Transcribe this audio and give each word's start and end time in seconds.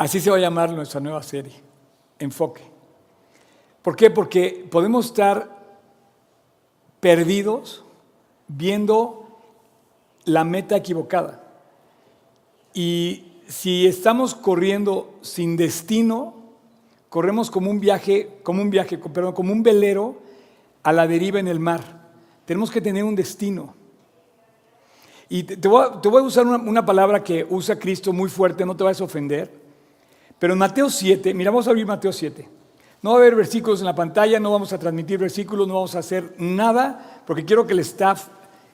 Así 0.00 0.18
se 0.18 0.30
va 0.30 0.38
a 0.38 0.40
llamar 0.40 0.72
nuestra 0.72 0.98
nueva 0.98 1.22
serie, 1.22 1.52
Enfoque. 2.18 2.62
¿Por 3.82 3.96
qué? 3.96 4.08
Porque 4.08 4.66
podemos 4.70 5.04
estar 5.04 5.54
perdidos 7.00 7.84
viendo 8.48 9.28
la 10.24 10.42
meta 10.44 10.74
equivocada. 10.74 11.44
Y 12.72 13.42
si 13.46 13.86
estamos 13.86 14.34
corriendo 14.34 15.18
sin 15.20 15.58
destino, 15.58 16.32
corremos 17.10 17.50
como 17.50 17.70
un 17.70 17.78
viaje, 17.78 18.38
como 18.42 18.62
un 18.62 18.70
viaje, 18.70 18.96
perdón, 18.96 19.34
como 19.34 19.52
un 19.52 19.62
velero 19.62 20.16
a 20.82 20.94
la 20.94 21.06
deriva 21.06 21.40
en 21.40 21.48
el 21.48 21.60
mar. 21.60 22.08
Tenemos 22.46 22.70
que 22.70 22.80
tener 22.80 23.04
un 23.04 23.16
destino. 23.16 23.74
Y 25.28 25.42
te, 25.42 25.68
voy, 25.68 25.84
a, 25.84 26.22
usar 26.22 26.46
una, 26.46 26.86
palabra 26.86 27.22
que 27.22 27.46
usa 27.50 27.78
Cristo 27.78 28.14
muy 28.14 28.30
fuerte, 28.30 28.64
no 28.64 28.74
te 28.74 28.82
vayas 28.82 29.02
a 29.02 29.04
ofender. 29.04 29.59
Pero 30.40 30.54
en 30.54 30.58
Mateo 30.58 30.88
7, 30.88 31.34
mira, 31.34 31.50
vamos 31.50 31.66
a 31.66 31.70
abrir 31.70 31.86
Mateo 31.86 32.12
7. 32.12 32.48
No 33.02 33.10
va 33.10 33.16
a 33.16 33.18
haber 33.20 33.36
versículos 33.36 33.80
en 33.80 33.86
la 33.86 33.94
pantalla, 33.94 34.40
no 34.40 34.50
vamos 34.50 34.72
a 34.72 34.78
transmitir 34.78 35.18
versículos, 35.18 35.68
no 35.68 35.74
vamos 35.74 35.94
a 35.94 35.98
hacer 35.98 36.34
nada, 36.38 37.22
porque 37.26 37.44
quiero 37.44 37.66
que 37.66 37.74
el 37.74 37.80
staff, 37.80 38.28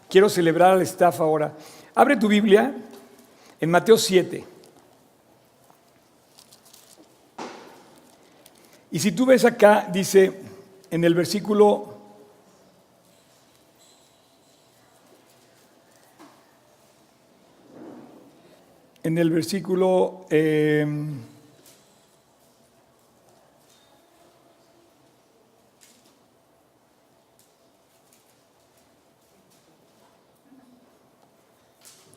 quiero 0.09 0.29
celebrar 0.29 0.71
al 0.71 0.83
staff 0.83 1.21
ahora. 1.21 1.55
Abre 1.97 2.17
tu 2.17 2.29
Biblia 2.29 2.73
en 3.61 3.71
Mateo 3.71 3.99
7. 3.99 4.45
Y 8.93 8.99
si 9.01 9.11
tú 9.11 9.27
ves 9.27 9.45
acá, 9.45 9.89
dice 9.93 10.41
en 10.89 11.03
el 11.03 11.15
versículo 11.15 11.95
en 19.03 19.19
el 19.19 19.31
versículo 19.31 20.27
eh, 20.31 20.87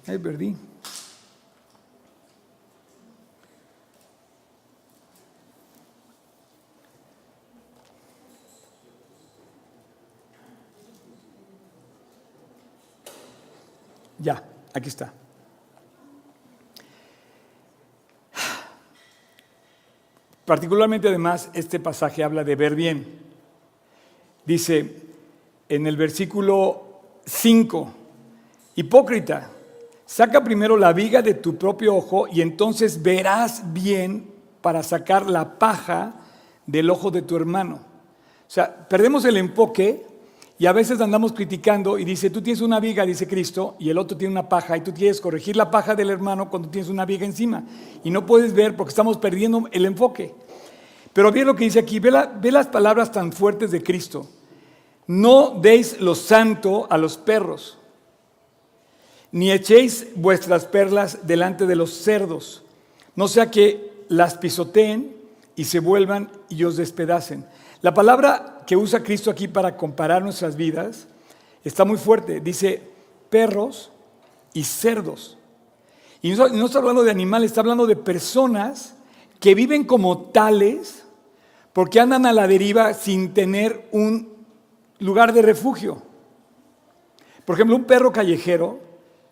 Ahí 0.10 0.18
perdí. 0.18 0.56
Ya, 14.18 14.44
aquí 14.74 14.90
está. 14.90 15.14
Particularmente 20.44 21.08
además 21.08 21.52
este 21.54 21.80
pasaje 21.80 22.24
habla 22.24 22.44
de 22.44 22.56
ver 22.56 22.74
bien. 22.74 23.20
Dice 24.44 25.04
en 25.70 25.86
el 25.86 25.98
versículo 25.98 27.02
5, 27.28 27.94
hipócrita, 28.76 29.52
saca 30.10 30.44
primero 30.44 30.76
la 30.76 30.92
viga 30.92 31.22
de 31.22 31.36
tu 31.36 31.56
propio 31.56 31.96
ojo 31.96 32.28
y 32.28 32.42
entonces 32.42 33.04
verás 33.04 33.62
bien 33.74 34.32
para 34.60 34.82
sacar 34.82 35.30
la 35.30 35.60
paja 35.60 36.16
del 36.66 36.90
ojo 36.90 37.12
de 37.12 37.22
tu 37.22 37.36
hermano. 37.36 37.76
O 37.76 38.52
sea, 38.52 38.90
perdemos 38.90 39.24
el 39.26 39.38
enfoque 39.38 40.04
y 40.58 40.66
a 40.66 40.74
veces 40.74 41.00
andamos 41.00 41.32
criticando 41.32 42.00
y 42.00 42.06
dice, 42.06 42.32
tú 42.32 42.42
tienes 42.42 42.62
una 42.62 42.80
viga, 42.80 43.06
dice 43.06 43.28
Cristo, 43.28 43.76
y 43.78 43.92
el 43.92 44.00
otro 44.00 44.18
tiene 44.18 44.32
una 44.32 44.50
paja, 44.50 44.76
y 44.76 44.82
tú 44.82 44.96
quieres 44.96 45.22
corregir 45.22 45.56
la 45.56 45.70
paja 45.70 45.94
del 45.94 46.10
hermano 46.10 46.50
cuando 46.50 46.70
tienes 46.70 46.90
una 46.90 47.06
viga 47.06 47.24
encima. 47.24 47.64
Y 48.04 48.10
no 48.10 48.26
puedes 48.26 48.54
ver 48.54 48.76
porque 48.76 48.90
estamos 48.90 49.20
perdiendo 49.20 49.70
el 49.72 49.86
enfoque. 49.86 50.34
Pero 51.14 51.32
bien 51.32 51.46
lo 51.46 51.56
que 51.56 51.66
dice 51.66 51.80
aquí, 51.80 52.00
ve, 52.00 52.12
ve 52.42 52.52
las 52.52 52.66
palabras 52.66 53.12
tan 53.12 53.32
fuertes 53.32 53.70
de 53.70 53.84
Cristo. 53.84 54.28
No 55.06 55.52
deis 55.52 56.02
lo 56.02 56.16
santo 56.16 56.88
a 56.90 56.98
los 56.98 57.16
perros, 57.16 57.79
ni 59.32 59.52
echéis 59.52 60.08
vuestras 60.16 60.66
perlas 60.66 61.28
delante 61.28 61.66
de 61.66 61.76
los 61.76 61.94
cerdos, 61.94 62.64
no 63.16 63.28
sea 63.28 63.52
que 63.52 64.06
las 64.08 64.38
pisoteen 64.38 65.16
y 65.56 65.66
se 65.66 65.80
vuelvan 65.80 66.32
y 66.50 66.64
os 66.64 66.78
despedacen. 66.78 67.46
La 67.82 67.94
palabra 67.94 68.64
que 68.66 68.76
usa 68.76 69.04
Cristo 69.04 69.32
aquí 69.32 69.48
para 69.48 69.76
comparar 69.76 70.22
nuestras 70.22 70.56
vidas 70.56 71.08
está 71.64 71.86
muy 71.86 71.98
fuerte. 71.98 72.40
Dice 72.40 72.82
perros 73.30 73.92
y 74.54 74.64
cerdos. 74.64 75.38
Y 76.22 76.32
no, 76.32 76.66
está 76.66 76.80
hablando 76.80 77.04
de 77.04 77.12
animales, 77.12 77.52
está 77.52 77.62
hablando 77.62 77.88
de 77.88 77.96
personas 77.96 78.96
que 79.40 79.56
viven 79.56 79.86
como 79.86 80.18
tales 80.32 81.06
porque 81.72 82.00
andan 82.00 82.26
a 82.26 82.34
la 82.34 82.48
deriva 82.48 82.94
sin 82.94 83.34
tener 83.34 83.88
un 83.92 84.34
lugar 85.00 85.32
de 85.32 85.42
refugio. 85.42 86.02
Por 87.46 87.56
ejemplo, 87.56 87.76
un 87.76 87.86
perro 87.86 88.12
callejero 88.12 88.80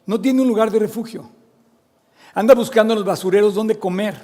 no 0.07 0.19
tiene 0.19 0.41
un 0.41 0.47
lugar 0.47 0.71
de 0.71 0.79
refugio. 0.79 1.29
Anda 2.33 2.55
buscando 2.55 2.93
en 2.93 2.99
los 2.99 3.05
basureros 3.05 3.53
dónde 3.53 3.77
comer. 3.77 4.15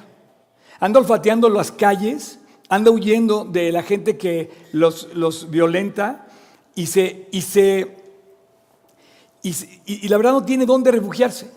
Anda 0.80 1.00
olfateando 1.00 1.48
las 1.50 1.72
calles 1.72 2.40
anda 2.74 2.90
huyendo 2.90 3.46
de 3.46 3.72
la 3.72 3.84
gente 3.84 4.18
que 4.18 4.50
los, 4.72 5.50
violenta 5.52 6.28
y, 6.74 6.88
se, 6.88 7.28
y, 7.32 7.42
se, 7.42 7.98
y, 9.44 10.08
la 10.08 10.18
verdad 10.18 10.32
no 10.32 10.44
tiene 10.44 10.66
dónde 10.66 10.92
refugiarse. 10.92 11.52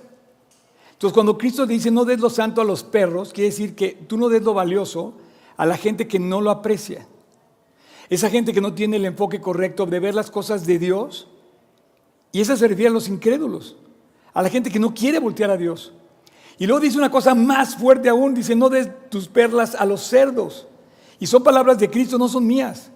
Entonces 0.93 1.15
cuando 1.15 1.39
Cristo 1.39 1.67
dice 1.67 1.91
no 1.91 2.05
des 2.05 2.21
lo 2.21 2.29
santo 2.29 2.61
a 2.61 2.65
los 2.65 2.83
perros, 2.83 3.33
quiere 3.33 3.49
decir 3.49 3.75
que 3.75 3.93
tú 4.07 4.19
no 4.19 4.29
des 4.29 4.43
lo 4.43 4.53
valioso 4.53 5.15
a 5.57 5.65
la 5.65 5.79
gente 5.79 6.07
que 6.07 6.19
no 6.19 6.43
lo 6.43 6.51
aprecia. 6.51 7.07
Esa 8.11 8.29
gente 8.29 8.53
que 8.53 8.61
no 8.61 8.75
tiene 8.75 8.97
el 8.97 9.07
enfoque 9.07 9.41
correcto 9.41 9.87
de 9.87 10.01
ver 10.01 10.15
las 10.15 10.31
cosas 10.31 10.67
de 10.67 10.79
Dios. 10.79 11.29
Y 12.31 12.43
esa 12.43 12.57
se 12.57 12.69
refiere 12.69 12.91
a 12.91 12.93
los 12.93 13.09
incrédulos, 13.09 13.77
a 14.37 14.43
la 14.43 14.51
gente 14.51 14.71
que 14.71 14.79
no 14.79 14.93
quiere 14.93 15.19
voltear 15.19 15.51
a 15.51 15.57
Dios. 15.57 15.95
Y 16.59 16.67
luego 16.67 16.79
dice 16.81 16.99
una 16.99 17.11
cosa 17.11 17.35
más 17.35 17.75
fuerte 17.75 18.11
aún, 18.11 18.35
dice, 18.35 18.55
no 18.55 18.69
des 18.69 18.91
tus 19.09 19.29
perlas 19.29 19.75
a 19.75 19.87
los 19.87 20.03
cerdos. 20.03 20.67
Y 21.19 21.27
son 21.27 21.43
palabras 21.43 21.79
de 21.79 21.89
Cristo, 21.89 22.19
no 22.19 22.29
son 22.29 22.47
mías. 22.47 22.91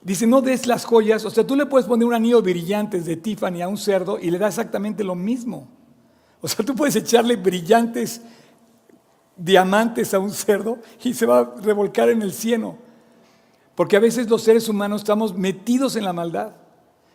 Dice, 0.00 0.28
no 0.28 0.40
des 0.40 0.68
las 0.68 0.84
joyas. 0.84 1.24
O 1.24 1.30
sea, 1.30 1.44
tú 1.44 1.56
le 1.56 1.66
puedes 1.66 1.88
poner 1.88 2.06
un 2.06 2.14
anillo 2.14 2.40
brillantes 2.40 3.04
de 3.04 3.16
Tiffany 3.16 3.62
a 3.62 3.68
un 3.68 3.76
cerdo 3.76 4.16
y 4.16 4.30
le 4.30 4.38
da 4.38 4.46
exactamente 4.46 5.02
lo 5.02 5.16
mismo. 5.16 5.66
O 6.40 6.46
sea, 6.46 6.64
tú 6.64 6.72
puedes 6.76 6.94
echarle 6.94 7.34
brillantes 7.34 8.20
diamantes 9.36 10.14
a 10.14 10.20
un 10.20 10.30
cerdo 10.30 10.78
y 11.02 11.14
se 11.14 11.26
va 11.26 11.40
a 11.40 11.54
revolcar 11.62 12.10
en 12.10 12.22
el 12.22 12.32
cielo. 12.32 12.76
Porque 13.74 13.96
a 13.96 14.00
veces 14.00 14.30
los 14.30 14.42
seres 14.42 14.68
humanos 14.68 15.00
estamos 15.00 15.36
metidos 15.36 15.96
en 15.96 16.04
la 16.04 16.12
maldad, 16.12 16.52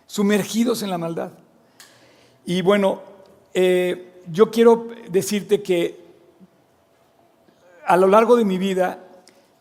sumergidos 0.08 0.84
en 0.84 0.90
la 0.90 0.98
maldad. 0.98 1.32
Y 2.46 2.62
bueno, 2.62 3.09
eh, 3.54 4.24
yo 4.32 4.52
quiero 4.52 4.88
decirte 5.10 5.62
que 5.62 6.00
a 7.86 7.98
lo 7.98 8.08
largo 8.08 8.36
de 8.36 8.46
mi 8.46 8.58
vida 8.58 9.04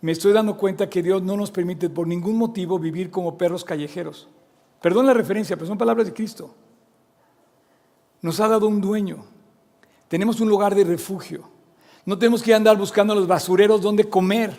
me 0.01 0.13
estoy 0.13 0.33
dando 0.33 0.57
cuenta 0.57 0.89
que 0.89 1.03
Dios 1.03 1.23
no 1.23 1.37
nos 1.37 1.51
permite 1.51 1.91
por 1.91 2.07
ningún 2.07 2.37
motivo 2.37 2.79
vivir 2.79 3.11
como 3.11 3.39
perros 3.39 3.65
callejeros. 3.65 4.29
Perdón 4.81 5.07
la 5.07 5.15
referencia, 5.15 5.57
pero 5.57 5.67
son 5.67 5.79
palabras 5.79 6.07
de 6.07 6.13
Cristo. 6.13 6.55
Nos 8.23 8.39
ha 8.41 8.49
dado 8.49 8.69
un 8.69 8.81
dueño. 8.81 9.25
Tenemos 10.09 10.41
un 10.41 10.49
lugar 10.49 10.75
de 10.75 10.85
refugio. 10.85 11.49
No 12.05 12.19
tenemos 12.19 12.43
que 12.43 12.55
andar 12.55 12.77
buscando 12.77 13.13
a 13.13 13.17
los 13.17 13.27
basureros 13.27 13.83
donde 13.83 14.09
comer. 14.09 14.57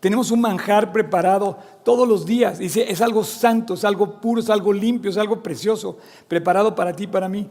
Tenemos 0.00 0.30
un 0.30 0.40
manjar 0.40 0.92
preparado 0.92 1.58
todos 1.84 2.08
los 2.08 2.24
días. 2.24 2.58
Dice, 2.58 2.90
es 2.90 3.02
algo 3.02 3.22
santo, 3.22 3.74
es 3.74 3.84
algo 3.84 4.20
puro, 4.20 4.40
es 4.40 4.48
algo 4.48 4.72
limpio, 4.72 5.10
es 5.10 5.18
algo 5.18 5.42
precioso, 5.42 5.98
preparado 6.26 6.74
para 6.74 6.96
ti 6.96 7.04
y 7.04 7.08
para 7.08 7.28
mí. 7.28 7.48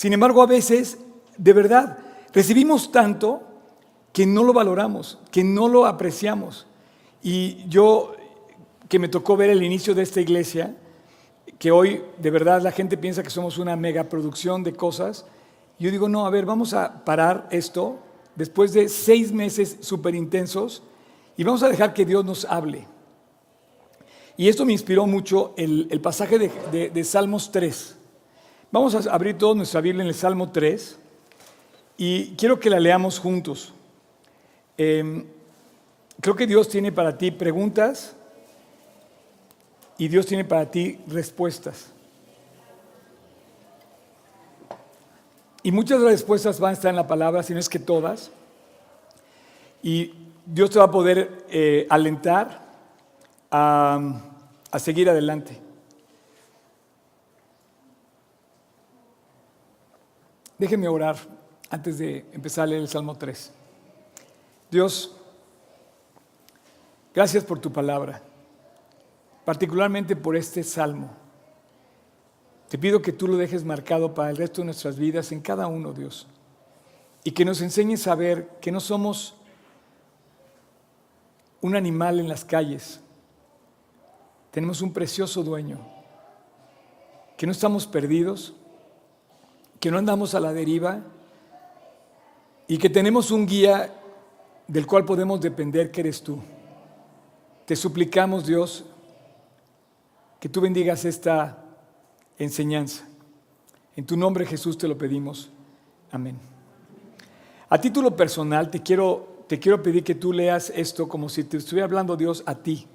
Sin 0.00 0.14
embargo, 0.14 0.40
a 0.40 0.46
veces, 0.46 0.96
de 1.36 1.52
verdad, 1.52 1.98
recibimos 2.32 2.90
tanto 2.90 3.42
que 4.14 4.24
no 4.24 4.44
lo 4.44 4.54
valoramos, 4.54 5.18
que 5.30 5.44
no 5.44 5.68
lo 5.68 5.84
apreciamos. 5.84 6.66
Y 7.22 7.68
yo, 7.68 8.14
que 8.88 8.98
me 8.98 9.08
tocó 9.08 9.36
ver 9.36 9.50
el 9.50 9.62
inicio 9.62 9.94
de 9.94 10.00
esta 10.00 10.22
iglesia, 10.22 10.74
que 11.58 11.70
hoy 11.70 12.00
de 12.16 12.30
verdad 12.30 12.62
la 12.62 12.72
gente 12.72 12.96
piensa 12.96 13.22
que 13.22 13.28
somos 13.28 13.58
una 13.58 13.76
megaproducción 13.76 14.62
de 14.62 14.72
cosas, 14.72 15.26
yo 15.78 15.90
digo, 15.90 16.08
no, 16.08 16.24
a 16.24 16.30
ver, 16.30 16.46
vamos 16.46 16.72
a 16.72 17.04
parar 17.04 17.46
esto 17.50 17.98
después 18.36 18.72
de 18.72 18.88
seis 18.88 19.32
meses 19.32 19.76
súper 19.80 20.14
intensos 20.14 20.82
y 21.36 21.44
vamos 21.44 21.62
a 21.62 21.68
dejar 21.68 21.92
que 21.92 22.06
Dios 22.06 22.24
nos 22.24 22.46
hable. 22.46 22.86
Y 24.38 24.48
esto 24.48 24.64
me 24.64 24.72
inspiró 24.72 25.06
mucho 25.06 25.52
el, 25.58 26.00
pasaje 26.00 26.38
de, 26.38 26.88
de 26.88 27.04
Salmos 27.04 27.52
3. 27.52 27.99
Vamos 28.72 28.94
a 28.94 29.12
abrir 29.12 29.36
toda 29.36 29.56
nuestra 29.56 29.80
Biblia 29.80 30.02
en 30.02 30.08
el 30.08 30.14
Salmo 30.14 30.52
3 30.52 30.96
y 31.96 32.36
quiero 32.36 32.60
que 32.60 32.70
la 32.70 32.78
leamos 32.78 33.18
juntos. 33.18 33.74
Em, 34.78 35.26
creo 36.20 36.36
que 36.36 36.46
Dios 36.46 36.68
tiene 36.68 36.92
para 36.92 37.18
ti 37.18 37.32
preguntas 37.32 38.14
y 39.98 40.06
Dios 40.06 40.24
tiene 40.24 40.44
para 40.44 40.70
ti 40.70 41.00
respuestas. 41.08 41.90
Y 45.64 45.72
muchas 45.72 45.98
de 45.98 46.04
las 46.04 46.14
respuestas 46.14 46.60
van 46.60 46.70
a 46.70 46.74
estar 46.74 46.90
en 46.90 46.96
la 46.96 47.08
palabra, 47.08 47.42
si 47.42 47.52
no 47.52 47.58
es 47.58 47.68
que 47.68 47.80
todas. 47.80 48.30
y 49.82 50.14
Dios 50.46 50.70
te 50.70 50.78
va 50.78 50.84
a 50.84 50.90
poder 50.90 51.44
eh, 51.48 51.86
alentar 51.90 52.60
a, 53.50 54.20
a 54.70 54.78
seguir 54.78 55.10
adelante. 55.10 55.69
Déjenme 60.60 60.88
orar 60.88 61.16
antes 61.70 61.96
de 61.96 62.26
empezar 62.32 62.64
a 62.64 62.66
leer 62.66 62.82
el 62.82 62.88
Salmo 62.88 63.14
3. 63.14 63.50
Dios, 64.70 65.16
gracias 67.14 67.44
por 67.44 67.58
tu 67.58 67.72
palabra, 67.72 68.20
particularmente 69.46 70.16
por 70.16 70.36
este 70.36 70.62
salmo. 70.62 71.12
Te 72.68 72.76
pido 72.76 73.00
que 73.00 73.10
tú 73.10 73.26
lo 73.26 73.38
dejes 73.38 73.64
marcado 73.64 74.12
para 74.12 74.28
el 74.28 74.36
resto 74.36 74.60
de 74.60 74.66
nuestras 74.66 74.98
vidas 74.98 75.32
en 75.32 75.40
cada 75.40 75.66
uno, 75.66 75.94
Dios, 75.94 76.26
y 77.24 77.30
que 77.30 77.46
nos 77.46 77.62
enseñes 77.62 78.06
a 78.06 78.14
ver 78.14 78.46
que 78.60 78.70
no 78.70 78.80
somos 78.80 79.36
un 81.62 81.74
animal 81.74 82.20
en 82.20 82.28
las 82.28 82.44
calles, 82.44 83.00
tenemos 84.50 84.82
un 84.82 84.92
precioso 84.92 85.42
dueño, 85.42 85.78
que 87.38 87.46
no 87.46 87.52
estamos 87.52 87.86
perdidos, 87.86 88.52
que 89.80 89.90
no 89.90 89.98
andamos 89.98 90.34
a 90.34 90.40
la 90.40 90.52
deriva 90.52 91.00
y 92.68 92.78
que 92.78 92.90
tenemos 92.90 93.30
un 93.30 93.46
guía 93.46 93.92
del 94.68 94.86
cual 94.86 95.04
podemos 95.04 95.40
depender, 95.40 95.90
que 95.90 96.02
eres 96.02 96.22
tú. 96.22 96.38
Te 97.64 97.74
suplicamos, 97.74 98.46
Dios, 98.46 98.84
que 100.38 100.48
tú 100.48 100.60
bendigas 100.60 101.04
esta 101.04 101.64
enseñanza. 102.38 103.04
En 103.96 104.06
tu 104.06 104.16
nombre, 104.16 104.46
Jesús, 104.46 104.78
te 104.78 104.86
lo 104.86 104.96
pedimos. 104.96 105.50
Amén. 106.12 106.38
A 107.68 107.80
título 107.80 108.14
personal, 108.14 108.70
te 108.70 108.82
quiero, 108.82 109.44
te 109.48 109.58
quiero 109.58 109.82
pedir 109.82 110.04
que 110.04 110.14
tú 110.14 110.32
leas 110.32 110.70
esto 110.74 111.08
como 111.08 111.28
si 111.28 111.44
te 111.44 111.56
estuviera 111.56 111.86
hablando 111.86 112.16
Dios 112.16 112.42
a 112.46 112.54
ti. 112.54 112.86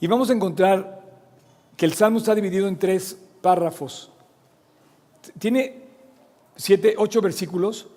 Y 0.00 0.06
vamos 0.06 0.30
a 0.30 0.34
encontrar 0.34 1.02
que 1.76 1.86
el 1.86 1.94
Salmo 1.94 2.18
está 2.18 2.34
dividido 2.34 2.68
en 2.68 2.78
tres 2.78 3.18
párrafos. 3.40 4.12
Tiene 5.38 5.82
siete, 6.56 6.94
ocho 6.98 7.20
versículos, 7.20 7.88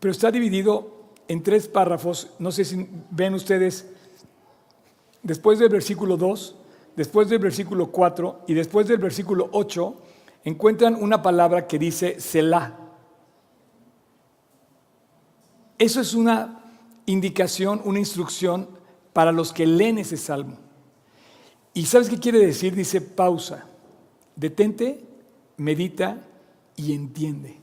pero 0.00 0.12
está 0.12 0.30
dividido 0.30 0.98
en 1.28 1.42
tres 1.42 1.68
párrafos. 1.68 2.30
No 2.38 2.52
sé 2.52 2.64
si 2.64 2.88
ven 3.10 3.34
ustedes, 3.34 3.86
después 5.22 5.58
del 5.58 5.68
versículo 5.68 6.16
2, 6.16 6.56
después 6.96 7.28
del 7.28 7.38
versículo 7.38 7.90
4 7.90 8.44
y 8.46 8.54
después 8.54 8.88
del 8.88 8.98
versículo 8.98 9.48
8, 9.52 9.94
encuentran 10.44 10.96
una 11.00 11.22
palabra 11.22 11.66
que 11.66 11.78
dice 11.78 12.20
Selah. 12.20 12.76
Eso 15.78 16.00
es 16.00 16.14
una 16.14 16.64
indicación, 17.06 17.80
una 17.84 17.98
instrucción 17.98 18.68
para 19.12 19.32
los 19.32 19.52
que 19.52 19.66
leen 19.66 19.98
ese 19.98 20.16
salmo. 20.16 20.58
¿Y 21.72 21.86
sabes 21.86 22.08
qué 22.08 22.18
quiere 22.18 22.38
decir? 22.40 22.74
Dice 22.74 23.00
pausa, 23.00 23.66
detente, 24.34 25.07
medita 25.58 26.18
y 26.76 26.94
entiende. 26.94 27.56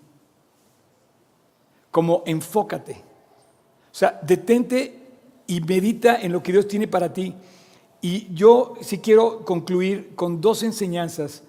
Como 1.91 2.23
enfócate. 2.25 2.93
O 2.93 3.97
sea, 3.97 4.19
detente 4.21 4.99
y 5.47 5.61
medita 5.61 6.21
en 6.21 6.31
lo 6.31 6.43
que 6.43 6.51
Dios 6.51 6.67
tiene 6.67 6.87
para 6.87 7.11
ti. 7.11 7.33
Y 8.01 8.33
yo 8.33 8.75
sí 8.81 8.99
quiero 8.99 9.43
concluir 9.43 10.13
con 10.15 10.41
dos 10.41 10.63
enseñanzas 10.63 11.43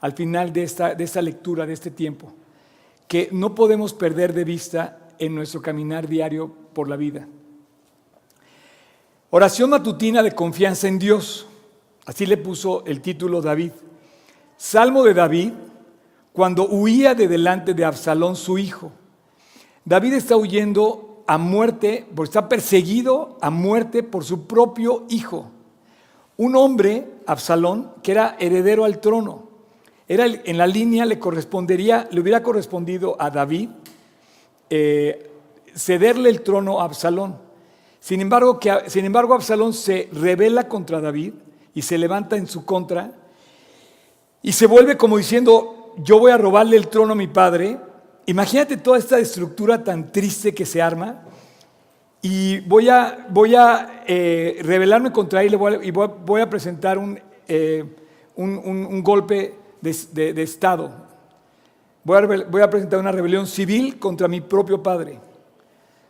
al 0.00 0.12
final 0.12 0.52
de 0.52 0.62
esta, 0.62 0.94
de 0.94 1.04
esta 1.04 1.22
lectura, 1.22 1.66
de 1.66 1.74
este 1.74 1.90
tiempo, 1.90 2.32
que 3.06 3.28
no 3.32 3.54
podemos 3.54 3.92
perder 3.92 4.32
de 4.32 4.44
vista 4.44 5.10
en 5.18 5.34
nuestro 5.34 5.60
caminar 5.60 6.08
diario 6.08 6.52
por 6.72 6.88
la 6.88 6.96
vida. 6.96 7.28
Oración 9.28 9.70
matutina 9.70 10.22
de 10.22 10.32
confianza 10.32 10.88
en 10.88 10.98
Dios. 10.98 11.46
Así 12.06 12.26
le 12.26 12.38
puso 12.38 12.84
el 12.86 13.00
título 13.00 13.40
David. 13.42 13.72
Salmo 14.56 15.04
de 15.04 15.14
David 15.14 15.52
cuando 16.32 16.68
huía 16.68 17.14
de 17.14 17.28
delante 17.28 17.74
de 17.74 17.84
Absalón 17.84 18.36
su 18.36 18.58
hijo. 18.58 18.92
David 19.84 20.14
está 20.14 20.36
huyendo 20.36 21.24
a 21.26 21.38
muerte, 21.38 22.06
porque 22.14 22.28
está 22.28 22.48
perseguido 22.48 23.38
a 23.40 23.50
muerte 23.50 24.02
por 24.02 24.24
su 24.24 24.46
propio 24.46 25.04
hijo. 25.08 25.50
Un 26.36 26.56
hombre, 26.56 27.06
Absalón, 27.26 27.92
que 28.02 28.12
era 28.12 28.36
heredero 28.38 28.84
al 28.84 28.98
trono. 29.00 29.48
Era 30.08 30.26
en 30.26 30.58
la 30.58 30.66
línea 30.66 31.06
le 31.06 31.18
correspondería, 31.18 32.08
le 32.10 32.20
hubiera 32.20 32.42
correspondido 32.42 33.16
a 33.18 33.30
David 33.30 33.68
eh, 34.68 35.30
cederle 35.74 36.30
el 36.30 36.42
trono 36.42 36.80
a 36.80 36.84
Absalón. 36.84 37.36
Sin 38.00 38.20
embargo, 38.20 38.58
que, 38.58 38.72
sin 38.88 39.04
embargo, 39.04 39.34
Absalón 39.34 39.72
se 39.72 40.08
revela 40.12 40.66
contra 40.68 41.00
David 41.00 41.34
y 41.74 41.82
se 41.82 41.98
levanta 41.98 42.36
en 42.36 42.46
su 42.46 42.64
contra 42.64 43.12
y 44.42 44.52
se 44.52 44.66
vuelve 44.66 44.96
como 44.96 45.18
diciendo, 45.18 45.79
yo 45.98 46.18
voy 46.18 46.30
a 46.32 46.38
robarle 46.38 46.76
el 46.76 46.88
trono 46.88 47.12
a 47.12 47.16
mi 47.16 47.26
padre. 47.26 47.78
Imagínate 48.26 48.76
toda 48.76 48.98
esta 48.98 49.18
estructura 49.18 49.82
tan 49.82 50.12
triste 50.12 50.54
que 50.54 50.66
se 50.66 50.80
arma. 50.80 51.22
Y 52.22 52.60
voy 52.60 52.88
a, 52.88 53.26
voy 53.30 53.54
a 53.54 54.02
eh, 54.06 54.58
rebelarme 54.62 55.10
contra 55.10 55.42
él 55.42 55.54
y 55.82 55.90
voy 55.90 56.40
a, 56.40 56.50
presentar 56.50 56.98
eh, 57.48 57.84
un, 58.36 58.58
un, 58.58 59.02
golpe 59.02 59.54
de, 59.80 60.42
Estado. 60.42 60.92
Voy 62.04 62.18
a, 62.18 62.44
voy 62.48 62.60
a, 62.60 62.68
presentar 62.68 62.98
una 62.98 63.10
rebelión 63.10 63.46
civil 63.46 63.98
contra 63.98 64.28
mi 64.28 64.42
propio 64.42 64.82
padre. 64.82 65.18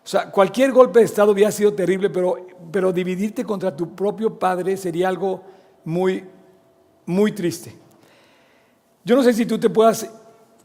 O 0.05 0.09
sea, 0.09 0.31
cualquier 0.33 0.73
golpe 0.73 0.99
de 0.99 1.05
Estado 1.05 1.31
hubiera 1.31 1.53
sido 1.53 1.75
terrible, 1.75 2.11
pero, 2.11 2.45
pero 2.73 2.93
dividirte 2.93 3.45
contra 3.45 3.77
tu 3.77 3.95
propio 3.95 4.37
padre 4.37 4.77
sería 4.77 5.09
algo 5.09 5.45
muy, 5.85 6.25
muy 7.07 7.31
triste. 7.33 7.80
Yo 9.05 9.17
no 9.17 9.23
sé 9.23 9.33
si 9.33 9.47
tú 9.47 9.59
te 9.59 9.71
puedas 9.71 10.09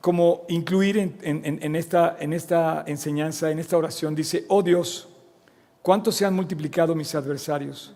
como 0.02 0.44
incluir 0.50 1.18
en, 1.24 1.76
esta, 1.76 2.16
en 2.20 2.34
esta 2.34 2.84
enseñanza, 2.86 3.50
en 3.50 3.58
esta 3.58 3.76
oración. 3.76 4.14
Dice, 4.14 4.46
oh 4.50 4.62
Dios, 4.62 5.10
¿cuánto 5.82 6.12
se 6.12 6.26
han 6.26 6.36
multiplicado 6.36 6.94
mis 6.94 7.16
adversarios? 7.16 7.96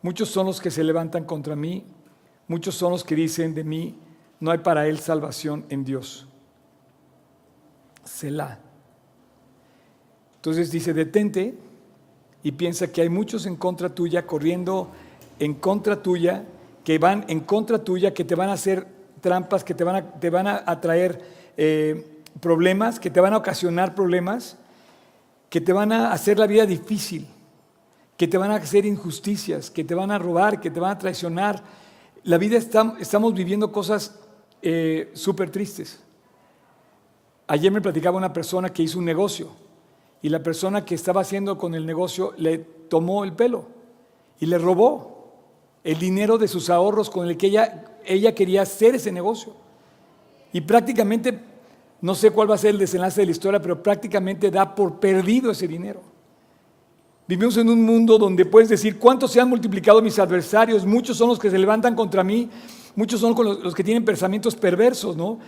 Muchos 0.00 0.30
son 0.30 0.46
los 0.46 0.60
que 0.60 0.70
se 0.70 0.82
levantan 0.82 1.24
contra 1.24 1.54
mí, 1.54 1.84
muchos 2.48 2.74
son 2.74 2.92
los 2.92 3.04
que 3.04 3.14
dicen 3.14 3.54
de 3.54 3.62
mí, 3.64 3.94
no 4.40 4.52
hay 4.52 4.58
para 4.58 4.86
él 4.86 4.98
salvación 4.98 5.66
en 5.68 5.84
Dios. 5.84 6.26
Selah. 8.04 8.58
Entonces 10.36 10.70
dice, 10.70 10.94
detente 10.94 11.54
y 12.42 12.52
piensa 12.52 12.92
que 12.92 13.02
hay 13.02 13.08
muchos 13.08 13.44
en 13.44 13.56
contra 13.56 13.88
tuya, 13.88 14.26
corriendo 14.26 14.90
en 15.38 15.54
contra 15.54 16.02
tuya, 16.02 16.44
que 16.84 16.98
van 16.98 17.24
en 17.28 17.40
contra 17.40 17.82
tuya, 17.84 18.14
que 18.14 18.24
te 18.24 18.34
van 18.34 18.50
a 18.50 18.54
hacer 18.54 18.93
trampas 19.24 19.64
que 19.64 19.72
te 19.72 19.84
van 19.84 19.96
a, 19.96 20.02
te 20.20 20.28
van 20.28 20.46
a 20.46 20.80
traer 20.82 21.18
eh, 21.56 22.20
problemas, 22.40 23.00
que 23.00 23.10
te 23.10 23.20
van 23.20 23.32
a 23.32 23.38
ocasionar 23.38 23.94
problemas, 23.94 24.58
que 25.48 25.62
te 25.62 25.72
van 25.72 25.92
a 25.92 26.12
hacer 26.12 26.38
la 26.38 26.46
vida 26.46 26.66
difícil, 26.66 27.26
que 28.18 28.28
te 28.28 28.36
van 28.36 28.50
a 28.50 28.56
hacer 28.56 28.84
injusticias, 28.84 29.70
que 29.70 29.82
te 29.82 29.94
van 29.94 30.10
a 30.10 30.18
robar, 30.18 30.60
que 30.60 30.70
te 30.70 30.78
van 30.78 30.90
a 30.90 30.98
traicionar. 30.98 31.62
La 32.22 32.36
vida 32.36 32.58
estamos 32.58 33.32
viviendo 33.32 33.72
cosas 33.72 34.20
eh, 34.60 35.10
súper 35.14 35.48
tristes. 35.50 36.00
Ayer 37.46 37.72
me 37.72 37.80
platicaba 37.80 38.18
una 38.18 38.32
persona 38.32 38.68
que 38.68 38.82
hizo 38.82 38.98
un 38.98 39.06
negocio 39.06 39.48
y 40.20 40.28
la 40.28 40.42
persona 40.42 40.84
que 40.84 40.94
estaba 40.94 41.22
haciendo 41.22 41.56
con 41.56 41.74
el 41.74 41.86
negocio 41.86 42.34
le 42.36 42.58
tomó 42.58 43.24
el 43.24 43.32
pelo 43.32 43.68
y 44.38 44.44
le 44.44 44.58
robó 44.58 45.32
el 45.82 45.98
dinero 45.98 46.36
de 46.36 46.48
sus 46.48 46.68
ahorros 46.68 47.08
con 47.08 47.26
el 47.26 47.38
que 47.38 47.46
ella 47.46 47.93
ella 48.06 48.34
quería 48.34 48.62
hacer 48.62 48.94
ese 48.94 49.12
negocio. 49.12 49.54
Y 50.52 50.60
prácticamente, 50.60 51.38
no 52.00 52.14
sé 52.14 52.30
cuál 52.30 52.50
va 52.50 52.54
a 52.54 52.58
ser 52.58 52.70
el 52.70 52.78
desenlace 52.78 53.20
de 53.20 53.26
la 53.26 53.32
historia, 53.32 53.60
pero 53.60 53.82
prácticamente 53.82 54.50
da 54.50 54.74
por 54.74 55.00
perdido 55.00 55.50
ese 55.50 55.66
dinero. 55.66 56.00
Vivimos 57.26 57.56
en 57.56 57.70
un 57.70 57.82
mundo 57.82 58.18
donde 58.18 58.44
puedes 58.44 58.68
decir, 58.68 58.98
¿cuántos 58.98 59.32
se 59.32 59.40
han 59.40 59.48
multiplicado 59.48 60.02
mis 60.02 60.18
adversarios? 60.18 60.84
Muchos 60.84 61.16
son 61.16 61.30
los 61.30 61.38
que 61.38 61.50
se 61.50 61.58
levantan 61.58 61.94
contra 61.94 62.22
mí, 62.22 62.50
muchos 62.94 63.20
son 63.20 63.34
los 63.62 63.74
que 63.74 63.82
tienen 63.82 64.04
pensamientos 64.04 64.54
perversos, 64.54 65.16
¿no? 65.16 65.38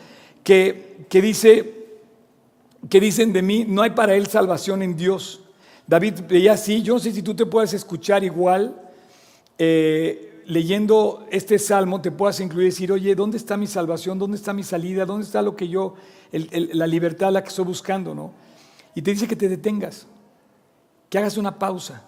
Que, 0.42 1.04
que, 1.10 1.20
dice, 1.20 1.86
que 2.88 2.98
dicen 2.98 3.32
de 3.32 3.42
mí, 3.42 3.66
no 3.68 3.82
hay 3.82 3.90
para 3.90 4.14
él 4.14 4.26
salvación 4.26 4.82
en 4.82 4.96
Dios. 4.96 5.42
David 5.86 6.14
veía 6.28 6.54
así, 6.54 6.82
yo 6.82 6.94
no 6.94 6.98
sé 6.98 7.12
si 7.12 7.22
tú 7.22 7.34
te 7.34 7.44
puedes 7.46 7.74
escuchar 7.74 8.24
igual. 8.24 8.74
Eh, 9.58 10.25
leyendo 10.46 11.26
este 11.30 11.58
salmo 11.58 12.00
te 12.00 12.10
puedas 12.10 12.40
incluir 12.40 12.68
y 12.68 12.70
decir, 12.70 12.92
oye, 12.92 13.14
¿dónde 13.14 13.36
está 13.36 13.56
mi 13.56 13.66
salvación? 13.66 14.18
¿Dónde 14.18 14.36
está 14.36 14.52
mi 14.52 14.62
salida? 14.62 15.04
¿Dónde 15.04 15.26
está 15.26 15.42
lo 15.42 15.56
que 15.56 15.68
yo, 15.68 15.94
la 16.32 16.86
libertad 16.86 17.32
la 17.32 17.42
que 17.42 17.48
estoy 17.48 17.64
buscando? 17.64 18.14
¿no? 18.14 18.32
Y 18.94 19.02
te 19.02 19.10
dice 19.10 19.26
que 19.26 19.36
te 19.36 19.48
detengas, 19.48 20.06
que 21.10 21.18
hagas 21.18 21.36
una 21.36 21.58
pausa. 21.58 22.04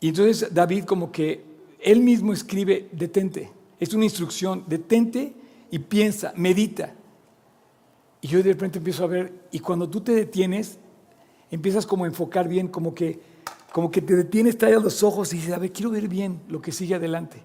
Y 0.00 0.08
entonces 0.08 0.52
David 0.52 0.84
como 0.84 1.12
que 1.12 1.44
él 1.80 2.00
mismo 2.00 2.32
escribe, 2.32 2.88
detente. 2.92 3.50
Es 3.78 3.94
una 3.94 4.04
instrucción, 4.04 4.64
detente 4.66 5.32
y 5.70 5.78
piensa, 5.78 6.32
medita. 6.36 6.92
Y 8.20 8.28
yo 8.28 8.42
de 8.42 8.52
repente 8.52 8.78
empiezo 8.78 9.04
a 9.04 9.08
ver, 9.08 9.32
y 9.50 9.60
cuando 9.60 9.88
tú 9.88 10.00
te 10.00 10.12
detienes, 10.12 10.78
empiezas 11.50 11.86
como 11.86 12.04
a 12.04 12.08
enfocar 12.08 12.48
bien, 12.48 12.68
como 12.68 12.94
que, 12.94 13.31
como 13.72 13.90
que 13.90 14.02
te 14.02 14.14
detienes, 14.14 14.58
tallas 14.58 14.82
los 14.82 15.02
ojos 15.02 15.32
y 15.32 15.36
dices, 15.36 15.54
a 15.54 15.58
ver, 15.58 15.72
quiero 15.72 15.90
ver 15.90 16.06
bien 16.06 16.42
lo 16.48 16.60
que 16.60 16.70
sigue 16.70 16.94
adelante. 16.94 17.42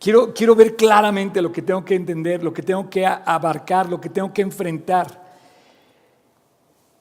Quiero, 0.00 0.34
quiero 0.34 0.56
ver 0.56 0.74
claramente 0.74 1.40
lo 1.40 1.52
que 1.52 1.62
tengo 1.62 1.84
que 1.84 1.94
entender, 1.94 2.42
lo 2.42 2.52
que 2.52 2.62
tengo 2.62 2.90
que 2.90 3.06
abarcar, 3.06 3.88
lo 3.88 4.00
que 4.00 4.08
tengo 4.08 4.32
que 4.32 4.42
enfrentar. 4.42 5.36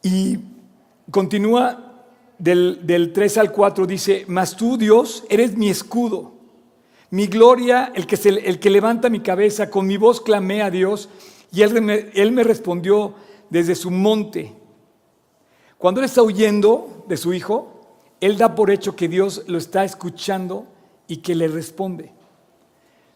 Y 0.04 0.38
continúa 1.10 2.06
del, 2.38 2.86
del 2.86 3.14
3 3.14 3.38
al 3.40 3.52
4, 3.52 3.88
dice, 3.88 4.26
mas 4.28 4.56
tú 4.56 4.78
Dios 4.78 5.24
eres 5.28 5.58
mi 5.58 5.70
escudo, 5.70 6.34
mi 7.10 7.26
gloria, 7.26 7.92
el 7.96 8.06
que, 8.06 8.16
el 8.30 8.60
que 8.60 8.70
levanta 8.70 9.10
mi 9.10 9.22
cabeza, 9.22 9.72
con 9.72 9.88
mi 9.88 9.98
voz 9.98 10.22
clamé 10.22 10.62
a 10.62 10.70
Dios 10.70 11.10
y 11.52 11.64
él 11.64 12.12
él 12.14 12.32
me 12.32 12.44
respondió 12.44 13.16
desde 13.50 13.74
su 13.74 13.90
monte. 13.90 14.59
Cuando 15.80 16.02
él 16.02 16.06
está 16.06 16.22
huyendo 16.22 17.06
de 17.08 17.16
su 17.16 17.34
hijo, 17.34 17.80
él 18.20 18.38
da 18.38 18.54
por 18.54 18.70
hecho 18.70 18.98
que 18.98 19.08
Dios 19.08 19.46
lo 19.48 19.58
está 19.58 19.86
escuchando 19.86 20.68
y 21.08 21.18
que 21.18 21.34
le 21.34 21.48
responde. 21.48 22.12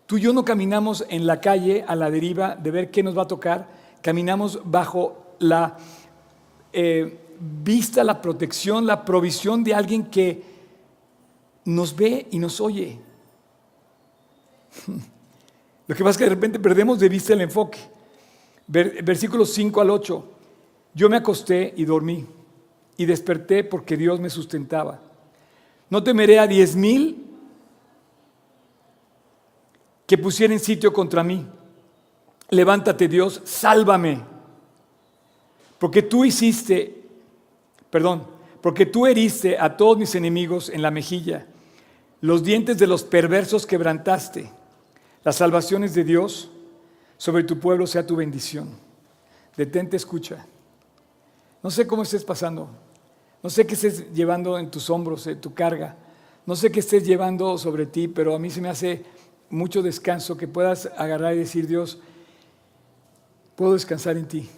Tú 0.06 0.18
y 0.18 0.22
yo 0.22 0.32
no 0.32 0.46
caminamos 0.46 1.06
en 1.10 1.28
la 1.28 1.42
calle 1.42 1.84
a 1.86 1.94
la 1.98 2.10
deriva 2.10 2.56
de 2.56 2.72
ver 2.72 2.90
qué 2.90 3.04
nos 3.04 3.18
va 3.18 3.24
a 3.24 3.28
tocar, 3.28 3.68
caminamos 4.02 4.62
bajo 4.64 5.36
la 5.40 5.78
eh, 6.72 7.20
vista, 7.38 8.02
la 8.02 8.22
protección, 8.22 8.86
la 8.88 9.04
provisión 9.04 9.62
de 9.62 9.74
alguien 9.74 10.06
que 10.06 10.42
nos 11.66 11.94
ve 11.94 12.28
y 12.32 12.40
nos 12.40 12.62
oye. 12.62 12.98
Lo 15.88 15.96
que 15.96 16.02
pasa 16.02 16.12
es 16.12 16.18
que 16.18 16.24
de 16.24 16.30
repente 16.30 16.60
perdemos 16.60 16.98
de 16.98 17.10
vista 17.10 17.34
el 17.34 17.42
enfoque. 17.42 17.80
Versículos 18.68 19.52
5 19.54 19.82
al 19.82 19.90
8. 19.90 20.32
Yo 20.94 21.10
me 21.10 21.18
acosté 21.18 21.74
y 21.76 21.84
dormí 21.84 22.26
y 22.98 23.06
desperté 23.06 23.64
porque 23.64 23.98
Dios 23.98 24.20
me 24.20 24.30
sustentaba. 24.30 25.00
No 25.90 26.04
temeré 26.04 26.40
a 26.40 26.48
diez 26.48 26.76
mil 26.76 27.26
que 30.06 30.18
pusieren 30.18 30.60
sitio 30.60 30.94
contra 30.94 31.24
mí. 31.24 31.46
Levántate 32.50 33.08
Dios, 33.08 33.42
sálvame. 33.46 34.22
Porque 35.80 36.02
tú 36.02 36.24
hiciste, 36.24 37.04
perdón, 37.90 38.28
porque 38.62 38.86
tú 38.86 39.06
heriste 39.06 39.58
a 39.58 39.76
todos 39.76 39.98
mis 39.98 40.16
enemigos 40.16 40.70
en 40.70 40.82
la 40.82 40.92
mejilla. 40.92 41.48
Los 42.22 42.44
dientes 42.44 42.78
de 42.78 42.88
los 42.88 43.04
perversos 43.04 43.66
quebrantaste. 43.66 44.52
Las 45.24 45.38
salvaciones 45.38 45.94
de 45.94 46.04
Dios 46.04 46.50
sobre 47.18 47.44
tu 47.44 47.60
pueblo 47.60 47.88
sea 47.88 48.06
tu 48.06 48.16
bendición. 48.16 48.70
Detente, 49.58 49.98
escucha. 49.98 50.46
No 51.62 51.70
sé 51.70 51.86
cómo 51.88 52.04
estés 52.04 52.24
pasando. 52.24 52.70
No 53.44 53.50
sé 53.50 53.68
qué 53.68 53.74
estés 53.76 54.12
llevando 54.14 54.58
en 54.58 54.72
tus 54.72 54.90
hombros, 54.90 55.28
en 55.28 55.40
tu 55.40 55.54
carga. 55.54 55.96
No 56.46 56.56
sé 56.56 56.72
qué 56.72 56.80
estés 56.80 57.06
llevando 57.06 57.58
sobre 57.58 57.86
ti, 57.86 58.08
pero 58.08 58.34
a 58.34 58.40
mí 58.40 58.50
se 58.50 58.62
me 58.62 58.70
hace 58.70 59.04
mucho 59.50 59.84
descanso 59.84 60.36
que 60.36 60.48
puedas 60.48 60.90
agarrar 60.98 61.36
y 61.36 61.40
decir, 61.40 61.68
Dios, 61.68 62.00
puedo 63.56 63.74
descansar 63.74 64.18
en 64.18 64.28
ti. 64.28 64.50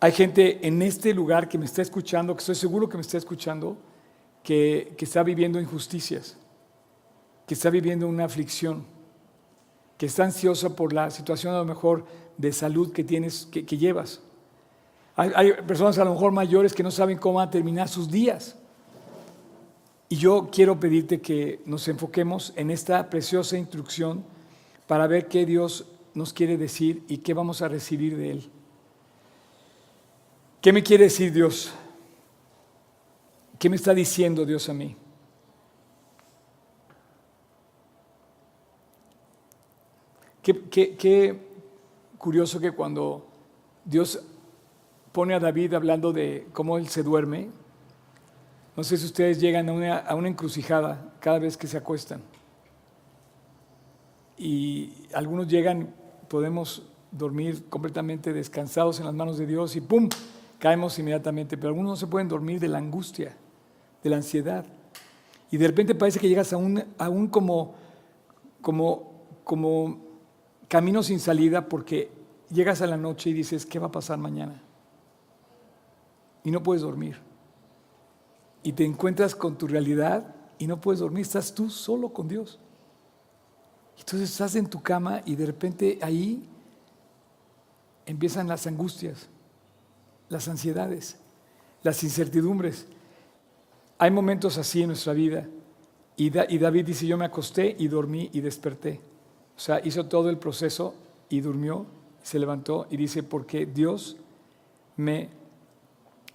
Hay 0.00 0.12
gente 0.12 0.66
en 0.66 0.80
este 0.82 1.12
lugar 1.12 1.48
que 1.48 1.58
me 1.58 1.64
está 1.64 1.82
escuchando, 1.82 2.34
que 2.34 2.40
estoy 2.40 2.54
seguro 2.54 2.88
que 2.88 2.96
me 2.96 3.02
está 3.02 3.18
escuchando, 3.18 3.76
que, 4.42 4.94
que 4.96 5.04
está 5.04 5.22
viviendo 5.22 5.60
injusticias, 5.60 6.36
que 7.46 7.54
está 7.54 7.70
viviendo 7.70 8.06
una 8.06 8.24
aflicción, 8.24 8.84
que 9.98 10.06
está 10.06 10.24
ansiosa 10.24 10.76
por 10.76 10.92
la 10.92 11.10
situación 11.10 11.54
a 11.54 11.58
lo 11.58 11.64
mejor 11.64 12.04
de 12.36 12.52
salud 12.52 12.92
que 12.92 13.04
tienes, 13.04 13.46
que, 13.46 13.64
llevas. 13.64 14.20
Hay, 15.16 15.54
personas 15.66 15.98
a 15.98 16.04
lo 16.04 16.12
mejor 16.12 16.30
mayores 16.30 16.74
que 16.74 16.82
no 16.82 16.90
saben 16.90 17.16
cómo 17.16 17.38
van 17.38 17.48
a 17.48 17.50
terminar 17.50 17.88
sus 17.88 18.10
días. 18.10 18.54
Y 20.10 20.16
yo 20.16 20.50
quiero 20.52 20.78
pedirte 20.78 21.22
que 21.22 21.62
nos 21.64 21.88
enfoquemos 21.88 22.52
en 22.54 22.70
esta 22.70 23.08
preciosa 23.08 23.56
instrucción 23.56 24.22
para 24.86 25.06
ver 25.06 25.26
qué 25.26 25.46
Dios 25.46 25.86
nos 26.12 26.34
quiere 26.34 26.58
decir 26.58 27.02
y 27.08 27.18
qué 27.18 27.32
vamos 27.32 27.62
a 27.62 27.68
recibir 27.68 28.16
de 28.16 28.30
Él. 28.32 28.50
¿Qué 30.60 30.72
me 30.72 30.82
quiere 30.82 31.04
decir 31.04 31.32
Dios? 31.32 31.72
¿Qué 33.58 33.70
me 33.70 33.76
está 33.76 33.94
diciendo 33.94 34.44
Dios 34.44 34.68
a 34.68 34.74
mí? 34.74 34.94
Qué 40.42 41.40
curioso 42.18 42.60
que 42.60 42.70
cuando 42.70 43.26
Dios 43.84 44.22
pone 45.16 45.32
a 45.32 45.40
David 45.40 45.72
hablando 45.72 46.12
de 46.12 46.46
cómo 46.52 46.76
él 46.76 46.88
se 46.88 47.02
duerme, 47.02 47.48
no 48.76 48.84
sé 48.84 48.98
si 48.98 49.06
ustedes 49.06 49.40
llegan 49.40 49.66
a 49.70 49.72
una, 50.14 50.28
encrucijada 50.28 51.10
cada 51.20 51.38
vez 51.38 51.56
que 51.56 51.66
se 51.66 51.78
acuestan. 51.78 52.20
Y 54.36 54.92
algunos 55.14 55.48
llegan, 55.48 55.94
podemos 56.28 56.82
dormir 57.10 57.66
completamente 57.70 58.34
descansados 58.34 59.00
en 59.00 59.06
las 59.06 59.14
manos 59.14 59.38
de 59.38 59.46
Dios 59.46 59.74
y 59.76 59.80
¡pum! 59.80 60.10
caemos 60.58 60.98
inmediatamente, 60.98 61.56
pero 61.56 61.68
algunos 61.68 61.92
no 61.92 61.96
se 61.96 62.08
pueden 62.08 62.28
dormir 62.28 62.60
de 62.60 62.68
la 62.68 62.76
angustia, 62.76 63.34
de 64.02 64.10
la 64.10 64.16
ansiedad. 64.16 64.66
Y 65.50 65.56
de 65.56 65.66
repente 65.66 65.94
parece 65.94 66.18
que 66.18 66.28
llegas 66.28 66.52
a 66.52 66.58
un, 66.58 66.84
a 66.98 67.10
como 69.44 69.98
camino 70.68 71.02
sin 71.02 71.20
salida 71.20 71.70
porque 71.70 72.10
llegas 72.50 72.82
a 72.82 72.86
la 72.86 72.98
noche 72.98 73.30
y 73.30 73.32
dices, 73.32 73.64
¿qué 73.64 73.78
va 73.78 73.86
a 73.86 73.92
pasar 73.92 74.18
mañana? 74.18 74.62
Y 76.46 76.50
no 76.50 76.62
puedes 76.62 76.80
dormir 76.80 77.26
y 78.66 78.72
te 78.72 78.84
encuentras 78.84 79.36
con 79.36 79.56
tu 79.56 79.68
realidad 79.68 80.34
y 80.58 80.66
no 80.66 80.80
puedes 80.80 80.98
dormir, 80.98 81.22
estás 81.22 81.54
tú 81.54 81.70
solo 81.70 82.08
con 82.08 82.26
Dios. 82.26 82.58
Entonces 83.96 84.28
estás 84.28 84.56
en 84.56 84.66
tu 84.66 84.82
cama 84.82 85.22
y 85.24 85.36
de 85.36 85.46
repente 85.46 86.00
ahí 86.02 86.44
empiezan 88.06 88.48
las 88.48 88.66
angustias, 88.66 89.28
las 90.28 90.48
ansiedades, 90.48 91.16
las 91.84 92.02
incertidumbres. 92.02 92.88
Hay 93.98 94.10
momentos 94.10 94.58
así 94.58 94.82
en 94.82 94.88
nuestra 94.88 95.12
vida. 95.12 95.46
Y, 96.16 96.30
David 96.30 96.86
dice, 96.86 97.06
yo 97.06 97.16
me 97.16 97.26
acosté 97.26 97.76
y 97.78 97.86
dormí 97.86 98.30
y 98.32 98.40
desperté. 98.40 99.00
O 99.56 99.60
sea, 99.60 99.80
hizo 99.84 100.06
todo 100.06 100.28
el 100.28 100.38
proceso 100.38 100.92
y 101.28 101.40
durmió, 101.40 101.86
se 102.24 102.40
levantó 102.40 102.88
y 102.90 102.96
dice, 102.96 103.22
porque 103.22 103.64
Dios 103.64 104.16
me 104.96 105.28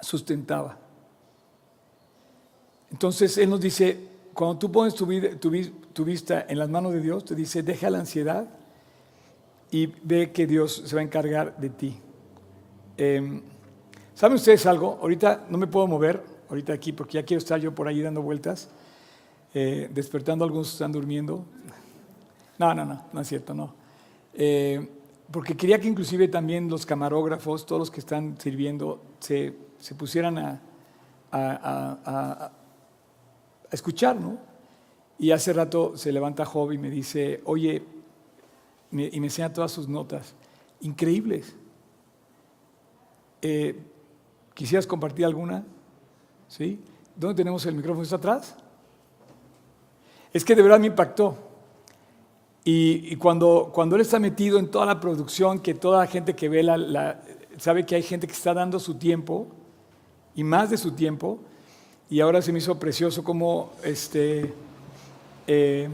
sustentaba. 0.01 0.77
Entonces 2.91 3.38
Él 3.38 3.50
nos 3.50 3.62
dice, 3.62 3.98
cuando 4.34 4.58
tú 4.58 4.72
pones 4.72 4.96
tu, 4.96 5.05
vista 6.05 6.46
en 6.48 6.58
las 6.60 6.70
manos 6.70 6.93
de 6.93 7.01
Dios, 7.01 7.25
te 7.25 7.36
dice, 7.36 7.63
deja 7.63 7.89
la 7.89 8.00
ansiedad 8.00 8.48
y 9.70 9.88
ve 10.03 10.31
que 10.31 10.46
Dios 10.46 10.84
se 10.86 10.96
va 10.96 11.01
a 11.01 11.03
encargar 11.03 11.58
de 11.58 11.70
ti. 11.70 11.98
Em, 12.98 13.41
¿Saben 14.13 14.36
ustedes 14.36 14.65
algo? 14.65 15.00
Ahorita 15.01 15.46
no 15.50 15.58
me 15.58 15.67
puedo 15.67 15.88
mover, 15.88 16.22
ahorita 16.50 16.74
aquí, 16.74 16.91
porque 16.91 17.13
ya 17.13 17.24
quiero 17.24 17.39
estar 17.39 17.60
yo 17.60 17.74
por 17.74 17.88
ahí 17.88 18.01
dando 18.01 18.22
vueltas, 18.22 18.70
eh, 19.53 19.89
despertando, 19.93 20.43
algunos 20.43 20.74
están 20.74 20.91
durmiendo. 20.91 21.46
No, 22.60 22.74
no, 22.74 22.86
no, 22.86 23.05
no 23.12 23.22
es 23.22 23.27
cierto, 23.27 23.53
no. 23.53 23.74
Eh, 24.34 24.88
porque 25.31 25.55
quería 25.55 25.79
que 25.79 25.88
inclusive 25.88 26.27
también 26.27 26.70
los 26.70 26.86
camarógrafos, 26.86 27.65
todos 27.65 27.79
los 27.79 27.91
que 27.91 28.01
están 28.01 28.38
sirviendo, 28.38 29.01
se, 29.20 29.53
pusieran 29.96 30.38
a 30.38 30.62
a 31.32 32.52
escuchar, 33.72 34.16
¿no? 34.16 34.38
Y 35.18 35.32
hace 35.32 35.54
rato 35.54 35.96
se 35.96 36.12
levanta 36.12 36.46
Job 36.46 36.72
y 36.72 36.78
me 36.78 36.90
dice, 36.90 37.42
oye, 37.46 37.84
y 38.92 39.20
me 39.20 39.28
enseña 39.28 39.54
todas 39.54 39.72
sus 39.72 39.88
notas, 39.88 40.34
increíbles. 40.82 41.56
Eh, 43.42 43.80
¿Quisieras 44.54 44.86
compartir 44.86 45.26
alguna? 45.26 45.64
¿Sí? 46.48 46.80
¿Dónde 47.16 47.36
tenemos 47.36 47.66
el 47.66 47.76
micrófono? 47.76 48.04
¿Está 48.04 48.18
atrás? 48.18 48.56
Es 50.34 50.44
que 50.44 50.56
de 50.56 50.62
verdad 50.62 50.80
me 50.80 50.88
impactó. 50.88 51.38
Y, 52.64 53.16
cuando, 53.16 53.72
cuando 53.74 53.96
él 53.96 54.04
está 54.04 54.20
metido 54.20 54.60
en 54.60 54.70
toda 54.70 54.86
la 54.86 55.00
producción, 55.00 55.60
que 55.60 55.74
toda 55.74 56.00
la 56.00 56.08
gente 56.08 56.36
que 56.36 56.48
ve 56.48 56.62
la, 56.62 57.20
sabe 57.58 57.86
que 57.86 57.96
hay 57.96 58.04
gente 58.04 58.28
que 58.28 58.34
está 58.34 58.54
dando 58.54 58.80
su 58.80 58.96
tiempo, 58.96 59.48
y 60.36 60.44
más 60.44 60.70
de 60.70 60.78
su 60.78 60.92
tiempo, 60.92 61.40
y 62.10 62.20
ahora 62.20 62.42
se 62.42 62.52
me 62.52 62.60
hizo 62.60 62.78
precioso 62.78 63.24
como 63.24 63.74
este, 63.84 64.54
eh, 65.48 65.90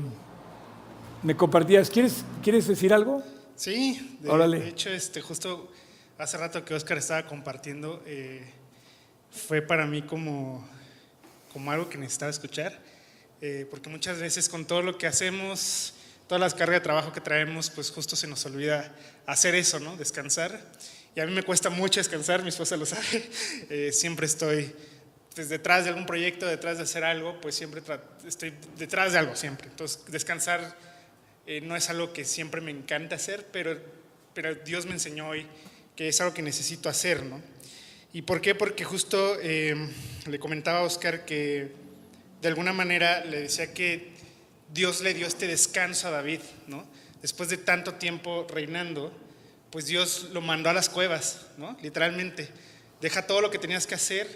me 1.24 1.36
compartías. 1.36 1.90
¿Quieres, 1.90 2.24
¿Quieres 2.42 2.68
decir 2.68 2.94
algo? 2.94 3.24
Sí, 3.56 4.18
de, 4.22 4.68
hecho, 4.68 4.90
este, 4.90 5.22
justo 5.22 5.72
hace 6.18 6.38
rato 6.38 6.64
que 6.64 6.74
Oscar 6.74 6.98
estaba 6.98 7.26
compartiendo, 7.26 8.02
eh, 8.06 8.44
fue 9.32 9.62
para 9.62 9.86
mí 9.86 10.02
como, 10.02 10.68
como 11.54 11.72
algo 11.72 11.90
que 11.90 11.98
necesitaba 11.98 12.32
escuchar, 12.32 12.80
eh, 13.42 13.68
porque 13.70 13.90
muchas 13.90 14.20
veces 14.20 14.50
con 14.50 14.66
todo 14.66 14.82
lo 14.82 14.98
que 14.98 15.08
hacemos, 15.08 15.94
todas 16.28 16.40
las 16.40 16.54
cargas 16.54 16.78
de 16.78 16.82
trabajo 16.82 17.14
que 17.14 17.22
traemos, 17.22 17.70
pues 17.70 17.92
justo 17.92 18.16
se 18.16 18.28
nos 18.28 18.46
olvida 18.46 18.94
hacer 19.26 19.56
eso, 19.56 19.80
¿no? 19.80 19.96
Descansar. 19.98 20.60
Y 21.18 21.20
a 21.20 21.26
mí 21.26 21.34
me 21.34 21.42
cuesta 21.42 21.72
mucho 21.72 22.00
descansar, 22.00 22.44
mi 22.44 22.50
esposa 22.50 22.78
lo 22.78 22.86
sabe, 22.86 23.28
eh, 23.72 23.92
siempre 23.92 24.28
estoy 24.28 24.72
pues, 25.34 25.50
detrás 25.50 25.84
de 25.84 25.90
algún 25.90 26.06
proyecto, 26.06 26.46
detrás 26.46 26.78
de 26.78 26.84
hacer 26.84 27.04
algo, 27.04 27.42
pues 27.42 27.56
siempre 27.56 27.82
estoy 28.24 28.54
detrás 28.78 29.14
de 29.14 29.18
algo, 29.18 29.36
siempre. 29.36 29.68
Entonces, 29.68 30.04
descansar 30.10 30.78
eh, 31.48 31.60
no 31.62 31.76
es 31.76 31.90
algo 31.90 32.14
que 32.14 32.24
siempre 32.24 32.62
me 32.62 32.70
encanta 32.70 33.16
hacer, 33.16 33.48
pero, 33.52 33.82
pero 34.36 34.54
Dios 34.54 34.86
me 34.86 34.92
enseñó 34.92 35.30
hoy 35.30 35.48
que 35.96 36.10
es 36.10 36.22
algo 36.22 36.36
que 36.36 36.44
necesito 36.44 36.88
hacer, 36.88 37.24
¿no? 37.24 37.42
¿Y 38.14 38.22
por 38.22 38.40
qué? 38.40 38.54
Porque 38.54 38.84
justo 38.84 39.40
eh, 39.42 39.76
le 40.28 40.38
comentaba 40.38 40.82
a 40.82 40.84
Oscar 40.84 41.26
que 41.26 41.72
de 42.44 42.48
alguna 42.48 42.74
manera 42.74 43.26
le 43.26 43.42
decía 43.42 43.74
que 43.74 44.12
Dios 44.72 45.02
le 45.02 45.16
dio 45.16 45.26
este 45.26 45.48
descanso 45.48 46.10
a 46.10 46.12
David, 46.12 46.42
¿no? 46.68 46.86
Después 47.24 47.50
de 47.50 47.58
tanto 47.58 47.96
tiempo 47.96 48.46
reinando, 48.48 49.26
pues 49.72 49.86
Dios 49.86 50.28
lo 50.32 50.42
mandó 50.42 50.70
a 50.70 50.74
las 50.74 50.90
cuevas, 50.90 51.42
¿no? 51.58 51.78
Literalmente. 51.82 52.50
Deja 53.02 53.28
todo 53.28 53.42
lo 53.42 53.52
que 53.52 53.60
tenías 53.60 53.86
que 53.86 53.96
hacer, 53.96 54.28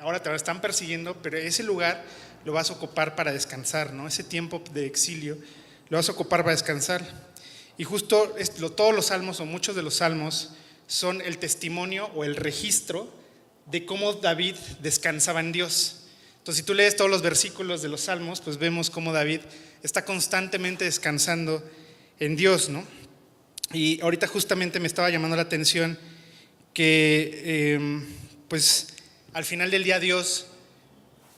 ahora 0.00 0.22
te 0.22 0.34
están 0.34 0.60
persiguiendo, 0.60 1.20
pero 1.22 1.36
ese 1.36 1.62
lugar 1.62 2.04
lo 2.44 2.52
vas 2.52 2.70
a 2.70 2.74
ocupar 2.74 3.14
para 3.14 3.32
descansar, 3.32 3.92
¿no? 3.92 4.08
Ese 4.08 4.24
tiempo 4.24 4.62
de 4.72 4.86
exilio 4.86 5.36
lo 5.88 5.98
vas 5.98 6.08
a 6.08 6.12
ocupar 6.12 6.40
para 6.40 6.52
descansar. 6.52 7.06
Y 7.76 7.84
justo 7.84 8.34
todos 8.76 8.94
los 8.94 9.06
salmos 9.06 9.40
o 9.40 9.46
muchos 9.46 9.76
de 9.76 9.82
los 9.82 9.96
salmos 9.96 10.52
son 10.86 11.20
el 11.20 11.38
testimonio 11.38 12.06
o 12.14 12.24
el 12.24 12.36
registro 12.36 13.12
de 13.66 13.84
cómo 13.84 14.14
David 14.14 14.56
descansaba 14.80 15.40
en 15.40 15.52
Dios. 15.52 16.02
Entonces, 16.38 16.62
si 16.62 16.62
tú 16.62 16.74
lees 16.74 16.96
todos 16.96 17.10
los 17.10 17.22
versículos 17.22 17.82
de 17.82 17.88
los 17.88 18.02
salmos, 18.02 18.40
pues 18.40 18.56
vemos 18.56 18.88
cómo 18.88 19.12
David 19.12 19.40
está 19.82 20.04
constantemente 20.04 20.84
descansando 20.84 21.62
en 22.18 22.36
Dios, 22.36 22.68
¿no? 22.70 22.84
Y 23.72 24.00
ahorita 24.00 24.26
justamente 24.26 24.80
me 24.80 24.88
estaba 24.88 25.10
llamando 25.10 25.36
la 25.36 25.42
atención 25.42 25.96
que, 26.74 27.74
em, 27.74 28.04
pues, 28.48 28.88
al 29.32 29.44
final 29.44 29.70
del 29.70 29.84
día 29.84 30.00
Dios 30.00 30.48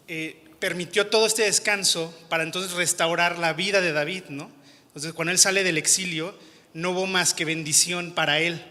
eh, 0.08 0.36
permitió 0.58 1.08
todo 1.08 1.26
este 1.26 1.42
descanso 1.42 2.16
para 2.30 2.42
entonces 2.42 2.72
restaurar 2.72 3.38
la 3.38 3.52
vida 3.52 3.82
de 3.82 3.92
David, 3.92 4.24
¿no? 4.30 4.50
Entonces, 4.86 5.12
cuando 5.12 5.32
él 5.32 5.38
sale 5.38 5.62
del 5.62 5.76
exilio, 5.76 6.34
no 6.72 6.92
hubo 6.92 7.06
más 7.06 7.34
que 7.34 7.44
bendición 7.44 8.12
para 8.12 8.40
él, 8.40 8.64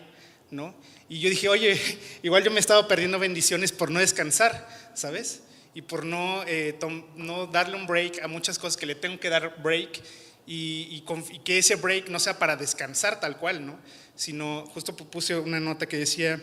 ¿no? 0.50 0.74
Y 1.08 1.20
yo 1.20 1.30
dije, 1.30 1.48
oye, 1.48 1.80
igual 2.24 2.44
yo 2.44 2.50
me 2.50 2.58
he 2.58 2.60
estado 2.60 2.88
perdiendo 2.88 3.20
bendiciones 3.20 3.72
por 3.72 3.92
no 3.92 4.00
descansar, 4.00 4.68
¿sabes? 4.96 5.42
Y 5.76 5.84
por 5.84 6.04
no, 6.04 6.44
eh, 6.48 6.80
no 7.16 7.46
darle 7.46 7.76
un 7.76 7.86
break 7.86 8.24
a 8.24 8.28
muchas 8.28 8.58
cosas 8.58 8.76
que 8.76 8.88
le 8.88 8.96
tengo 8.96 9.20
que 9.20 9.30
dar 9.30 9.62
break 9.62 10.02
y, 10.46 11.04
que 11.44 11.58
ese 11.58 11.76
break 11.76 12.10
no 12.10 12.20
sea 12.20 12.40
para 12.40 12.56
descansar 12.56 13.20
tal 13.20 13.38
cual, 13.38 13.66
¿no? 13.66 13.80
Sino, 14.16 14.66
justo 14.74 14.96
puse 14.96 15.36
una 15.38 15.60
nota 15.60 15.88
que 15.88 15.98
decía 15.98 16.42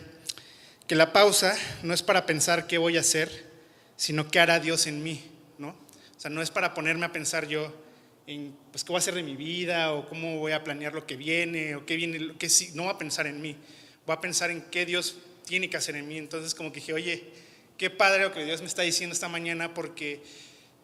que 0.87 0.95
la 0.95 1.13
pausa 1.13 1.55
no 1.83 1.93
es 1.93 2.01
para 2.01 2.25
pensar 2.25 2.67
qué 2.67 2.77
voy 2.77 2.97
a 2.97 3.01
hacer, 3.01 3.47
sino 3.95 4.29
qué 4.29 4.39
hará 4.39 4.59
Dios 4.59 4.87
en 4.87 5.03
mí, 5.03 5.23
¿no? 5.57 5.69
O 5.69 6.19
sea, 6.19 6.31
no 6.31 6.41
es 6.41 6.49
para 6.49 6.73
ponerme 6.73 7.05
a 7.05 7.11
pensar 7.11 7.47
yo 7.47 7.73
en, 8.25 8.55
pues, 8.71 8.83
qué 8.83 8.89
voy 8.89 8.97
a 8.97 8.99
hacer 8.99 9.13
de 9.13 9.23
mi 9.23 9.35
vida 9.35 9.93
o 9.93 10.07
cómo 10.07 10.39
voy 10.39 10.51
a 10.51 10.63
planear 10.63 10.93
lo 10.93 11.05
que 11.05 11.15
viene 11.15 11.75
o 11.75 11.85
qué 11.85 11.95
viene, 11.95 12.35
que 12.37 12.49
sí, 12.49 12.71
no 12.73 12.83
voy 12.83 12.93
a 12.93 12.97
pensar 12.97 13.27
en 13.27 13.41
mí, 13.41 13.55
voy 14.05 14.15
a 14.15 14.21
pensar 14.21 14.51
en 14.51 14.61
qué 14.63 14.85
Dios 14.85 15.17
tiene 15.45 15.69
que 15.69 15.77
hacer 15.77 15.95
en 15.95 16.07
mí. 16.07 16.17
Entonces, 16.17 16.55
como 16.55 16.71
que 16.71 16.79
dije, 16.79 16.93
oye, 16.93 17.23
qué 17.77 17.89
padre 17.89 18.23
lo 18.23 18.33
que 18.33 18.45
Dios 18.45 18.61
me 18.61 18.67
está 18.67 18.83
diciendo 18.83 19.13
esta 19.13 19.29
mañana 19.29 19.73
porque 19.73 20.21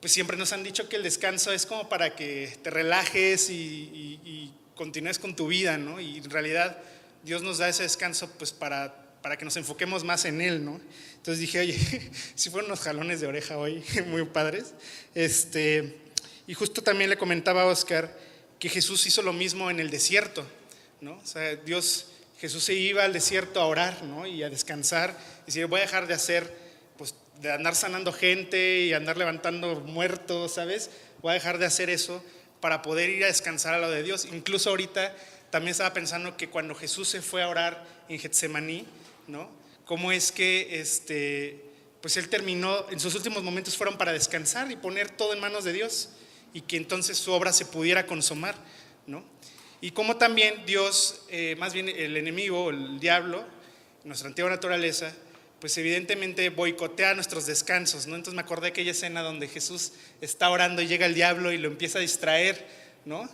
pues 0.06 0.14
siempre 0.14 0.38
nos 0.38 0.54
han 0.54 0.62
dicho 0.62 0.88
que 0.88 0.98
el 0.98 1.02
descanso 1.02 1.52
es 1.52 1.66
como 1.66 1.90
para 1.90 2.16
que 2.16 2.60
te 2.62 2.70
relajes 2.70 3.50
y, 3.50 4.54
continúes 4.76 5.18
con 5.18 5.36
tu 5.36 5.48
vida, 5.48 5.80
¿no? 5.80 6.00
Y 6.00 6.18
en 6.18 6.30
realidad 6.30 6.78
Dios 7.24 7.42
nos 7.42 7.58
da 7.58 7.70
ese 7.70 7.82
descanso 7.82 8.30
pues 8.38 8.52
para, 8.52 8.94
para 9.24 9.36
que 9.36 9.46
nos 9.46 9.58
enfoquemos 9.58 10.04
más 10.04 10.26
en 10.26 10.42
Él, 10.42 10.64
¿no? 10.64 10.80
Entonces 11.16 11.40
dije, 11.40 11.60
oye, 11.60 12.12
si 12.36 12.52
fueron 12.52 12.70
unos 12.70 12.82
jalones 12.82 13.20
de 13.20 13.26
oreja 13.26 13.58
hoy, 13.58 13.84
muy 14.06 14.24
padres. 14.26 14.76
Este, 15.16 15.98
y 16.46 16.54
justo 16.54 16.84
también 16.84 17.10
le 17.10 17.18
comentaba 17.18 17.64
a 17.64 17.66
Oscar 17.66 18.16
que 18.60 18.70
Jesús 18.70 19.08
hizo 19.08 19.24
lo 19.24 19.34
mismo 19.34 19.72
en 19.72 19.80
el 19.80 19.90
desierto, 19.90 20.46
¿no? 21.02 21.14
O 21.14 21.26
sea, 21.26 21.56
Dios, 21.56 22.12
Jesús 22.38 22.64
se 22.64 22.76
iba 22.76 23.04
al 23.04 23.14
desierto 23.14 23.60
a 23.60 23.66
orar, 23.66 24.04
¿no? 24.04 24.28
Y 24.28 24.44
a 24.44 24.52
descansar. 24.52 25.18
Y 25.44 25.46
decir, 25.48 25.66
voy 25.66 25.80
a 25.80 25.86
dejar 25.86 26.06
de 26.06 26.14
hacer 26.14 26.65
de 27.42 27.52
andar 27.52 27.76
sanando 27.76 28.12
gente 28.14 28.82
y 28.82 28.94
andar 28.94 29.18
levantando 29.18 29.82
muertos, 29.82 30.54
¿sabes? 30.54 30.90
Voy 31.22 31.32
a 31.32 31.34
dejar 31.34 31.58
de 31.58 31.66
hacer 31.66 31.90
eso 31.90 32.24
para 32.60 32.82
poder 32.82 33.10
ir 33.10 33.24
a 33.24 33.28
descansar 33.28 33.74
a 33.74 33.80
lo 33.80 33.90
de 33.90 34.04
Dios. 34.04 34.26
Incluso 34.32 34.70
ahorita 34.70 35.16
también 35.52 35.72
estaba 35.72 35.94
pensando 35.94 36.38
que 36.38 36.50
cuando 36.50 36.76
Jesús 36.76 37.08
se 37.08 37.22
fue 37.22 37.44
a 37.44 37.50
orar 37.50 37.86
en 38.10 38.20
Getsemaní, 38.20 38.86
¿no? 39.28 39.50
Cómo 39.86 40.12
es 40.12 40.32
que 40.32 40.80
este, 40.80 41.62
pues 42.02 42.18
él 42.18 42.30
terminó, 42.30 42.90
en 42.90 43.00
sus 43.00 43.16
últimos 43.16 43.44
momentos 43.44 43.78
fueron 43.78 43.98
para 43.98 44.14
descansar 44.14 44.72
y 44.72 44.76
poner 44.76 45.12
todo 45.12 45.34
en 45.34 45.40
manos 45.40 45.64
de 45.64 45.74
Dios 45.74 46.10
y 46.54 46.62
que 46.62 46.78
entonces 46.78 47.18
su 47.18 47.32
obra 47.32 47.54
se 47.54 47.66
pudiera 47.66 48.06
consumar, 48.06 48.56
¿no? 49.06 49.24
Y 49.82 49.92
como 49.92 50.18
también 50.18 50.66
Dios, 50.66 51.22
eh, 51.30 51.56
más 51.60 51.74
bien 51.74 51.90
el 51.90 52.18
enemigo, 52.18 52.70
el 52.70 53.00
diablo, 53.00 53.46
nuestra 54.04 54.30
antigua 54.30 54.50
naturaleza, 54.50 55.14
pues 55.66 55.80
evidentemente 55.80 56.48
boicotea 56.52 57.16
nuestros 57.16 57.48
descansos, 57.48 58.06
¿no? 58.06 58.16
Entonces 58.16 58.36
me 58.36 58.42
acordé 58.42 58.66
de 58.66 58.68
aquella 58.68 58.92
escena 58.92 59.24
donde 59.24 59.48
Jesús 59.48 59.94
está 60.22 60.52
orando 60.52 60.84
y 60.84 60.86
llega 60.86 61.08
el 61.08 61.16
diablo 61.16 61.52
y 61.52 61.58
lo 61.58 61.68
empieza 61.68 61.98
a 61.98 62.02
distraer, 62.02 62.68
¿no? 63.04 63.28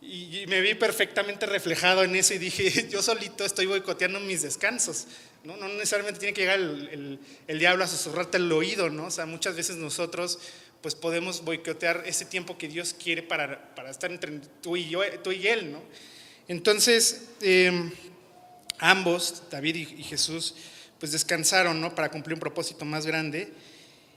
Y, 0.00 0.44
me 0.46 0.60
vi 0.60 0.74
perfectamente 0.74 1.44
reflejado 1.44 2.04
en 2.04 2.14
eso 2.14 2.34
y 2.34 2.38
dije, 2.38 2.86
yo 2.88 3.02
solito 3.02 3.44
estoy 3.44 3.66
boicoteando 3.66 4.20
mis 4.20 4.42
descansos, 4.42 5.08
¿no? 5.42 5.56
No 5.56 5.66
necesariamente 5.66 6.20
tiene 6.20 6.32
que 6.32 6.42
llegar 6.42 6.60
el, 6.60 7.18
diablo 7.58 7.82
a 7.82 7.88
susurrarte 7.88 8.36
el 8.36 8.52
oído, 8.52 8.88
¿no? 8.88 9.06
O 9.06 9.10
sea, 9.10 9.26
muchas 9.26 9.56
veces 9.56 9.74
nosotros 9.74 10.38
pues 10.82 10.94
podemos 10.94 11.42
boicotear 11.44 12.04
ese 12.06 12.26
tiempo 12.26 12.56
que 12.58 12.68
Dios 12.68 12.94
quiere 12.94 13.24
para, 13.24 13.74
para 13.74 13.90
estar 13.90 14.12
entre 14.12 14.38
tú 14.62 14.76
y, 14.76 14.88
yo, 14.88 15.00
tú 15.24 15.32
y 15.32 15.48
Él, 15.48 15.72
¿no? 15.72 15.82
Entonces, 16.46 17.30
em, 17.40 17.90
ambos, 18.78 19.42
David 19.50 19.88
y 19.98 20.04
Jesús, 20.04 20.54
pues 21.02 21.10
descansaron, 21.10 21.80
¿no? 21.80 21.96
Para 21.96 22.12
cumplir 22.12 22.34
un 22.34 22.38
propósito 22.38 22.84
más 22.84 23.06
grande. 23.06 23.52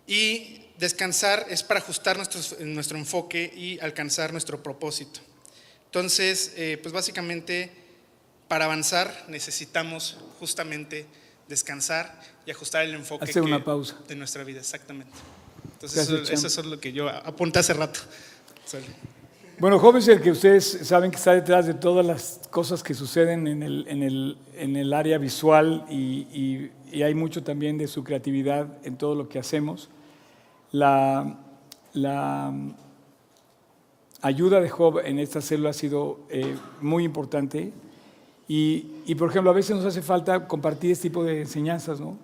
Y 0.05 0.61
descansar 0.77 1.47
es 1.49 1.63
para 1.63 1.79
ajustar 1.79 2.15
nuestro, 2.15 2.39
nuestro 2.63 2.95
enfoque 2.95 3.51
y 3.57 3.79
alcanzar 3.79 4.31
nuestro 4.31 4.61
propósito. 4.61 5.19
Entonces, 5.87 6.53
eh, 6.55 6.77
pues 6.79 6.93
básicamente, 6.93 7.71
para 8.47 8.65
avanzar 8.65 9.25
necesitamos 9.29 10.19
justamente 10.39 11.07
descansar 11.49 12.21
y 12.45 12.51
ajustar 12.51 12.85
el 12.85 12.93
enfoque 12.93 13.33
de 13.33 14.15
nuestra 14.15 14.43
vida, 14.43 14.59
exactamente. 14.59 15.11
Entonces, 15.73 16.07
eso, 16.29 16.45
es 16.45 16.65
lo 16.67 16.79
que 16.79 16.93
yo 16.93 17.09
apunté 17.09 17.57
hace 17.57 17.73
rato. 17.73 17.99
Bueno, 19.57 19.79
jóvenes, 19.79 20.05
el 20.09 20.21
que 20.21 20.31
ustedes 20.31 20.79
saben 20.83 21.11
que 21.11 21.17
está 21.17 21.33
detrás 21.33 21.65
de 21.65 21.73
todas 21.73 22.05
las 22.05 22.41
cosas 22.51 22.83
que 22.83 22.93
suceden 22.93 23.47
en 23.47 23.63
el, 23.63 23.85
en 23.87 24.03
el, 24.03 24.37
en 24.55 24.75
el 24.75 24.91
área 24.91 25.17
visual 25.17 25.85
y, 25.89 26.27
y, 26.33 26.71
hay 26.93 27.15
mucho 27.15 27.43
también 27.43 27.77
de 27.77 27.87
su 27.87 28.03
creatividad 28.03 28.67
en 28.83 28.97
todo 28.97 29.15
lo 29.15 29.29
que 29.29 29.39
hacemos. 29.39 29.89
La, 30.71 31.37
la 31.93 32.53
ayuda 34.21 34.59
de 34.59 34.69
Job 34.69 34.99
en 35.05 35.19
esta 35.19 35.41
célula 35.41 35.69
ha 35.69 35.73
sido 35.73 36.19
eh, 36.29 36.55
muy 36.81 37.03
importante 37.03 37.71
y, 38.47 38.87
y, 39.05 39.15
por 39.15 39.29
ejemplo, 39.29 39.51
a 39.51 39.53
veces 39.53 39.75
nos 39.75 39.85
hace 39.85 40.01
falta 40.01 40.47
compartir 40.47 40.91
este 40.91 41.09
tipo 41.09 41.23
de 41.23 41.41
enseñanzas, 41.41 41.99
¿no? 41.99 42.17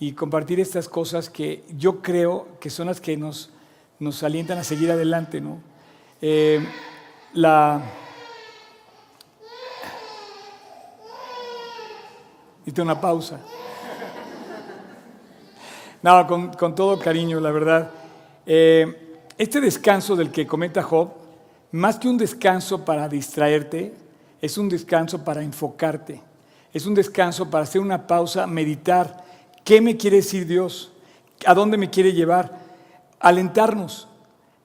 Y 0.00 0.12
compartir 0.12 0.58
estas 0.58 0.88
cosas 0.88 1.30
que 1.30 1.64
yo 1.76 2.02
creo 2.02 2.48
que 2.60 2.68
son 2.68 2.88
las 2.88 3.00
que 3.00 3.16
nos, 3.16 3.50
nos 4.00 4.22
alientan 4.24 4.58
a 4.58 4.64
seguir 4.64 4.90
adelante, 4.90 5.40
¿no? 5.40 5.60
Eh, 6.20 6.66
la... 7.34 7.82
Hice 12.66 12.82
una 12.82 13.00
pausa. 13.00 13.40
No, 16.02 16.26
con, 16.26 16.74
todo 16.74 16.98
cariño, 16.98 17.38
la 17.38 17.52
verdad. 17.52 17.90
Eh, 18.44 19.20
este 19.38 19.60
descanso 19.60 20.16
del 20.16 20.32
que 20.32 20.46
comenta 20.46 20.82
Job, 20.82 21.10
más 21.70 21.98
que 21.98 22.08
un 22.08 22.18
descanso 22.18 22.84
para 22.84 23.08
distraerte, 23.08 23.94
es 24.40 24.58
un 24.58 24.68
descanso 24.68 25.22
para 25.22 25.42
enfocarte. 25.42 26.20
Es 26.72 26.86
un 26.86 26.94
descanso 26.94 27.48
para 27.48 27.64
hacer 27.64 27.80
una 27.80 28.06
pausa, 28.06 28.48
meditar. 28.48 29.24
¿Qué 29.62 29.80
me 29.80 29.96
quiere 29.96 30.16
decir 30.16 30.46
Dios? 30.46 30.90
¿A 31.46 31.54
dónde 31.54 31.76
me 31.76 31.88
quiere 31.88 32.12
llevar? 32.12 32.58
Alentarnos. 33.20 34.08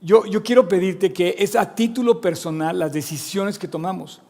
Yo, 0.01 0.23
quiero 0.43 0.67
pedirte 0.67 1.13
que 1.13 1.35
es 1.37 1.55
a 1.55 1.75
título 1.75 2.19
personal 2.19 2.79
las 2.79 2.93
decisiones 2.93 3.59
que 3.59 3.67
tomamos. 3.67 4.21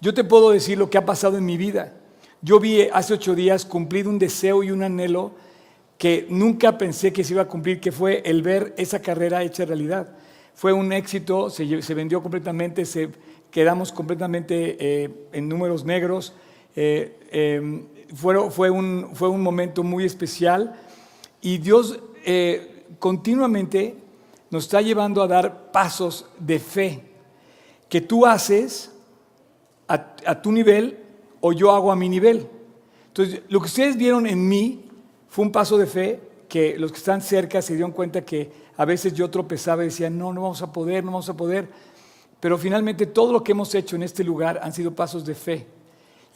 Yo 0.00 0.14
te 0.14 0.24
puedo 0.24 0.50
decir 0.50 0.78
lo 0.78 0.88
que 0.88 0.98
ha 0.98 1.04
pasado 1.04 1.36
en 1.36 1.44
mi 1.44 1.58
vida. 1.58 1.92
Yo 2.40 2.58
vi 2.58 2.82
hace 2.92 3.14
ocho 3.14 3.34
días 3.34 3.64
cumplir 3.66 4.08
un 4.08 4.18
deseo 4.18 4.62
y 4.62 4.70
un 4.70 4.82
anhelo 4.82 5.32
que 5.98 6.26
nunca 6.28 6.76
pensé 6.76 7.12
que 7.12 7.24
se 7.24 7.32
iba 7.32 7.42
a 7.42 7.48
cumplir, 7.48 7.80
que 7.80 7.92
fue 7.92 8.22
el 8.24 8.42
ver 8.42 8.74
esa 8.76 9.00
carrera 9.00 9.42
hecha 9.42 9.64
realidad. 9.64 10.08
Fue 10.54 10.72
un 10.72 10.92
éxito, 10.92 11.50
se, 11.50 11.94
vendió 11.94 12.22
completamente, 12.22 12.84
se, 12.84 13.10
quedamos 13.50 13.92
completamente 13.92 14.76
eh, 14.78 15.10
en 15.32 15.48
números 15.48 15.84
negros. 15.84 16.34
Eh, 16.76 17.18
em, 17.30 17.86
fue, 18.14 18.50
fue, 18.50 18.70
un, 18.70 19.10
fue 19.14 19.28
un 19.28 19.42
momento 19.42 19.82
muy 19.82 20.04
especial 20.04 20.74
y 21.40 21.58
Dios 21.58 22.00
eh, 22.24 22.84
continuamente 22.98 23.96
nos 24.50 24.64
está 24.64 24.80
llevando 24.80 25.22
a 25.22 25.28
dar 25.28 25.70
pasos 25.72 26.26
de 26.38 26.58
fe 26.58 27.02
que 27.88 28.00
tú 28.00 28.26
haces 28.26 28.92
a, 29.88 30.14
a 30.26 30.42
tu 30.42 30.50
nivel 30.52 30.98
o 31.40 31.52
yo 31.52 31.70
hago 31.72 31.92
a 31.92 31.96
mi 31.96 32.08
nivel. 32.08 32.48
Entonces, 33.08 33.42
lo 33.48 33.60
que 33.60 33.66
ustedes 33.66 33.96
vieron 33.96 34.26
en 34.26 34.48
mí 34.48 34.83
fue 35.34 35.44
un 35.44 35.50
paso 35.50 35.76
de 35.76 35.86
fe 35.86 36.20
que 36.48 36.78
los 36.78 36.92
que 36.92 36.98
están 36.98 37.20
cerca 37.20 37.60
se 37.60 37.74
dieron 37.74 37.90
cuenta 37.90 38.24
que 38.24 38.52
a 38.76 38.84
veces 38.84 39.14
yo 39.14 39.28
tropezaba 39.30 39.82
y 39.82 39.86
decía, 39.86 40.08
no, 40.08 40.32
no 40.32 40.42
vamos 40.42 40.62
a 40.62 40.72
poder, 40.72 41.02
no 41.02 41.10
vamos 41.10 41.28
a 41.28 41.36
poder. 41.36 41.66
Pero 42.38 42.56
finalmente 42.56 43.06
todo 43.06 43.32
lo 43.32 43.42
que 43.42 43.50
hemos 43.50 43.74
hecho 43.74 43.96
en 43.96 44.04
este 44.04 44.22
lugar 44.22 44.60
han 44.62 44.72
sido 44.72 44.94
pasos 44.94 45.26
de 45.26 45.34
fe. 45.34 45.66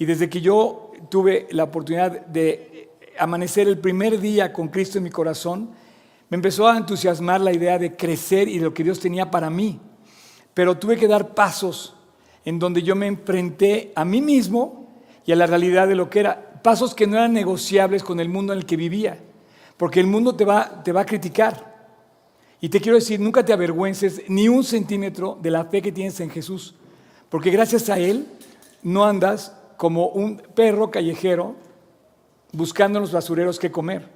Y 0.01 0.05
desde 0.05 0.29
que 0.29 0.41
yo 0.41 0.91
tuve 1.09 1.47
la 1.53 1.63
oportunidad 1.63 2.27
de 2.27 2.91
amanecer 3.17 3.69
el 3.69 3.79
primer 3.79 4.19
día 4.19 4.53
con 4.53 4.67
Cristo 4.67 4.99
en 4.99 5.05
mi 5.05 5.11
corazón, 5.11 5.71
me 6.29 6.35
empezó 6.35 6.67
a 6.67 6.77
entusiasmar 6.77 7.41
la 7.41 7.53
idea 7.53 7.79
de 7.79 7.95
crecer 7.95 8.49
y 8.49 8.59
de 8.59 8.65
lo 8.65 8.75
que 8.75 8.83
Dios 8.83 8.99
tenía 8.99 9.31
para 9.31 9.49
mí. 9.49 9.81
Pero 10.55 10.77
tuve 10.77 10.97
que 10.97 11.07
dar 11.07 11.37
pasos 11.37 11.95
en 12.45 12.59
donde 12.59 12.83
yo 12.83 12.97
me 12.97 13.07
enfrenté 13.07 13.93
a 13.95 14.05
mí 14.05 14.21
mismo 14.21 14.89
y 15.25 15.31
a 15.31 15.37
la 15.37 15.47
realidad 15.47 15.87
de 15.87 15.95
lo 15.95 16.11
que 16.11 16.19
era. 16.19 16.48
Pasos 16.63 16.95
que 16.95 17.07
no 17.07 17.17
eran 17.17 17.33
negociables 17.33 18.03
con 18.03 18.21
el 18.21 18.29
mundo 18.29 18.53
en 18.53 18.61
el 18.61 18.67
que 18.67 18.77
vivía. 18.77 19.19
Porque 19.77 20.01
el 20.01 20.07
mundo 20.07 20.35
te 20.35 20.45
va, 20.45 20.83
te 20.83 20.93
va 20.93 21.03
a 21.03 21.07
criticar. 21.07 21.69
Y 22.61 22.69
te 22.69 22.81
quiero 22.81 22.99
decir, 22.99 23.21
nunca 23.21 23.45
te 23.45 23.53
avergüences 23.53 24.23
ni 24.29 24.49
un 24.49 24.65
centímetro 24.65 25.39
de 25.41 25.51
la 25.51 25.65
fe 25.65 25.81
que 25.81 25.93
tienes 25.93 26.19
en 26.21 26.31
Jesús, 26.31 26.75
porque 27.29 27.51
gracias 27.51 27.89
a 27.89 27.99
Él 27.99 28.27
no 28.83 29.05
andas 29.05 29.55
como 29.77 30.09
un 30.09 30.39
perro 30.55 30.91
callejero 30.91 31.55
buscando 32.53 32.99
en 32.99 33.03
los 33.03 33.13
basureros 33.13 33.61
qué 33.61 33.71
comer. 33.71 34.09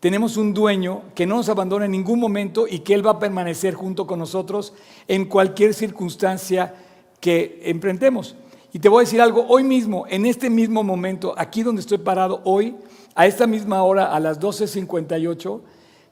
Tenemos 0.00 0.36
un 0.36 0.54
dueño 0.54 1.02
que 1.14 1.26
no 1.26 1.36
nos 1.36 1.48
abandona 1.48 1.84
en 1.84 1.90
ningún 1.90 2.20
momento 2.20 2.66
y 2.68 2.80
que 2.80 2.94
Él 2.94 3.06
va 3.06 3.12
a 3.12 3.18
permanecer 3.18 3.74
junto 3.74 4.06
con 4.06 4.18
nosotros 4.18 4.72
en 5.08 5.26
cualquier 5.26 5.74
circunstancia 5.74 6.74
que 7.20 7.60
emprendemos. 7.64 8.36
Y 8.74 8.80
te 8.80 8.88
voy 8.88 9.02
a 9.02 9.04
decir 9.04 9.20
algo, 9.20 9.46
hoy 9.48 9.62
mismo, 9.62 10.04
en 10.08 10.26
este 10.26 10.50
mismo 10.50 10.82
momento, 10.82 11.32
aquí 11.38 11.62
donde 11.62 11.80
estoy 11.80 11.98
parado 11.98 12.40
hoy, 12.42 12.74
a 13.14 13.24
esta 13.24 13.46
misma 13.46 13.84
hora, 13.84 14.12
a 14.12 14.18
las 14.18 14.40
12.58, 14.40 15.60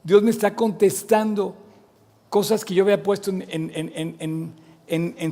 Dios 0.01 0.23
me 0.23 0.31
está 0.31 0.55
contestando 0.55 1.57
cosas 2.29 2.63
que 2.63 2.73
yo 2.73 2.85
había 2.85 3.03
puesto 3.03 3.31
en, 3.33 4.53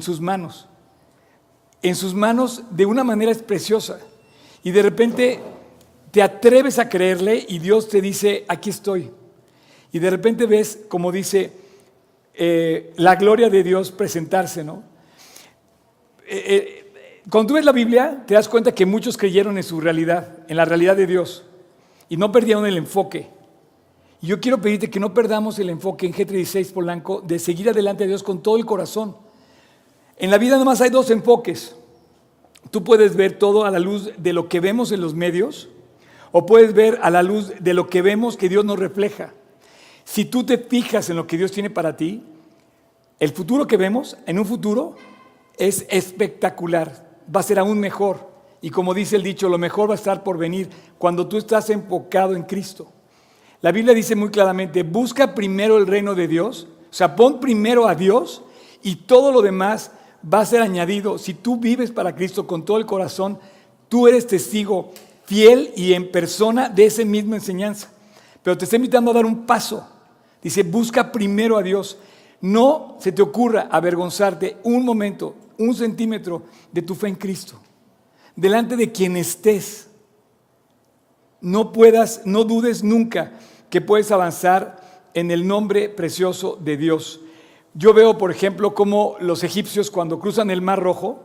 sus 0.01 0.19
manos. 0.19 0.67
En 1.81 1.95
sus 1.95 2.13
manos 2.13 2.63
de 2.69 2.85
una 2.85 3.05
manera 3.05 3.33
preciosa. 3.33 4.01
Y 4.61 4.71
de 4.71 4.81
repente 4.81 5.39
te 6.11 6.21
atreves 6.21 6.79
a 6.79 6.89
creerle 6.89 7.45
y 7.47 7.59
Dios 7.59 7.87
te 7.87 8.01
dice, 8.01 8.43
aquí 8.49 8.71
estoy. 8.71 9.09
Y 9.93 9.99
de 9.99 10.09
repente 10.09 10.47
ves, 10.47 10.81
como 10.89 11.13
dice, 11.13 11.53
eh, 12.33 12.91
la 12.97 13.15
gloria 13.15 13.49
de 13.49 13.63
Dios 13.63 13.89
presentarse, 13.89 14.65
¿no? 14.65 14.83
Eh, 16.27 16.43
eh, 16.45 16.80
cuando 17.29 17.49
tú 17.49 17.53
ves 17.55 17.65
la 17.65 17.71
Biblia, 17.71 18.23
te 18.25 18.33
das 18.33 18.49
cuenta 18.49 18.73
que 18.73 18.85
muchos 18.85 19.17
creyeron 19.17 19.57
en 19.57 19.63
su 19.63 19.79
realidad, 19.79 20.39
en 20.47 20.57
la 20.57 20.65
realidad 20.65 20.95
de 20.95 21.05
Dios, 21.05 21.45
y 22.09 22.17
no 22.17 22.31
perdieron 22.31 22.65
el 22.65 22.77
enfoque. 22.77 23.29
Y 24.21 24.27
yo 24.27 24.39
quiero 24.39 24.59
pedirte 24.59 24.89
que 24.89 24.99
no 24.99 25.13
perdamos 25.13 25.59
el 25.59 25.69
enfoque 25.69 26.07
en 26.07 26.13
G36 26.13 26.71
Polanco 26.73 27.21
de 27.21 27.39
seguir 27.39 27.69
adelante 27.69 28.03
a 28.03 28.07
Dios 28.07 28.23
con 28.23 28.41
todo 28.41 28.57
el 28.57 28.65
corazón. 28.65 29.15
En 30.17 30.31
la 30.31 30.37
vida 30.37 30.63
más 30.63 30.81
hay 30.81 30.89
dos 30.89 31.09
enfoques. 31.09 31.75
Tú 32.69 32.83
puedes 32.83 33.15
ver 33.15 33.37
todo 33.37 33.65
a 33.65 33.71
la 33.71 33.79
luz 33.79 34.11
de 34.17 34.33
lo 34.33 34.47
que 34.47 34.59
vemos 34.59 34.91
en 34.91 35.01
los 35.01 35.15
medios 35.15 35.69
o 36.31 36.45
puedes 36.45 36.73
ver 36.73 36.99
a 37.01 37.09
la 37.09 37.23
luz 37.23 37.53
de 37.59 37.73
lo 37.73 37.89
que 37.89 38.01
vemos 38.01 38.37
que 38.37 38.49
Dios 38.49 38.63
nos 38.63 38.79
refleja. 38.79 39.33
Si 40.05 40.25
tú 40.25 40.43
te 40.43 40.57
fijas 40.57 41.09
en 41.09 41.15
lo 41.15 41.27
que 41.27 41.37
Dios 41.37 41.51
tiene 41.51 41.69
para 41.69 41.97
ti, 41.97 42.23
el 43.19 43.29
futuro 43.31 43.67
que 43.67 43.77
vemos, 43.77 44.17
en 44.25 44.39
un 44.39 44.45
futuro, 44.45 44.95
es 45.57 45.85
espectacular, 45.89 47.10
va 47.33 47.39
a 47.39 47.43
ser 47.43 47.59
aún 47.59 47.79
mejor. 47.79 48.29
Y 48.61 48.69
como 48.69 48.93
dice 48.93 49.15
el 49.15 49.23
dicho, 49.23 49.49
lo 49.49 49.57
mejor 49.57 49.89
va 49.89 49.93
a 49.93 49.95
estar 49.95 50.23
por 50.23 50.37
venir 50.37 50.69
cuando 50.97 51.27
tú 51.27 51.37
estás 51.37 51.69
enfocado 51.69 52.35
en 52.35 52.43
Cristo. 52.43 52.91
La 53.61 53.71
Biblia 53.71 53.93
dice 53.93 54.15
muy 54.15 54.29
claramente, 54.29 54.83
busca 54.83 55.33
primero 55.33 55.77
el 55.77 55.87
reino 55.87 56.15
de 56.15 56.27
Dios, 56.27 56.67
o 56.89 56.93
sea, 56.93 57.15
pon 57.15 57.39
primero 57.39 57.87
a 57.87 57.95
Dios 57.95 58.43
y 58.83 58.95
todo 58.95 59.31
lo 59.31 59.41
demás 59.41 59.91
va 60.31 60.41
a 60.41 60.45
ser 60.45 60.61
añadido. 60.61 61.17
Si 61.17 61.33
tú 61.33 61.57
vives 61.57 61.91
para 61.91 62.15
Cristo 62.15 62.47
con 62.47 62.65
todo 62.65 62.77
el 62.77 62.85
corazón, 62.85 63.39
tú 63.87 64.07
eres 64.07 64.27
testigo 64.27 64.91
fiel 65.25 65.71
y 65.75 65.93
en 65.93 66.11
persona 66.11 66.69
de 66.69 66.85
esa 66.85 67.05
misma 67.05 67.35
enseñanza. 67.35 67.89
Pero 68.43 68.57
te 68.57 68.65
está 68.65 68.75
invitando 68.75 69.11
a 69.11 69.13
dar 69.13 69.25
un 69.25 69.45
paso. 69.45 69.87
Dice, 70.41 70.63
busca 70.63 71.11
primero 71.11 71.57
a 71.57 71.63
Dios. 71.63 71.97
No 72.41 72.97
se 72.99 73.11
te 73.11 73.21
ocurra 73.21 73.67
avergonzarte 73.69 74.57
un 74.63 74.83
momento, 74.83 75.35
un 75.61 75.75
centímetro 75.75 76.43
de 76.71 76.81
tu 76.81 76.95
fe 76.95 77.07
en 77.07 77.15
Cristo. 77.15 77.59
Delante 78.35 78.75
de 78.75 78.91
quien 78.91 79.17
estés. 79.17 79.89
No 81.41 81.71
puedas, 81.71 82.21
no 82.25 82.43
dudes 82.43 82.83
nunca 82.83 83.33
que 83.69 83.81
puedes 83.81 84.11
avanzar 84.11 85.09
en 85.13 85.31
el 85.31 85.47
nombre 85.47 85.89
precioso 85.89 86.57
de 86.61 86.77
Dios. 86.77 87.21
Yo 87.73 87.93
veo, 87.93 88.17
por 88.17 88.31
ejemplo, 88.31 88.75
cómo 88.75 89.15
los 89.19 89.43
egipcios 89.43 89.89
cuando 89.89 90.19
cruzan 90.19 90.51
el 90.51 90.61
Mar 90.61 90.81
Rojo, 90.81 91.23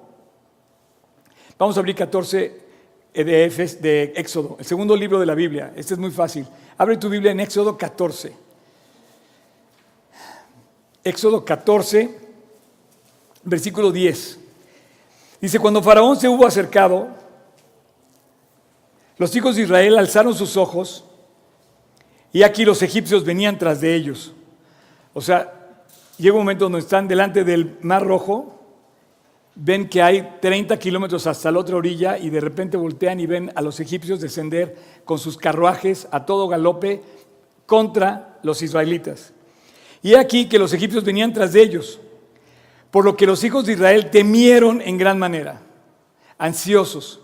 vamos 1.58 1.76
a 1.76 1.80
abrir 1.80 1.96
14 1.96 2.66
de, 3.12 3.78
de 3.80 4.12
Éxodo, 4.16 4.56
el 4.58 4.64
segundo 4.64 4.96
libro 4.96 5.18
de 5.18 5.26
la 5.26 5.34
Biblia, 5.34 5.72
este 5.76 5.94
es 5.94 6.00
muy 6.00 6.10
fácil. 6.10 6.46
Abre 6.78 6.96
tu 6.96 7.08
Biblia 7.08 7.32
en 7.32 7.40
Éxodo 7.40 7.76
14. 7.76 8.32
Éxodo 11.02 11.44
14, 11.44 12.25
versículo 13.46 13.90
10. 13.90 14.40
Dice, 15.40 15.58
cuando 15.58 15.82
Faraón 15.82 16.18
se 16.18 16.28
hubo 16.28 16.46
acercado, 16.46 17.08
los 19.16 19.34
hijos 19.34 19.56
de 19.56 19.62
Israel 19.62 19.96
alzaron 19.98 20.34
sus 20.34 20.56
ojos 20.56 21.04
y 22.32 22.42
aquí 22.42 22.64
los 22.64 22.82
egipcios 22.82 23.24
venían 23.24 23.58
tras 23.58 23.80
de 23.80 23.94
ellos. 23.94 24.34
O 25.14 25.22
sea, 25.22 25.84
llega 26.18 26.34
un 26.34 26.40
momento 26.40 26.66
donde 26.66 26.80
están 26.80 27.08
delante 27.08 27.44
del 27.44 27.78
Mar 27.80 28.04
Rojo, 28.04 28.60
ven 29.54 29.88
que 29.88 30.02
hay 30.02 30.36
30 30.42 30.78
kilómetros 30.78 31.26
hasta 31.26 31.50
la 31.50 31.60
otra 31.60 31.76
orilla 31.76 32.18
y 32.18 32.28
de 32.28 32.40
repente 32.40 32.76
voltean 32.76 33.20
y 33.20 33.26
ven 33.26 33.52
a 33.54 33.62
los 33.62 33.80
egipcios 33.80 34.20
descender 34.20 34.76
con 35.04 35.18
sus 35.18 35.38
carruajes 35.38 36.08
a 36.10 36.26
todo 36.26 36.48
galope 36.48 37.02
contra 37.64 38.38
los 38.42 38.60
israelitas. 38.60 39.32
Y 40.02 40.14
aquí 40.14 40.46
que 40.46 40.58
los 40.58 40.72
egipcios 40.74 41.04
venían 41.04 41.32
tras 41.32 41.52
de 41.52 41.62
ellos, 41.62 42.00
por 42.90 43.04
lo 43.04 43.16
que 43.16 43.26
los 43.26 43.44
hijos 43.44 43.66
de 43.66 43.74
Israel 43.74 44.10
temieron 44.10 44.80
en 44.80 44.98
gran 44.98 45.18
manera, 45.18 45.62
ansiosos, 46.38 47.20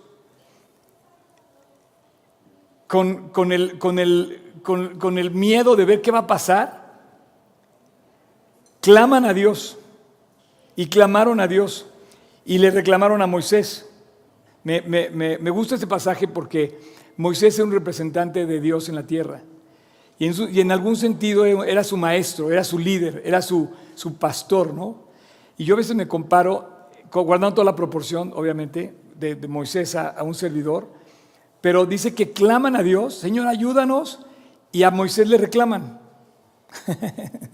con, 2.86 3.30
con, 3.30 3.52
el, 3.52 3.78
con 3.78 3.98
el 3.98 4.42
con, 4.62 5.18
el 5.18 5.30
miedo 5.30 5.76
de 5.76 5.84
ver 5.84 6.00
qué 6.00 6.10
va 6.10 6.20
a 6.20 6.26
pasar, 6.26 6.92
claman 8.80 9.24
a 9.24 9.34
Dios 9.34 9.78
y 10.76 10.86
clamaron 10.86 11.40
a 11.40 11.48
Dios 11.48 11.86
y 12.44 12.58
le 12.58 12.70
reclamaron 12.70 13.20
a 13.22 13.26
Moisés. 13.26 13.88
Me, 14.64 15.50
gusta 15.50 15.74
este 15.74 15.86
pasaje 15.86 16.28
porque 16.28 16.78
Moisés 17.16 17.54
es 17.54 17.60
un 17.60 17.72
representante 17.72 18.46
de 18.46 18.60
Dios 18.60 18.88
en 18.88 18.94
la 18.94 19.06
tierra. 19.06 19.42
Y 20.18 20.26
en, 20.26 20.54
y 20.54 20.60
en, 20.60 20.70
algún 20.70 20.96
sentido 20.96 21.44
era 21.64 21.82
su 21.82 21.96
maestro, 21.96 22.52
era 22.52 22.62
su 22.62 22.78
líder, 22.78 23.22
era 23.24 23.42
su, 23.42 23.70
su, 23.94 24.14
pastor, 24.14 24.72
¿no? 24.72 25.01
Y 25.56 25.64
yo 25.64 25.74
a 25.74 25.78
veces 25.78 25.94
me 25.94 26.08
comparo, 26.08 26.88
guardando 27.12 27.54
toda 27.54 27.64
la 27.64 27.76
proporción, 27.76 28.32
obviamente, 28.34 28.94
de, 29.14 29.36
Moisés 29.48 29.94
a, 29.94 30.08
a, 30.08 30.22
un 30.22 30.34
servidor, 30.34 30.88
pero 31.60 31.86
dice 31.86 32.14
que 32.14 32.32
claman 32.32 32.74
a 32.74 32.82
Dios, 32.82 33.14
Señor, 33.14 33.46
ayúdanos, 33.46 34.20
y 34.72 34.82
a 34.82 34.90
Moisés 34.90 35.28
le 35.28 35.38
reclaman. 35.38 36.00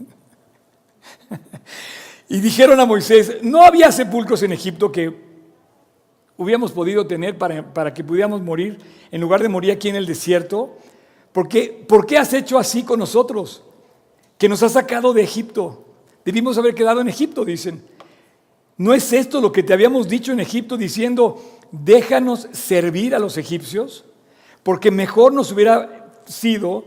y 2.28 2.40
dijeron 2.40 2.80
a 2.80 2.86
Moisés, 2.86 3.38
no 3.42 3.62
había 3.62 3.90
sepulcros 3.92 4.42
en 4.42 4.52
Egipto 4.52 4.92
que 4.92 5.28
hubiéramos 6.38 6.72
podido 6.72 7.06
tener 7.06 7.36
para, 7.36 7.92
que 7.92 8.04
pudiéramos 8.04 8.40
morir 8.40 8.78
en 9.10 9.20
lugar 9.20 9.42
de 9.42 9.48
morir 9.48 9.72
aquí 9.72 9.88
en 9.88 9.96
el 9.96 10.06
desierto. 10.06 10.78
¿Por 11.32 11.48
qué, 11.48 11.84
¿Por 11.86 12.06
qué 12.06 12.16
has 12.16 12.32
hecho 12.32 12.58
así 12.58 12.84
con 12.84 12.98
nosotros? 13.00 13.64
Que 14.38 14.48
nos 14.48 14.62
has 14.62 14.72
sacado 14.72 15.12
de 15.12 15.22
Egipto. 15.22 15.84
Debimos 16.28 16.58
haber 16.58 16.74
quedado 16.74 17.00
en 17.00 17.08
Egipto, 17.08 17.42
dicen. 17.42 17.82
¿No 18.76 18.92
es 18.92 19.14
esto 19.14 19.40
lo 19.40 19.50
que 19.50 19.62
te 19.62 19.72
habíamos 19.72 20.06
dicho 20.06 20.30
en 20.30 20.40
Egipto 20.40 20.76
diciendo, 20.76 21.42
déjanos 21.72 22.48
servir 22.52 23.14
a 23.14 23.18
los 23.18 23.38
egipcios? 23.38 24.04
Porque 24.62 24.90
mejor 24.90 25.32
nos 25.32 25.50
hubiera 25.52 26.10
sido 26.26 26.84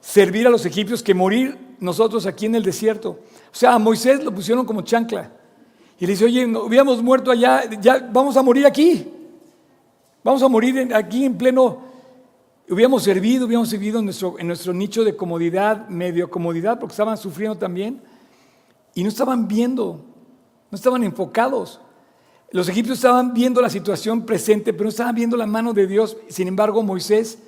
servir 0.00 0.48
a 0.48 0.50
los 0.50 0.66
egipcios 0.66 1.00
que 1.00 1.14
morir 1.14 1.56
nosotros 1.78 2.26
aquí 2.26 2.46
en 2.46 2.56
el 2.56 2.64
desierto. 2.64 3.10
O 3.10 3.54
sea, 3.54 3.74
a 3.74 3.78
Moisés 3.78 4.24
lo 4.24 4.34
pusieron 4.34 4.66
como 4.66 4.82
chancla. 4.82 5.30
Y 6.00 6.04
le 6.04 6.14
dice, 6.14 6.24
oye, 6.24 6.44
no, 6.44 6.64
hubiéramos 6.64 7.00
muerto 7.04 7.30
allá, 7.30 7.70
ya 7.80 8.10
vamos 8.12 8.36
a 8.36 8.42
morir 8.42 8.66
aquí. 8.66 9.06
Vamos 10.24 10.42
a 10.42 10.48
morir 10.48 10.92
aquí 10.92 11.24
en 11.24 11.38
pleno 11.38 11.92
hubiéramos 12.68 13.04
servido, 13.04 13.46
hubiéramos 13.46 13.68
servido 13.68 14.00
en 14.00 14.06
nuestro, 14.06 14.40
en 14.40 14.48
nuestro 14.48 14.72
nicho 14.72 15.04
de 15.04 15.14
comodidad, 15.14 15.86
medio 15.88 16.28
comodidad, 16.28 16.80
porque 16.80 16.94
estaban 16.94 17.16
sufriendo 17.16 17.56
también, 17.56 18.02
y 18.94 19.02
no 19.02 19.08
estaban 19.08 19.48
viendo, 19.48 20.04
no 20.70 20.76
estaban 20.76 21.02
enfocados. 21.04 21.80
Los 22.50 22.68
egipcios 22.68 22.98
estaban 22.98 23.32
viendo 23.32 23.62
la 23.62 23.70
situación 23.70 24.26
presente, 24.26 24.72
pero 24.72 24.84
no 24.84 24.90
estaban 24.90 25.14
viendo 25.14 25.36
la 25.36 25.46
mano 25.46 25.72
de 25.72 25.86
Dios. 25.86 26.16
Sin 26.28 26.48
embargo, 26.48 26.82
Moisés, 26.82 27.38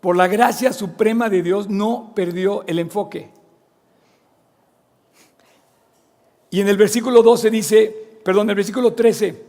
por 0.00 0.16
la 0.16 0.26
gracia 0.26 0.72
suprema 0.72 1.30
de 1.30 1.42
Dios, 1.42 1.68
no 1.68 2.12
perdió 2.14 2.62
el 2.66 2.78
enfoque. 2.78 3.30
Y 6.50 6.60
en 6.60 6.68
el 6.68 6.76
versículo 6.76 7.22
12 7.22 7.50
dice, 7.50 8.20
perdón, 8.24 8.46
en 8.46 8.50
el 8.50 8.56
versículo 8.56 8.92
13, 8.92 9.44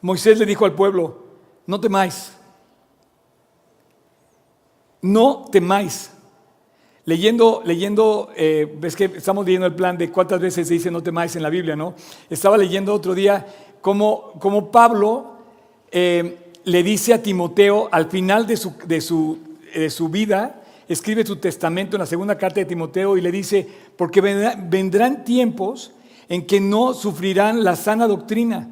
Moisés 0.00 0.38
le 0.38 0.46
dijo 0.46 0.64
al 0.64 0.74
pueblo, 0.74 1.24
no 1.66 1.80
temáis, 1.80 2.32
no 5.00 5.44
temáis. 5.50 6.12
Leyendo, 7.04 7.62
leyendo, 7.64 8.30
eh, 8.36 8.76
ves 8.78 8.94
que 8.94 9.06
estamos 9.06 9.44
leyendo 9.44 9.66
el 9.66 9.74
plan 9.74 9.98
de 9.98 10.10
cuántas 10.10 10.40
veces 10.40 10.68
se 10.68 10.74
dice 10.74 10.90
no 10.90 11.02
temáis 11.02 11.34
en 11.34 11.42
la 11.42 11.50
Biblia, 11.50 11.74
¿no? 11.74 11.94
Estaba 12.30 12.56
leyendo 12.56 12.94
otro 12.94 13.12
día 13.12 13.44
cómo, 13.80 14.70
Pablo 14.70 15.38
eh, 15.90 16.38
le 16.64 16.82
dice 16.84 17.12
a 17.12 17.22
Timoteo 17.22 17.88
al 17.90 18.08
final 18.08 18.46
de 18.46 18.56
su, 18.56 18.74
de, 18.86 19.00
su, 19.00 19.38
de 19.74 19.90
su 19.90 20.08
vida, 20.10 20.62
escribe 20.88 21.26
su 21.26 21.36
testamento 21.36 21.96
en 21.96 22.00
la 22.00 22.06
segunda 22.06 22.38
carta 22.38 22.60
de 22.60 22.66
Timoteo 22.66 23.16
y 23.16 23.20
le 23.20 23.32
dice, 23.32 23.66
porque 23.96 24.20
vendrán 24.20 25.24
tiempos 25.24 25.92
en 26.28 26.46
que 26.46 26.60
no 26.60 26.94
sufrirán 26.94 27.64
la 27.64 27.74
sana 27.74 28.06
doctrina. 28.06 28.68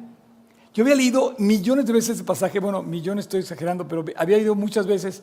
Yo 0.73 0.83
había 0.83 0.95
leído 0.95 1.35
millones 1.37 1.85
de 1.85 1.91
veces 1.91 2.15
ese 2.15 2.23
pasaje, 2.23 2.59
bueno, 2.59 2.81
millones 2.81 3.25
estoy 3.25 3.41
exagerando, 3.41 3.87
pero 3.89 4.05
había 4.15 4.37
leído 4.37 4.55
muchas 4.55 4.87
veces 4.87 5.21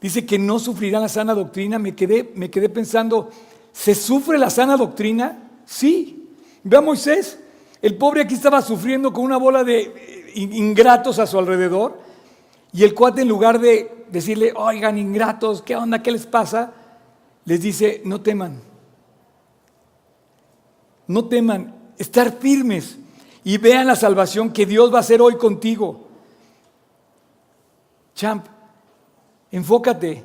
dice 0.00 0.24
que 0.26 0.38
no 0.38 0.58
sufrirán 0.58 1.02
la 1.02 1.08
sana 1.08 1.34
doctrina, 1.34 1.78
me 1.78 1.94
quedé, 1.94 2.32
me 2.34 2.50
quedé 2.50 2.68
pensando, 2.68 3.30
¿se 3.72 3.94
sufre 3.94 4.38
la 4.38 4.50
sana 4.50 4.76
doctrina? 4.76 5.50
Sí. 5.66 6.28
Ve 6.62 6.76
a 6.76 6.80
Moisés, 6.80 7.38
el 7.82 7.96
pobre 7.96 8.22
aquí 8.22 8.34
estaba 8.34 8.62
sufriendo 8.62 9.12
con 9.12 9.24
una 9.24 9.36
bola 9.36 9.64
de 9.64 9.80
eh, 9.80 10.32
ingratos 10.34 11.18
a 11.18 11.26
su 11.26 11.38
alrededor, 11.38 12.00
y 12.72 12.84
el 12.84 12.94
cuate 12.94 13.22
en 13.22 13.28
lugar 13.28 13.58
de 13.58 14.04
decirle, 14.10 14.52
oigan, 14.54 14.98
ingratos, 14.98 15.62
¿qué 15.62 15.74
onda? 15.76 16.02
¿Qué 16.02 16.12
les 16.12 16.26
pasa? 16.26 16.72
Les 17.44 17.60
dice, 17.60 18.02
no 18.04 18.20
teman, 18.20 18.60
no 21.06 21.24
teman, 21.24 21.74
estar 21.98 22.38
firmes 22.38 22.96
y 23.42 23.58
vean 23.58 23.86
la 23.86 23.96
salvación 23.96 24.52
que 24.52 24.66
Dios 24.66 24.92
va 24.92 24.98
a 24.98 25.00
hacer 25.00 25.20
hoy 25.20 25.36
contigo. 25.36 26.08
Champ, 28.14 28.46
Enfócate. 29.52 30.24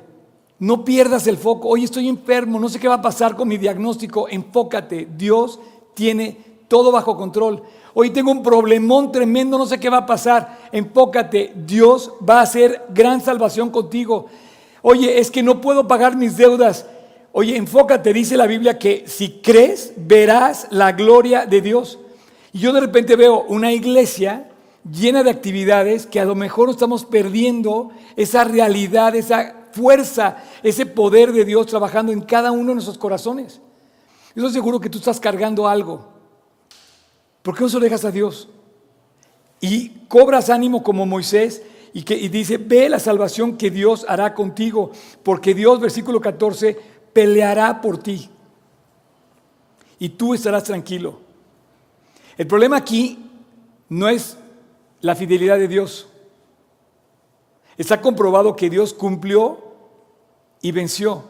No 0.58 0.84
pierdas 0.84 1.26
el 1.26 1.36
foco. 1.36 1.68
Hoy 1.68 1.84
estoy 1.84 2.08
enfermo, 2.08 2.58
no 2.58 2.68
sé 2.68 2.78
qué 2.78 2.88
va 2.88 2.94
a 2.94 3.02
pasar 3.02 3.36
con 3.36 3.48
mi 3.48 3.58
diagnóstico. 3.58 4.28
Enfócate. 4.28 5.08
Dios 5.16 5.60
tiene 5.94 6.38
todo 6.68 6.90
bajo 6.92 7.16
control. 7.16 7.62
Hoy 7.94 8.10
tengo 8.10 8.30
un 8.30 8.42
problemón 8.42 9.12
tremendo, 9.12 9.58
no 9.58 9.66
sé 9.66 9.78
qué 9.78 9.90
va 9.90 9.98
a 9.98 10.06
pasar. 10.06 10.68
Enfócate. 10.72 11.52
Dios 11.54 12.12
va 12.28 12.38
a 12.38 12.42
hacer 12.42 12.86
gran 12.90 13.20
salvación 13.20 13.70
contigo. 13.70 14.26
Oye, 14.82 15.18
es 15.18 15.30
que 15.30 15.42
no 15.42 15.60
puedo 15.60 15.88
pagar 15.88 16.16
mis 16.16 16.36
deudas. 16.36 16.86
Oye, 17.32 17.56
enfócate, 17.56 18.14
dice 18.14 18.36
la 18.36 18.46
Biblia 18.46 18.78
que 18.78 19.04
si 19.06 19.40
crees, 19.42 19.92
verás 19.96 20.68
la 20.70 20.92
gloria 20.92 21.44
de 21.44 21.60
Dios. 21.60 21.98
Y 22.52 22.60
yo 22.60 22.72
de 22.72 22.80
repente 22.80 23.16
veo 23.16 23.44
una 23.48 23.72
iglesia 23.72 24.48
llena 24.90 25.22
de 25.22 25.30
actividades 25.30 26.06
que 26.06 26.20
a 26.20 26.24
lo 26.24 26.34
mejor 26.34 26.70
estamos 26.70 27.04
perdiendo 27.04 27.90
esa 28.16 28.44
realidad, 28.44 29.14
esa 29.14 29.68
fuerza, 29.72 30.42
ese 30.62 30.86
poder 30.86 31.32
de 31.32 31.44
Dios 31.44 31.66
trabajando 31.66 32.12
en 32.12 32.22
cada 32.22 32.52
uno 32.52 32.68
de 32.68 32.74
nuestros 32.74 32.98
corazones. 32.98 33.60
Yo 34.34 34.42
estoy 34.42 34.52
seguro 34.52 34.80
que 34.80 34.90
tú 34.90 34.98
estás 34.98 35.20
cargando 35.20 35.66
algo. 35.66 36.06
¿Por 37.42 37.54
qué 37.56 37.62
no 37.62 37.68
se 37.68 37.76
lo 37.76 37.84
dejas 37.84 38.04
a 38.04 38.10
Dios? 38.10 38.48
Y 39.60 39.88
cobras 40.08 40.50
ánimo 40.50 40.82
como 40.82 41.06
Moisés 41.06 41.62
y, 41.92 42.02
que, 42.02 42.14
y 42.14 42.28
dice, 42.28 42.58
ve 42.58 42.88
la 42.88 42.98
salvación 42.98 43.56
que 43.56 43.70
Dios 43.70 44.04
hará 44.08 44.34
contigo, 44.34 44.90
porque 45.22 45.54
Dios, 45.54 45.80
versículo 45.80 46.20
14, 46.20 46.76
peleará 47.12 47.80
por 47.80 47.98
ti. 47.98 48.28
Y 49.98 50.10
tú 50.10 50.34
estarás 50.34 50.64
tranquilo. 50.64 51.20
El 52.36 52.46
problema 52.46 52.76
aquí 52.76 53.18
no 53.88 54.08
es 54.08 54.36
la 55.00 55.14
fidelidad 55.14 55.58
de 55.58 55.68
Dios. 55.68 56.08
Está 57.76 58.00
comprobado 58.00 58.56
que 58.56 58.70
Dios 58.70 58.94
cumplió 58.94 59.58
y 60.62 60.72
venció. 60.72 61.24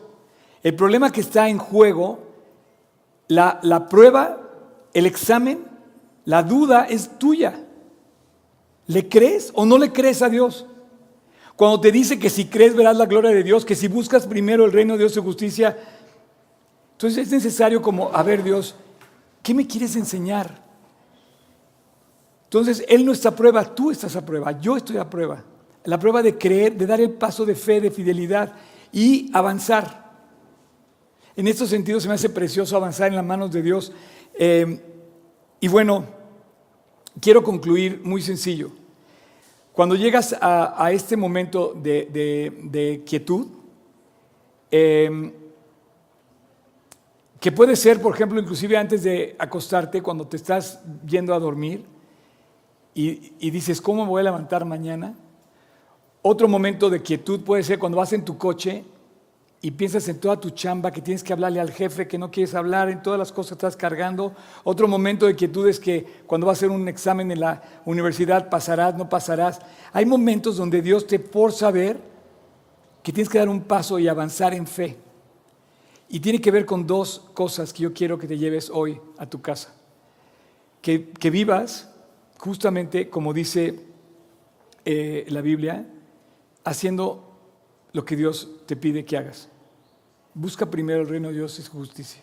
El 0.62 0.74
problema 0.74 1.12
que 1.12 1.20
está 1.20 1.48
en 1.48 1.58
juego, 1.58 2.18
la, 3.28 3.60
la 3.62 3.88
prueba, 3.88 4.40
el 4.94 5.06
examen, 5.06 5.64
la 6.24 6.42
duda 6.42 6.86
es 6.88 7.18
tuya. 7.18 7.60
¿Le 8.86 9.08
crees 9.08 9.50
o 9.54 9.66
no 9.66 9.78
le 9.78 9.92
crees 9.92 10.22
a 10.22 10.28
Dios? 10.28 10.66
Cuando 11.56 11.80
te 11.80 11.90
dice 11.90 12.18
que 12.18 12.30
si 12.30 12.46
crees 12.46 12.76
verás 12.76 12.96
la 12.96 13.06
gloria 13.06 13.30
de 13.30 13.42
Dios, 13.42 13.64
que 13.64 13.74
si 13.74 13.88
buscas 13.88 14.26
primero 14.26 14.64
el 14.64 14.72
reino 14.72 14.94
de 14.94 15.00
Dios 15.00 15.16
y 15.16 15.20
justicia, 15.20 15.76
entonces 16.92 17.26
es 17.26 17.32
necesario 17.32 17.82
como, 17.82 18.10
a 18.12 18.22
ver 18.22 18.42
Dios, 18.42 18.74
¿qué 19.42 19.54
me 19.54 19.66
quieres 19.66 19.96
enseñar? 19.96 20.65
Entonces, 22.58 22.86
Él 22.88 23.04
no 23.04 23.12
está 23.12 23.28
a 23.28 23.36
prueba, 23.36 23.74
tú 23.74 23.90
estás 23.90 24.16
a 24.16 24.24
prueba, 24.24 24.58
yo 24.58 24.76
estoy 24.76 24.96
a 24.96 25.08
prueba. 25.08 25.44
La 25.84 25.98
prueba 25.98 26.22
de 26.22 26.38
creer, 26.38 26.74
de 26.74 26.86
dar 26.86 27.00
el 27.00 27.10
paso 27.10 27.44
de 27.44 27.54
fe, 27.54 27.80
de 27.80 27.90
fidelidad 27.90 28.54
y 28.92 29.30
avanzar. 29.34 30.06
En 31.36 31.46
estos 31.46 31.68
sentidos 31.68 32.02
se 32.02 32.08
me 32.08 32.14
hace 32.14 32.30
precioso 32.30 32.76
avanzar 32.76 33.08
en 33.08 33.16
las 33.16 33.24
manos 33.24 33.52
de 33.52 33.62
Dios. 33.62 33.92
Eh, 34.38 34.80
y 35.60 35.68
bueno, 35.68 36.06
quiero 37.20 37.42
concluir 37.42 38.00
muy 38.02 38.22
sencillo. 38.22 38.70
Cuando 39.72 39.94
llegas 39.94 40.34
a, 40.40 40.90
este 40.92 41.14
momento 41.14 41.74
de, 41.74 43.02
quietud, 43.04 43.48
eh, 44.70 45.34
que 47.38 47.52
puede 47.52 47.76
ser, 47.76 48.00
por 48.00 48.14
ejemplo, 48.14 48.40
inclusive 48.40 48.78
antes 48.78 49.02
de 49.02 49.36
acostarte, 49.38 50.00
cuando 50.00 50.26
te 50.26 50.38
estás 50.38 50.80
yendo 51.06 51.34
a 51.34 51.38
dormir, 51.38 51.95
y, 52.98 53.50
dices, 53.50 53.82
¿cómo 53.82 54.04
me 54.04 54.08
voy 54.08 54.20
a 54.20 54.24
levantar 54.24 54.64
mañana? 54.64 55.14
Otro 56.22 56.48
momento 56.48 56.88
de 56.88 57.02
quietud 57.02 57.42
puede 57.42 57.62
ser 57.62 57.78
cuando 57.78 57.98
vas 57.98 58.14
en 58.14 58.24
tu 58.24 58.38
coche 58.38 58.86
y 59.60 59.70
piensas 59.72 60.08
en 60.08 60.18
toda 60.18 60.40
tu 60.40 60.48
chamba, 60.48 60.90
que 60.90 61.02
tienes 61.02 61.22
que 61.22 61.34
hablarle 61.34 61.60
al 61.60 61.70
jefe, 61.70 62.08
que 62.08 62.16
no 62.16 62.30
quieres 62.30 62.54
hablar, 62.54 62.88
en 62.88 63.02
todas 63.02 63.18
las 63.18 63.32
cosas 63.32 63.52
estás 63.52 63.76
cargando. 63.76 64.34
Otro 64.64 64.88
momento 64.88 65.26
de 65.26 65.36
quietud 65.36 65.68
es 65.68 65.78
que 65.78 66.06
cuando 66.26 66.46
vas 66.46 66.56
a 66.56 66.58
hacer 66.60 66.70
un 66.70 66.88
examen 66.88 67.30
en 67.30 67.40
la 67.40 67.62
universidad, 67.84 68.48
pasarás, 68.48 68.96
no 68.96 69.10
pasarás. 69.10 69.60
Hay 69.92 70.06
momentos 70.06 70.56
donde 70.56 70.80
Dios 70.80 71.06
te 71.06 71.18
forza 71.18 71.68
a 71.68 71.72
ver 71.72 72.00
que 73.02 73.12
tienes 73.12 73.28
que 73.28 73.36
dar 73.36 73.50
un 73.50 73.60
paso 73.60 73.98
y 73.98 74.08
avanzar 74.08 74.54
en 74.54 74.66
fe. 74.66 74.96
Y 76.08 76.20
tiene 76.20 76.40
que 76.40 76.50
ver 76.50 76.64
con 76.64 76.86
dos 76.86 77.26
cosas 77.34 77.74
que 77.74 77.82
yo 77.82 77.92
quiero 77.92 78.18
que 78.18 78.26
te 78.26 78.38
lleves 78.38 78.70
hoy 78.70 78.98
a 79.18 79.26
tu 79.26 79.42
casa. 79.42 79.74
Que, 80.80 81.10
que 81.10 81.28
vivas 81.28 81.90
justamente 82.38 83.08
como 83.10 83.32
dice 83.32 83.80
eh, 84.84 85.26
la 85.28 85.40
Biblia, 85.40 85.86
haciendo 86.64 87.26
lo 87.92 88.04
que 88.04 88.16
Dios 88.16 88.50
te 88.66 88.76
pide 88.76 89.04
que 89.04 89.16
hagas. 89.16 89.48
Busca 90.34 90.66
primero 90.66 91.00
el 91.00 91.08
reino 91.08 91.28
de 91.28 91.34
Dios 91.34 91.58
y 91.58 91.62
su 91.62 91.72
justicia. 91.72 92.22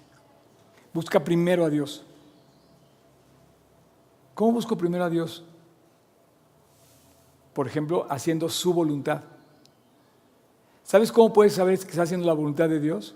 Busca 0.94 1.24
primero 1.24 1.66
a 1.66 1.70
Dios. 1.70 2.06
¿Cómo 4.36 4.52
busco 4.52 4.78
primero 4.78 5.04
a 5.04 5.10
Dios? 5.10 5.44
Por 7.54 7.68
ejemplo, 7.68 8.06
haciendo 8.10 8.50
su 8.50 8.74
voluntad. 8.74 9.22
¿Sabes 10.84 11.12
cómo 11.12 11.34
puedes 11.34 11.54
saber 11.54 11.78
que 11.78 11.86
estás 11.86 12.00
haciendo 12.00 12.28
la 12.28 12.34
voluntad 12.34 12.70
de 12.70 12.80
Dios? 12.80 13.16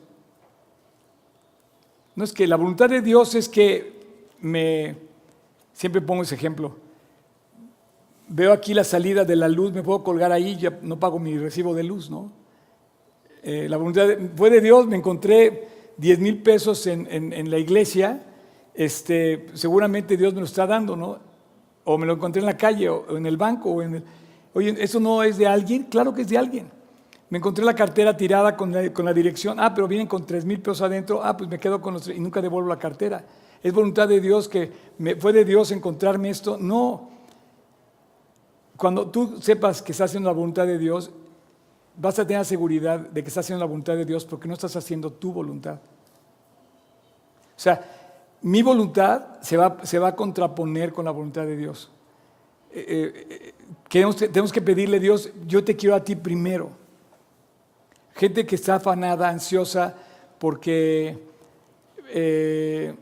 No 2.16 2.24
es 2.24 2.34
que 2.34 2.48
la 2.48 2.56
voluntad 2.56 2.90
de 2.90 3.02
Dios 3.02 3.36
es 3.36 3.48
que 3.48 4.28
me, 4.40 4.98
siempre 5.74 6.02
pongo 6.02 6.24
ese 6.24 6.36
ejemplo, 6.36 6.78
veo 8.30 8.52
aquí 8.52 8.74
la 8.74 8.84
salida 8.84 9.26
de 9.26 9.36
la 9.36 9.48
luz, 9.48 9.72
me 9.74 9.84
puedo 9.84 10.04
colgar 10.04 10.32
ahí, 10.32 10.58
ya 10.58 10.80
no 10.82 11.00
pago 11.00 11.20
mi 11.20 11.38
recibo 11.38 11.74
de 11.74 11.84
luz, 11.84 12.10
¿no? 12.10 12.32
Eh, 13.44 13.68
la 13.70 13.78
voluntad 13.78 14.08
fue 14.36 14.50
de 14.50 14.62
Dios, 14.62 14.88
me 14.88 14.98
encontré 14.98 15.68
10 15.98 16.20
mil 16.20 16.42
pesos 16.42 16.86
en, 16.88 17.50
la 17.50 17.58
iglesia, 17.58 18.22
este, 18.74 19.48
seguramente 19.54 20.18
Dios 20.18 20.34
me 20.34 20.42
lo 20.42 20.46
está 20.46 20.68
dando, 20.68 20.96
¿no? 20.96 21.20
O 21.86 21.98
me 21.98 22.06
lo 22.06 22.14
encontré 22.14 22.42
en 22.42 22.46
la 22.46 22.58
calle, 22.58 22.90
o, 22.90 23.18
en 23.18 23.26
el 23.26 23.38
banco, 23.38 23.72
o 23.72 23.82
en 23.82 23.96
el... 23.96 24.04
Oye, 24.54 24.76
¿eso 24.80 25.00
no 25.00 25.24
es 25.24 25.38
de 25.38 25.48
alguien? 25.48 25.84
Claro 25.84 26.14
que 26.14 26.24
es 26.24 26.28
de 26.28 26.38
alguien. 26.38 26.70
Me 27.30 27.38
encontré 27.38 27.64
la 27.64 27.76
cartera 27.76 28.16
tirada 28.16 28.56
con 28.56 28.72
la, 28.72 29.14
dirección, 29.14 29.60
ah, 29.60 29.74
pero 29.74 29.88
vienen 29.88 30.08
con 30.08 30.26
3 30.26 30.46
mil 30.46 30.60
pesos 30.60 30.82
adentro, 30.82 31.24
ah, 31.24 31.36
pues 31.36 31.50
me 31.50 31.60
quedo 31.60 31.82
con 31.82 31.94
los... 31.94 32.08
y 32.08 32.20
nunca 32.20 32.42
devuelvo 32.42 32.70
la 32.70 32.80
cartera. 32.80 33.26
¿Es 33.64 33.74
voluntad 33.74 34.08
de 34.08 34.20
Dios 34.20 34.48
que 34.48 34.72
me, 34.98 35.16
fue 35.16 35.34
de 35.34 35.46
Dios 35.46 35.72
encontrarme 35.72 36.30
esto? 36.30 36.58
No, 36.58 37.17
cuando 38.78 39.10
tú 39.10 39.42
sepas 39.42 39.82
que 39.82 39.92
estás 39.92 40.12
haciendo 40.12 40.30
la 40.30 40.36
voluntad 40.36 40.66
de 40.66 40.78
Dios, 40.78 41.12
vas 41.98 42.18
a 42.20 42.28
tener 42.28 42.46
seguridad 42.46 43.00
de 43.00 43.24
que 43.24 43.28
estás 43.28 43.46
haciendo 43.46 43.66
la 43.66 43.70
voluntad 43.70 43.96
de 43.96 44.06
Dios 44.06 44.24
porque 44.24 44.48
no 44.48 44.54
estás 44.54 44.76
haciendo 44.76 45.12
tu 45.12 45.34
voluntad. 45.34 45.76
O 45.76 47.60
sea, 47.60 47.82
mi 48.44 48.62
voluntad 48.62 49.42
se 49.42 49.58
va, 49.58 49.80
se 49.84 49.98
va 49.98 50.10
a 50.10 50.16
contraponer 50.16 50.94
con 50.94 51.06
la 51.06 51.12
voluntad 51.12 51.46
de 51.46 51.58
Dios. 51.58 51.90
Eh, 52.72 53.28
eh, 53.30 53.54
tenemos 54.30 54.52
que 54.52 54.62
pedirle 54.62 54.98
a 54.98 55.00
Dios, 55.00 55.32
yo 55.48 55.64
te 55.64 55.76
quiero 55.76 55.96
a 55.96 56.04
ti 56.04 56.16
primero. 56.16 56.70
Gente 58.14 58.46
que 58.46 58.56
está 58.56 58.76
afanada, 58.76 59.28
ansiosa, 59.30 59.96
porque 60.38 61.18
eh, 62.10 62.96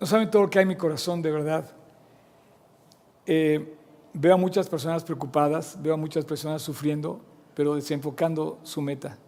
no 0.00 0.06
saben 0.06 0.30
todo 0.30 0.42
lo 0.42 0.50
que 0.50 0.58
hay 0.58 0.62
en 0.62 0.68
mi 0.68 0.76
corazón, 0.76 1.22
de 1.22 1.30
verdad. 1.30 1.70
veo 3.26 4.34
a 4.34 4.36
muchas 4.36 4.68
personas 4.68 5.04
preocupadas, 5.04 5.76
veo 5.80 5.94
a 5.94 5.96
muchas 5.96 6.24
personas 6.24 6.62
sufriendo, 6.62 7.20
pero 7.54 7.74
desenfocando 7.74 8.58
su 8.62 8.80
meta. 8.80 9.18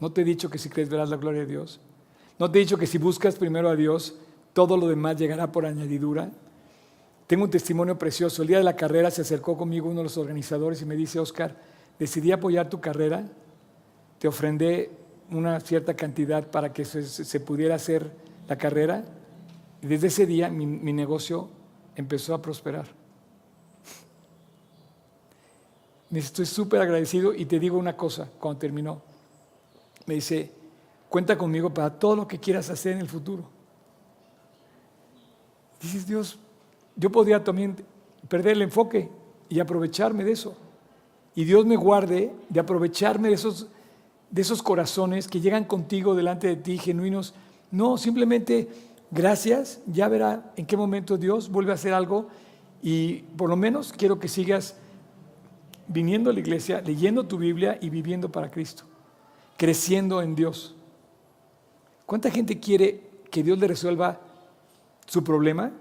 ¿No 0.00 0.12
te 0.12 0.22
he 0.22 0.24
dicho 0.24 0.48
que 0.48 0.58
si 0.58 0.68
crees 0.68 0.88
verás 0.88 1.10
la 1.10 1.16
gloria 1.16 1.40
de 1.40 1.46
Dios? 1.46 1.80
¿No 2.38 2.50
te 2.50 2.58
he 2.58 2.60
dicho 2.60 2.78
que 2.78 2.86
si 2.86 2.98
buscas 2.98 3.34
primero 3.34 3.68
a 3.68 3.76
Dios, 3.76 4.14
todo 4.52 4.76
lo 4.76 4.88
demás 4.88 5.16
llegará 5.16 5.50
por 5.50 5.66
añadidura? 5.66 6.30
Tengo 7.26 7.44
un 7.44 7.50
testimonio 7.50 7.98
precioso. 7.98 8.42
El 8.42 8.48
día 8.48 8.58
de 8.58 8.64
la 8.64 8.76
carrera 8.76 9.10
se 9.10 9.22
acercó 9.22 9.58
conmigo 9.58 9.88
uno 9.88 9.98
de 9.98 10.04
los 10.04 10.16
organizadores 10.16 10.80
y 10.80 10.86
me 10.86 10.96
dice, 10.96 11.18
Oscar, 11.18 11.56
decidí 11.98 12.32
apoyar 12.32 12.70
tu 12.70 12.80
carrera, 12.80 13.24
te 14.18 14.28
ofrendé 14.28 14.90
una 15.30 15.60
cierta 15.60 15.94
cantidad 15.94 16.46
para 16.48 16.72
que 16.72 16.84
se, 16.84 17.40
pudiera 17.40 17.74
hacer 17.74 18.10
la 18.48 18.56
carrera. 18.56 19.04
Y 19.82 19.86
desde 19.86 20.08
ese 20.08 20.26
día 20.26 20.48
mi, 20.48 20.66
negocio 20.92 21.48
empezó 21.94 22.34
a 22.34 22.42
prosperar. 22.42 22.86
Estoy 26.10 26.46
súper 26.46 26.80
agradecido 26.80 27.34
y 27.34 27.44
te 27.44 27.58
digo 27.58 27.78
una 27.78 27.96
cosa 27.96 28.30
cuando 28.40 28.58
terminó 28.58 29.02
me 30.08 30.14
dice, 30.14 30.50
cuenta 31.10 31.36
conmigo 31.36 31.72
para 31.72 31.90
todo 31.90 32.16
lo 32.16 32.26
que 32.26 32.38
quieras 32.38 32.70
hacer 32.70 32.94
en 32.94 33.00
el 33.00 33.08
futuro. 33.08 33.44
Dices, 35.82 36.06
Dios, 36.06 36.38
yo 36.96 37.12
podría 37.12 37.44
también 37.44 37.76
perder 38.26 38.52
el 38.52 38.62
enfoque 38.62 39.10
y 39.50 39.60
aprovecharme 39.60 40.24
de 40.24 40.32
eso. 40.32 40.56
Y 41.34 41.44
Dios 41.44 41.66
me 41.66 41.76
guarde 41.76 42.32
de 42.48 42.58
aprovecharme 42.58 43.28
de 43.28 43.34
esos, 43.34 43.68
de 44.30 44.40
esos 44.40 44.62
corazones 44.62 45.28
que 45.28 45.40
llegan 45.40 45.64
contigo 45.64 46.14
delante 46.14 46.48
de 46.48 46.56
ti, 46.56 46.78
genuinos. 46.78 47.34
No, 47.70 47.98
simplemente 47.98 48.68
gracias, 49.10 49.80
ya 49.86 50.08
verá 50.08 50.52
en 50.56 50.66
qué 50.66 50.76
momento 50.76 51.16
Dios 51.16 51.50
vuelve 51.50 51.72
a 51.72 51.74
hacer 51.74 51.94
algo 51.94 52.28
y 52.82 53.22
por 53.36 53.48
lo 53.48 53.56
menos 53.56 53.92
quiero 53.92 54.18
que 54.18 54.28
sigas 54.28 54.76
viniendo 55.86 56.30
a 56.30 56.32
la 56.32 56.40
iglesia, 56.40 56.80
leyendo 56.80 57.26
tu 57.26 57.38
Biblia 57.38 57.78
y 57.80 57.90
viviendo 57.90 58.30
para 58.30 58.50
Cristo 58.50 58.84
creciendo 59.58 60.22
en 60.22 60.34
Dios. 60.34 60.74
¿Cuánta 62.06 62.30
gente 62.30 62.58
quiere 62.58 63.02
que 63.30 63.42
Dios 63.42 63.58
le 63.58 63.66
resuelva 63.66 64.18
su 65.04 65.22
problema, 65.22 65.72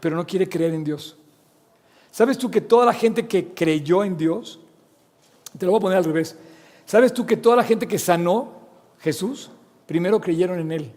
pero 0.00 0.16
no 0.16 0.26
quiere 0.26 0.46
creer 0.46 0.74
en 0.74 0.84
Dios? 0.84 1.16
¿Sabes 2.10 2.36
tú 2.36 2.50
que 2.50 2.60
toda 2.60 2.84
la 2.84 2.92
gente 2.92 3.26
que 3.26 3.54
creyó 3.54 4.04
en 4.04 4.16
Dios, 4.16 4.58
te 5.56 5.64
lo 5.64 5.72
voy 5.72 5.78
a 5.78 5.82
poner 5.82 5.98
al 5.98 6.04
revés, 6.04 6.36
¿sabes 6.84 7.14
tú 7.14 7.24
que 7.24 7.36
toda 7.36 7.56
la 7.56 7.64
gente 7.64 7.86
que 7.86 7.98
sanó 7.98 8.52
Jesús, 8.98 9.50
primero 9.86 10.20
creyeron 10.20 10.58
en 10.58 10.72
Él? 10.72 10.92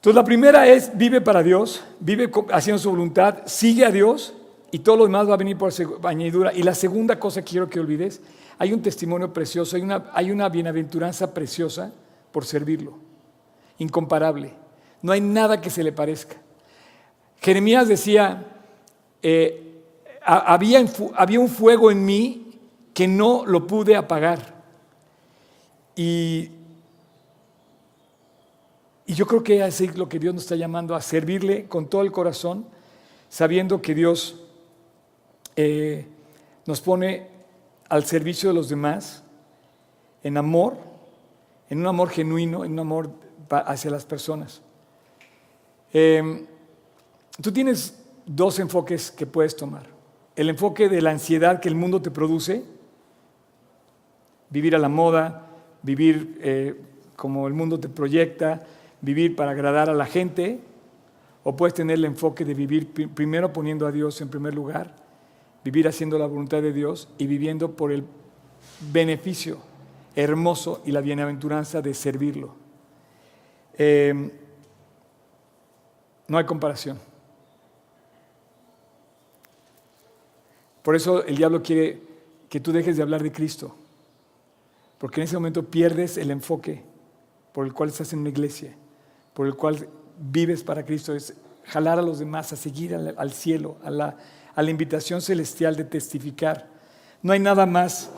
Entonces 0.00 0.16
la 0.16 0.24
primera 0.24 0.66
es, 0.66 0.96
vive 0.96 1.20
para 1.20 1.42
Dios, 1.42 1.84
vive 2.00 2.30
haciendo 2.54 2.78
su 2.78 2.88
voluntad, 2.88 3.40
sigue 3.44 3.84
a 3.84 3.90
Dios 3.90 4.32
y 4.70 4.78
todo 4.78 4.96
lo 4.96 5.04
demás 5.04 5.28
va 5.28 5.34
a 5.34 5.36
venir 5.36 5.58
por 5.58 5.70
añadidura. 6.04 6.54
Y 6.54 6.62
la 6.62 6.74
segunda 6.74 7.20
cosa 7.20 7.42
que 7.42 7.50
quiero 7.50 7.68
que 7.68 7.78
olvides 7.78 8.22
hay 8.56 8.72
un 8.72 8.80
testimonio 8.80 9.30
precioso, 9.30 9.76
hay 10.14 10.30
una, 10.30 10.48
bienaventuranza 10.48 11.34
preciosa 11.34 11.92
por 12.32 12.46
servirlo, 12.46 12.94
incomparable. 13.76 14.54
No 15.02 15.12
hay 15.12 15.20
nada 15.20 15.60
que 15.60 15.68
se 15.68 15.84
le 15.84 15.92
parezca. 15.92 16.36
Jeremías 17.42 17.86
decía, 17.86 18.46
eh, 19.22 19.82
había, 20.24 20.82
había 21.14 21.40
un 21.40 21.48
fuego 21.48 21.90
en 21.90 22.06
mí 22.06 22.58
que 22.94 23.06
no 23.06 23.44
lo 23.44 23.66
pude 23.66 23.96
apagar. 23.96 24.62
Y, 25.94 26.52
y 29.10 29.14
yo 29.14 29.26
creo 29.26 29.42
que 29.42 29.66
es 29.66 29.98
lo 29.98 30.08
que 30.08 30.20
Dios 30.20 30.32
nos 30.32 30.44
está 30.44 30.54
llamando 30.54 30.94
a 30.94 31.00
servirle 31.00 31.64
con 31.64 31.88
todo 31.88 32.02
el 32.02 32.12
corazón, 32.12 32.64
sabiendo 33.28 33.82
que 33.82 33.92
Dios 33.92 34.40
eh, 35.56 36.06
nos 36.64 36.80
pone 36.80 37.26
al 37.88 38.04
servicio 38.04 38.50
de 38.50 38.54
los 38.54 38.68
demás, 38.68 39.24
en 40.22 40.36
amor, 40.36 40.76
en 41.68 41.80
un 41.80 41.88
amor 41.88 42.10
genuino, 42.10 42.64
en 42.64 42.70
un 42.70 42.78
amor 42.78 43.10
hacia 43.50 43.90
las 43.90 44.04
personas. 44.04 44.62
Em, 45.92 46.46
tú 47.42 47.50
tienes 47.50 48.00
dos 48.24 48.60
enfoques 48.60 49.10
que 49.10 49.26
puedes 49.26 49.56
tomar. 49.56 49.86
El 50.36 50.50
enfoque 50.50 50.88
de 50.88 51.02
la 51.02 51.10
ansiedad 51.10 51.58
que 51.58 51.68
el 51.68 51.74
mundo 51.74 52.00
te 52.00 52.12
produce, 52.12 52.62
vivir 54.50 54.76
a 54.76 54.78
la 54.78 54.88
moda, 54.88 55.48
vivir 55.82 56.38
eh, 56.42 56.80
como 57.16 57.48
el 57.48 57.54
mundo 57.54 57.80
te 57.80 57.88
proyecta, 57.88 58.64
vivir 59.00 59.36
para 59.36 59.52
agradar 59.52 59.90
a 59.90 59.94
la 59.94 60.06
gente, 60.06 60.60
o 61.42 61.56
puedes 61.56 61.74
tener 61.74 61.96
el 61.96 62.04
enfoque 62.04 62.44
de 62.44 62.54
vivir 62.54 62.92
primero 63.14 63.52
poniendo 63.52 63.86
a 63.86 63.92
Dios 63.92 64.20
en 64.20 64.28
primer 64.28 64.54
lugar 64.54 64.94
vivir 65.64 65.86
haciendo 65.86 66.18
la 66.18 66.26
voluntad 66.26 66.62
de 66.62 66.72
Dios 66.72 67.08
y 67.18 67.26
viviendo 67.26 67.76
por 67.76 67.92
el 67.92 68.04
beneficio 68.92 69.58
hermoso 70.14 70.82
y 70.84 70.92
la 70.92 71.00
bienaventuranza 71.00 71.82
de 71.82 71.94
servirlo. 71.94 72.54
Eh, 73.76 74.30
no 76.28 76.38
hay 76.38 76.44
comparación. 76.44 76.98
Por 80.82 80.96
eso 80.96 81.24
el 81.24 81.36
diablo 81.36 81.62
quiere 81.62 82.02
que 82.48 82.60
tú 82.60 82.72
dejes 82.72 82.96
de 82.96 83.02
hablar 83.02 83.22
de 83.22 83.30
Cristo, 83.30 83.76
porque 84.98 85.20
en 85.20 85.24
ese 85.24 85.36
momento 85.36 85.64
pierdes 85.64 86.16
el 86.16 86.30
enfoque 86.30 86.82
por 87.52 87.66
el 87.66 87.72
cual 87.72 87.90
estás 87.90 88.12
en 88.12 88.20
una 88.20 88.30
iglesia, 88.30 88.74
por 89.34 89.46
el 89.46 89.54
cual 89.54 89.88
vives 90.18 90.62
para 90.62 90.84
Cristo, 90.84 91.14
es 91.14 91.34
jalar 91.64 91.98
a 91.98 92.02
los 92.02 92.18
demás 92.18 92.52
a 92.52 92.56
seguir 92.56 92.94
al, 92.94 93.32
cielo, 93.32 93.76
a 93.82 93.90
la, 93.90 94.16
a 94.54 94.62
la 94.62 94.70
invitación 94.70 95.20
celestial 95.20 95.76
de 95.76 95.84
testificar. 95.84 96.68
No 97.22 97.32
hay 97.32 97.40
nada 97.40 97.66
más, 97.66 98.10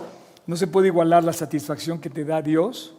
no 0.47 0.57
se 0.57 0.67
puede 0.67 0.89
igualar 0.89 1.25
la 1.25 1.33
satisfacción 1.33 2.01
que 2.01 2.11
te 2.11 2.25
da 2.25 2.43
Dios 2.43 2.95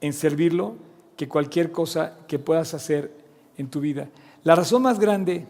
en 0.00 0.12
servirlo 0.12 0.76
que 1.16 1.28
cualquier 1.28 1.70
cosa 1.70 2.18
que 2.26 2.38
puedas 2.38 2.74
hacer 2.74 3.12
en 3.56 3.68
tu 3.68 3.80
vida. 3.80 4.08
La 4.42 4.54
razón 4.54 4.82
más 4.82 4.98
grande 4.98 5.46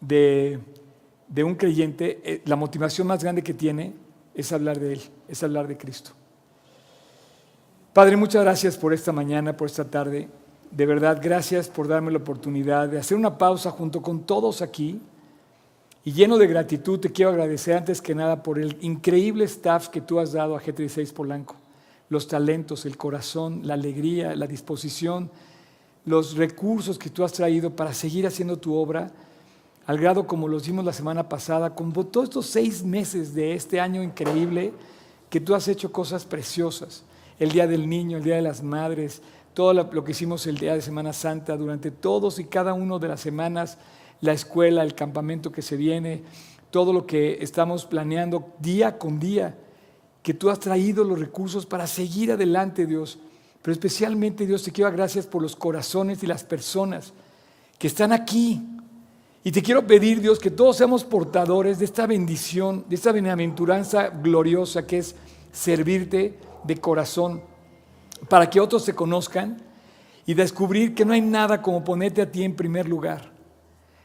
de, 0.00 0.58
un 1.42 1.54
creyente, 1.54 2.20
eh, 2.24 2.42
la 2.44 2.56
motivación 2.56 3.06
más 3.06 3.22
grande 3.22 3.42
que 3.42 3.54
tiene 3.54 3.94
es 4.34 4.52
hablar 4.52 4.78
de 4.78 4.94
Él, 4.94 5.00
es 5.28 5.42
hablar 5.42 5.66
de 5.66 5.76
Cristo. 5.76 6.10
Padre, 7.92 8.16
muchas 8.16 8.42
gracias 8.42 8.76
por 8.76 8.92
esta 8.92 9.12
mañana, 9.12 9.56
por 9.56 9.66
esta 9.66 9.84
tarde. 9.84 10.28
De 10.76 10.84
verdad, 10.84 11.18
gracias 11.22 11.68
por 11.68 11.88
darme 11.88 12.10
la 12.10 12.18
oportunidad 12.18 12.86
de 12.90 12.98
hacer 12.98 13.16
una 13.16 13.38
pausa 13.38 13.70
junto 13.70 14.02
con 14.02 14.24
todos 14.24 14.60
aquí 14.60 15.00
y 16.04 16.12
lleno 16.12 16.36
de 16.36 16.46
gratitud 16.46 17.00
te 17.00 17.10
quiero 17.12 17.30
agradecer 17.30 17.78
antes 17.78 18.02
que 18.02 18.14
nada 18.14 18.42
por 18.42 18.58
el 18.58 18.76
increíble 18.82 19.46
staff 19.46 19.88
que 19.88 20.02
tú 20.02 20.20
has 20.20 20.32
dado 20.32 20.54
a 20.54 20.60
G36 20.60 21.14
Polanco. 21.14 21.56
Los 22.10 22.28
talentos, 22.28 22.84
el 22.84 22.98
corazón, 22.98 23.62
la 23.64 23.72
alegría, 23.72 24.36
la 24.36 24.46
disposición, 24.46 25.30
los 26.04 26.36
recursos 26.36 26.98
que 26.98 27.08
tú 27.08 27.24
has 27.24 27.32
traído 27.32 27.70
para 27.70 27.94
seguir 27.94 28.26
haciendo 28.26 28.58
tu 28.58 28.74
obra, 28.74 29.10
al 29.86 29.96
grado 29.96 30.26
como 30.26 30.46
lo 30.46 30.58
hicimos 30.58 30.84
la 30.84 30.92
semana 30.92 31.26
pasada, 31.26 31.74
con 31.74 31.90
todos 31.94 32.24
estos 32.24 32.44
seis 32.48 32.84
meses 32.84 33.34
de 33.34 33.54
este 33.54 33.80
año 33.80 34.02
increíble, 34.02 34.74
que 35.30 35.40
tú 35.40 35.54
has 35.54 35.68
hecho 35.68 35.90
cosas 35.90 36.26
preciosas. 36.26 37.02
El 37.38 37.50
Día 37.52 37.66
del 37.66 37.88
Niño, 37.88 38.18
el 38.18 38.24
Día 38.24 38.36
de 38.36 38.42
las 38.42 38.62
Madres, 38.62 39.22
todo 39.56 39.72
lo 39.72 40.04
que 40.04 40.10
hicimos 40.10 40.46
el 40.46 40.58
día 40.58 40.74
de 40.74 40.82
Semana 40.82 41.14
Santa, 41.14 41.56
durante 41.56 41.90
todos 41.90 42.38
y 42.38 42.44
cada 42.44 42.74
uno 42.74 42.98
de 42.98 43.08
las 43.08 43.22
semanas 43.22 43.78
la 44.20 44.34
escuela, 44.34 44.82
el 44.82 44.94
campamento 44.94 45.50
que 45.50 45.62
se 45.62 45.78
viene, 45.78 46.24
todo 46.70 46.92
lo 46.92 47.06
que 47.06 47.38
estamos 47.40 47.86
planeando 47.86 48.52
día 48.58 48.98
con 48.98 49.18
día, 49.18 49.56
que 50.22 50.34
tú 50.34 50.50
has 50.50 50.60
traído 50.60 51.04
los 51.04 51.18
recursos 51.18 51.64
para 51.64 51.86
seguir 51.86 52.32
adelante, 52.32 52.84
Dios. 52.84 53.18
Pero 53.62 53.72
especialmente, 53.72 54.44
Dios, 54.44 54.62
te 54.62 54.72
quiero 54.72 54.90
dar 54.90 54.98
gracias 54.98 55.26
por 55.26 55.40
los 55.40 55.56
corazones 55.56 56.22
y 56.22 56.26
las 56.26 56.44
personas 56.44 57.14
que 57.78 57.86
están 57.86 58.12
aquí. 58.12 58.60
Y 59.42 59.52
te 59.52 59.62
quiero 59.62 59.86
pedir, 59.86 60.20
Dios, 60.20 60.38
que 60.38 60.50
todos 60.50 60.76
seamos 60.76 61.02
portadores 61.02 61.78
de 61.78 61.86
esta 61.86 62.06
bendición, 62.06 62.84
de 62.90 62.96
esta 62.96 63.10
bienaventuranza 63.10 64.08
gloriosa 64.08 64.86
que 64.86 64.98
es 64.98 65.14
servirte 65.50 66.38
de 66.64 66.76
corazón, 66.76 67.55
para 68.28 68.48
que 68.48 68.60
otros 68.60 68.84
te 68.84 68.94
conozcan 68.94 69.62
y 70.26 70.34
descubrir 70.34 70.94
que 70.94 71.04
no 71.04 71.12
hay 71.12 71.20
nada 71.20 71.62
como 71.62 71.84
ponerte 71.84 72.22
a 72.22 72.30
ti 72.30 72.42
en 72.42 72.56
primer 72.56 72.88
lugar 72.88 73.36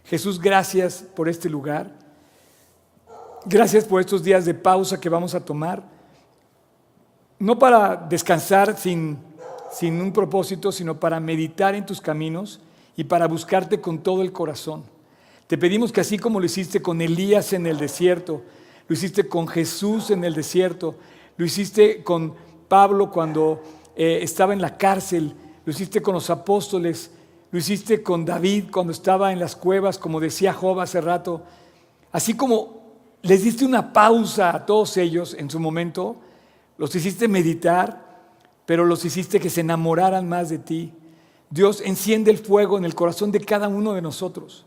Jesús, 0.05 0.39
gracias 0.39 1.05
por 1.15 1.29
este 1.29 1.49
lugar. 1.49 1.91
Gracias 3.45 3.85
por 3.85 4.01
estos 4.01 4.23
días 4.23 4.45
de 4.45 4.53
pausa 4.53 4.99
que 4.99 5.09
vamos 5.09 5.33
a 5.33 5.43
tomar. 5.43 5.83
No 7.39 7.57
para 7.57 7.95
descansar 7.95 8.77
sin, 8.77 9.17
sin 9.71 9.99
un 9.99 10.13
propósito, 10.13 10.71
sino 10.71 10.99
para 10.99 11.19
meditar 11.19 11.75
en 11.75 11.85
tus 11.85 12.01
caminos 12.01 12.59
y 12.95 13.03
para 13.03 13.27
buscarte 13.27 13.81
con 13.81 13.99
todo 13.99 14.21
el 14.21 14.31
corazón. 14.31 14.83
Te 15.47 15.57
pedimos 15.57 15.91
que 15.91 16.01
así 16.01 16.19
como 16.19 16.39
lo 16.39 16.45
hiciste 16.45 16.81
con 16.81 17.01
Elías 17.01 17.53
en 17.53 17.65
el 17.65 17.77
desierto, 17.77 18.43
lo 18.87 18.93
hiciste 18.93 19.27
con 19.27 19.47
Jesús 19.47 20.11
en 20.11 20.23
el 20.23 20.33
desierto, 20.33 20.95
lo 21.37 21.45
hiciste 21.45 22.03
con 22.03 22.35
Pablo 22.67 23.11
cuando 23.11 23.61
eh, 23.95 24.19
estaba 24.21 24.53
en 24.53 24.61
la 24.61 24.77
cárcel, 24.77 25.33
lo 25.65 25.71
hiciste 25.71 26.01
con 26.01 26.13
los 26.13 26.29
apóstoles, 26.29 27.11
lo 27.51 27.59
hiciste 27.59 28.01
con 28.01 28.25
David 28.25 28.65
cuando 28.71 28.93
estaba 28.93 29.31
en 29.31 29.39
las 29.39 29.55
cuevas, 29.55 29.97
como 29.97 30.19
decía 30.19 30.53
Job 30.53 30.79
hace 30.79 31.01
rato, 31.01 31.43
así 32.11 32.35
como 32.35 32.81
les 33.21 33.43
diste 33.43 33.65
una 33.65 33.93
pausa 33.93 34.55
a 34.55 34.65
todos 34.65 34.97
ellos 34.97 35.35
en 35.37 35.49
su 35.49 35.59
momento, 35.59 36.15
los 36.77 36.95
hiciste 36.95 37.27
meditar, 37.27 38.09
pero 38.65 38.85
los 38.85 39.05
hiciste 39.05 39.39
que 39.39 39.49
se 39.49 39.61
enamoraran 39.61 40.27
más 40.27 40.49
de 40.49 40.57
ti. 40.57 40.93
Dios 41.49 41.81
enciende 41.85 42.31
el 42.31 42.37
fuego 42.37 42.77
en 42.77 42.85
el 42.85 42.95
corazón 42.95 43.31
de 43.31 43.41
cada 43.41 43.67
uno 43.67 43.93
de 43.93 44.01
nosotros. 44.01 44.65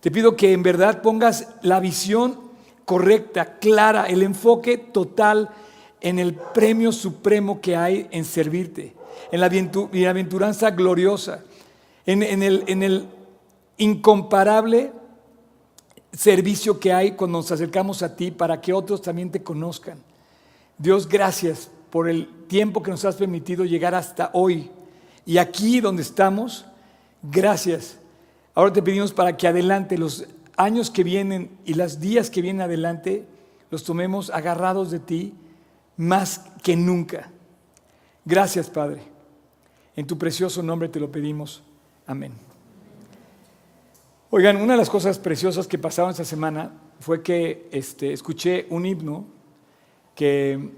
Te 0.00 0.10
pido 0.10 0.36
que 0.36 0.52
en 0.52 0.62
verdad 0.62 1.02
pongas 1.02 1.48
la 1.62 1.80
visión 1.80 2.38
correcta, 2.84 3.58
clara, 3.58 4.06
el 4.06 4.22
enfoque 4.22 4.78
total 4.78 5.50
en 6.00 6.18
el 6.18 6.34
premio 6.34 6.92
supremo 6.92 7.60
que 7.60 7.76
hay 7.76 8.08
en 8.10 8.24
servirte, 8.24 8.94
en 9.30 9.40
la 9.40 9.48
bienaventuranza 9.48 10.70
gloriosa, 10.70 11.44
en, 12.06 12.42
el, 12.42 12.64
en 12.66 12.82
el 12.82 13.06
incomparable 13.76 14.92
servicio 16.12 16.80
que 16.80 16.92
hay 16.92 17.12
cuando 17.12 17.38
nos 17.38 17.52
acercamos 17.52 18.02
a 18.02 18.16
ti 18.16 18.30
para 18.30 18.60
que 18.60 18.72
otros 18.72 19.02
también 19.02 19.30
te 19.30 19.42
conozcan. 19.42 19.98
Dios, 20.78 21.08
gracias 21.08 21.70
por 21.90 22.08
el 22.08 22.28
tiempo 22.48 22.82
que 22.82 22.90
nos 22.90 23.04
has 23.04 23.16
permitido 23.16 23.64
llegar 23.64 23.94
hasta 23.94 24.30
hoy. 24.32 24.70
Y 25.26 25.38
aquí 25.38 25.80
donde 25.80 26.02
estamos, 26.02 26.64
gracias. 27.22 27.98
Ahora 28.54 28.72
te 28.72 28.82
pedimos 28.82 29.12
para 29.12 29.36
que 29.36 29.46
adelante, 29.46 29.98
los 29.98 30.26
años 30.56 30.90
que 30.90 31.04
vienen 31.04 31.50
y 31.64 31.74
los 31.74 32.00
días 32.00 32.30
que 32.30 32.42
vienen 32.42 32.62
adelante, 32.62 33.24
los 33.70 33.84
tomemos 33.84 34.30
agarrados 34.30 34.90
de 34.90 34.98
ti 34.98 35.34
más 36.00 36.46
que 36.62 36.76
nunca. 36.76 37.30
Gracias, 38.24 38.70
Padre. 38.70 39.02
En 39.94 40.06
tu 40.06 40.16
precioso 40.16 40.62
nombre 40.62 40.88
te 40.88 40.98
lo 40.98 41.12
pedimos. 41.12 41.62
Amén. 42.06 42.32
Oigan, 44.30 44.56
una 44.56 44.72
de 44.72 44.78
las 44.78 44.88
cosas 44.88 45.18
preciosas 45.18 45.66
que 45.66 45.76
pasaron 45.76 46.10
esta 46.10 46.24
semana 46.24 46.72
fue 47.00 47.22
que 47.22 47.68
este, 47.70 48.14
escuché 48.14 48.66
un 48.70 48.86
himno 48.86 49.26
que, 50.14 50.70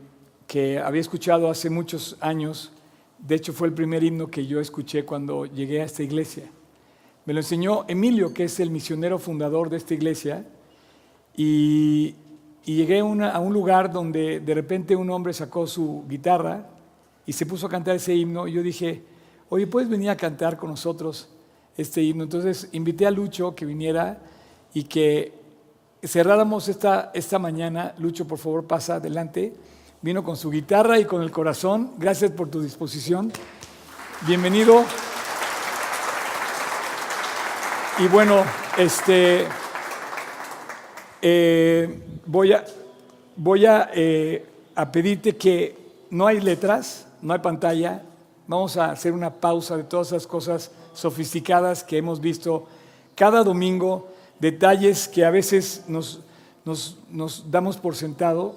que 0.48 0.80
había 0.80 1.00
escuchado 1.00 1.48
hace 1.48 1.70
muchos 1.70 2.16
años. 2.20 2.72
De 3.18 3.36
hecho, 3.36 3.52
fue 3.52 3.68
el 3.68 3.74
primer 3.74 4.02
himno 4.02 4.26
que 4.26 4.46
yo 4.46 4.58
escuché 4.58 5.04
cuando 5.04 5.46
llegué 5.46 5.82
a 5.82 5.84
esta 5.84 6.02
iglesia. 6.02 6.50
Me 7.26 7.32
lo 7.32 7.38
enseñó 7.38 7.84
Emilio, 7.86 8.34
que 8.34 8.44
es 8.44 8.58
el 8.58 8.70
misionero 8.70 9.20
fundador 9.20 9.70
de 9.70 9.76
esta 9.76 9.94
iglesia, 9.94 10.44
y, 11.36 12.16
llegué 12.64 13.00
a, 13.00 13.02
a, 13.30 13.40
un 13.40 13.52
lugar 13.52 13.92
donde 13.92 14.40
de 14.40 14.54
repente 14.54 14.96
un 14.96 15.10
hombre 15.10 15.32
sacó 15.32 15.66
su 15.66 16.04
guitarra 16.08 16.66
y 17.26 17.32
se 17.32 17.46
puso 17.46 17.66
a 17.66 17.70
cantar 17.70 17.96
ese 17.96 18.14
himno, 18.14 18.48
y 18.48 18.52
yo 18.52 18.62
dije, 18.62 19.02
oye, 19.48 19.66
¿puedes 19.66 19.88
venir 19.88 20.10
a 20.10 20.16
cantar 20.16 20.56
con 20.56 20.70
nosotros? 20.70 21.28
este 21.76 22.02
himno. 22.02 22.24
Entonces 22.24 22.68
invité 22.72 23.06
a 23.06 23.10
Lucho 23.10 23.54
que 23.54 23.64
viniera 23.64 24.18
y 24.74 24.84
que 24.84 25.32
cerráramos 26.02 26.68
esta, 26.68 27.10
esta 27.14 27.38
mañana. 27.38 27.94
Lucho, 27.98 28.26
por 28.26 28.38
favor, 28.38 28.66
pasa 28.66 28.96
adelante. 28.96 29.54
Vino 30.00 30.24
con 30.24 30.36
su 30.36 30.50
guitarra 30.50 30.98
y 30.98 31.04
con 31.04 31.22
el 31.22 31.30
corazón. 31.30 31.92
Gracias 31.98 32.32
por 32.32 32.48
tu 32.48 32.60
disposición. 32.60 33.32
Bienvenido. 34.26 34.84
Y 37.98 38.08
bueno, 38.08 38.42
este, 38.78 39.46
eh, 41.24 42.00
voy 42.26 42.52
a, 42.52 42.64
voy 43.36 43.64
eh, 43.64 44.44
a 44.74 44.90
pedirte 44.90 45.36
que 45.36 45.76
no 46.10 46.26
hay 46.26 46.40
letras, 46.40 47.06
no 47.22 47.32
hay 47.32 47.38
pantalla. 47.38 48.02
Vamos 48.48 48.76
a 48.76 48.90
hacer 48.90 49.12
una 49.12 49.30
pausa 49.30 49.76
de 49.76 49.84
todas 49.84 50.08
esas 50.08 50.26
cosas 50.26 50.72
sofisticadas 50.92 51.84
que 51.84 51.96
hemos 51.96 52.20
visto 52.20 52.66
cada 53.14 53.44
domingo, 53.44 54.08
detalles 54.40 55.06
que 55.06 55.24
a 55.24 55.30
veces 55.30 55.84
nos, 55.86 56.20
nos, 56.64 57.50
damos 57.50 57.76
por 57.76 57.94
sentado 57.94 58.56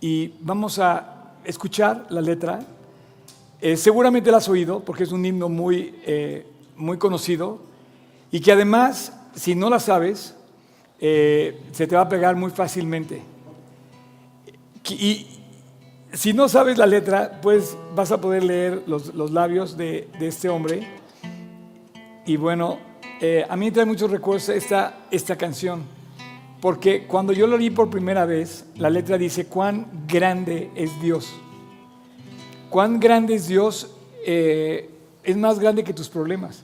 y 0.00 0.32
vamos 0.40 0.78
a 0.78 1.34
escuchar 1.44 2.06
la 2.08 2.22
letra. 2.22 2.60
Eh, 3.60 3.76
seguramente 3.76 4.30
la 4.30 4.38
has 4.38 4.48
oído 4.48 4.80
porque 4.80 5.02
es 5.02 5.12
un 5.12 5.24
himno 5.24 5.50
muy, 5.50 5.94
muy 6.76 6.96
conocido 6.96 7.58
y 8.30 8.40
que 8.40 8.52
además, 8.52 9.12
si 9.34 9.54
no 9.54 9.68
la 9.68 9.80
sabes, 9.80 10.34
eh, 11.00 11.58
se 11.72 11.86
te 11.86 11.96
va 11.96 12.02
a 12.02 12.08
pegar 12.08 12.36
muy 12.36 12.50
fácilmente. 12.50 13.22
Y 14.88 15.26
si 16.12 16.32
no 16.32 16.48
sabes 16.48 16.78
la 16.78 16.86
letra, 16.86 17.40
pues 17.42 17.76
vas 17.94 18.10
a 18.12 18.20
poder 18.20 18.42
leer 18.42 18.82
los, 18.86 19.14
los 19.14 19.30
labios 19.30 19.76
de, 19.76 20.08
de 20.18 20.28
este 20.28 20.48
hombre 20.48 21.00
y 22.30 22.36
bueno, 22.36 22.78
eh, 23.20 23.44
a 23.48 23.56
mí 23.56 23.66
me 23.66 23.72
trae 23.72 23.84
muchos 23.84 24.10
recuerdos 24.10 24.50
esta, 24.50 25.00
esta 25.10 25.36
canción, 25.36 25.82
porque 26.60 27.06
cuando 27.08 27.32
yo 27.32 27.46
lo 27.46 27.58
leí 27.58 27.70
por 27.70 27.90
primera 27.90 28.24
vez, 28.24 28.66
la 28.76 28.88
letra 28.88 29.18
dice, 29.18 29.46
cuán 29.46 30.06
grande 30.06 30.70
es 30.76 30.90
Dios. 31.00 31.32
Cuán 32.68 33.00
grande 33.00 33.34
es 33.34 33.48
Dios 33.48 33.90
eh, 34.24 34.90
es 35.24 35.36
más 35.36 35.58
grande 35.58 35.82
que 35.82 35.92
tus 35.92 36.08
problemas. 36.08 36.62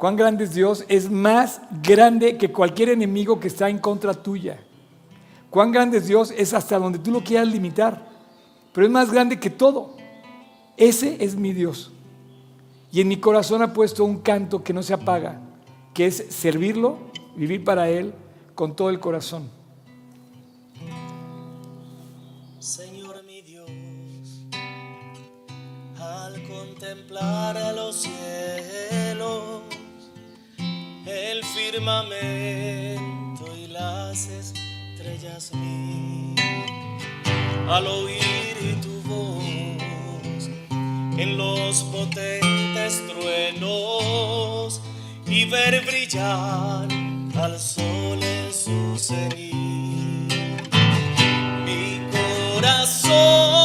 Cuán 0.00 0.16
grande 0.16 0.44
es 0.44 0.54
Dios 0.54 0.86
es 0.88 1.10
más 1.10 1.60
grande 1.82 2.38
que 2.38 2.50
cualquier 2.50 2.88
enemigo 2.88 3.38
que 3.38 3.48
está 3.48 3.68
en 3.68 3.78
contra 3.78 4.14
tuya. 4.14 4.58
Cuán 5.50 5.72
grande 5.72 5.98
es 5.98 6.06
Dios 6.06 6.32
es 6.34 6.54
hasta 6.54 6.78
donde 6.78 6.98
tú 6.98 7.10
lo 7.10 7.22
quieras 7.22 7.48
limitar, 7.48 8.08
pero 8.72 8.86
es 8.86 8.90
más 8.90 9.12
grande 9.12 9.38
que 9.38 9.50
todo. 9.50 9.98
Ese 10.78 11.22
es 11.22 11.36
mi 11.36 11.52
Dios. 11.52 11.92
Y 12.90 13.02
en 13.02 13.08
mi 13.08 13.18
corazón 13.18 13.60
ha 13.60 13.74
puesto 13.74 14.02
un 14.06 14.20
canto 14.20 14.64
que 14.64 14.72
no 14.72 14.82
se 14.82 14.94
apaga, 14.94 15.38
que 15.92 16.06
es 16.06 16.28
servirlo, 16.30 16.96
vivir 17.36 17.62
para 17.62 17.90
Él 17.90 18.14
con 18.54 18.74
todo 18.74 18.88
el 18.88 19.00
corazón. 19.00 19.50
Señor 22.58 23.22
mi 23.24 23.42
Dios, 23.42 23.68
al 25.98 26.42
contemplar 26.44 27.58
a 27.58 27.72
los 27.72 27.96
cielos, 27.96 29.60
el 31.06 31.44
firmamento 31.44 32.98
y 33.56 33.66
las 33.68 34.28
estrellas 34.28 35.50
al 37.68 37.86
oír 37.86 38.80
tu 38.82 39.00
voz 39.08 40.50
en 41.16 41.38
los 41.38 41.82
potentes 41.84 43.02
truenos 43.08 44.80
y 45.26 45.44
ver 45.44 45.84
brillar 45.86 46.88
al 47.36 47.58
sol 47.58 48.22
en 48.22 48.52
su 48.52 48.98
cenit. 48.98 50.32
Mi 51.64 52.00
corazón 52.10 53.59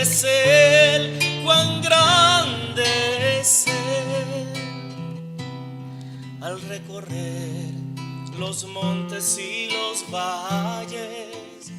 es 0.00 0.24
cuán 1.44 1.80
grande 1.82 3.40
es 3.40 3.66
Él. 3.66 4.48
Al 6.40 6.60
recorrer 6.62 7.72
los 8.38 8.64
montes 8.66 9.38
y 9.38 9.70
los 9.72 10.08
valles 10.10 11.72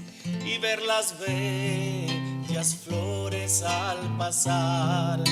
y 0.46 0.58
ver 0.58 0.82
las 0.82 1.16
bellas 1.20 2.76
flores 2.76 3.64
al 3.64 4.18
pasar, 4.18 5.24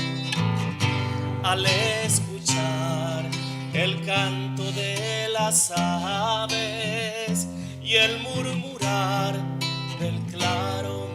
al 1.43 1.65
escuchar 1.65 3.29
el 3.73 4.05
canto 4.05 4.63
de 4.71 5.27
las 5.33 5.71
aves 5.75 7.47
y 7.83 7.95
el 7.95 8.19
murmurar 8.19 9.35
del 9.99 10.19
claro 10.31 11.06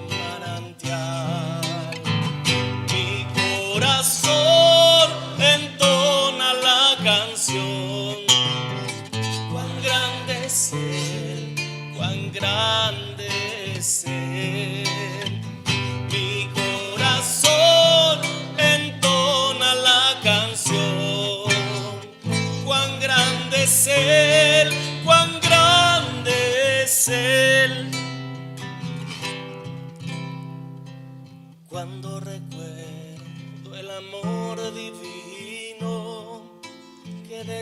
corazón 4.02 5.10
entonces 5.38 5.82
canción. 7.02 8.16
Cuán 9.50 9.82
grande 9.82 10.46
es 10.46 10.72
Él, 10.72 11.94
cuán 11.96 12.32
grande 12.32 13.28
es 13.76 14.04
Él. 14.06 15.40
Mi 16.10 16.48
corazón 16.52 18.20
entona 18.56 19.74
la 19.74 20.20
canción. 20.22 21.52
Cuán 22.64 23.00
grande 23.00 23.64
es 23.64 23.86
Él, 23.86 24.31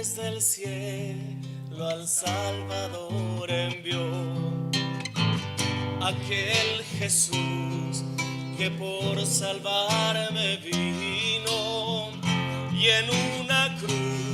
desde 0.01 0.29
el 0.29 0.41
cielo 0.41 1.87
al 1.87 2.09
Salvador 2.09 3.51
envió, 3.51 4.01
aquel 6.01 6.83
Jesús 6.99 8.03
que 8.57 8.71
por 8.79 9.27
salvarme 9.27 10.57
vino 10.65 12.13
y 12.73 12.87
en 12.87 13.11
una 13.43 13.77
cruz 13.79 14.30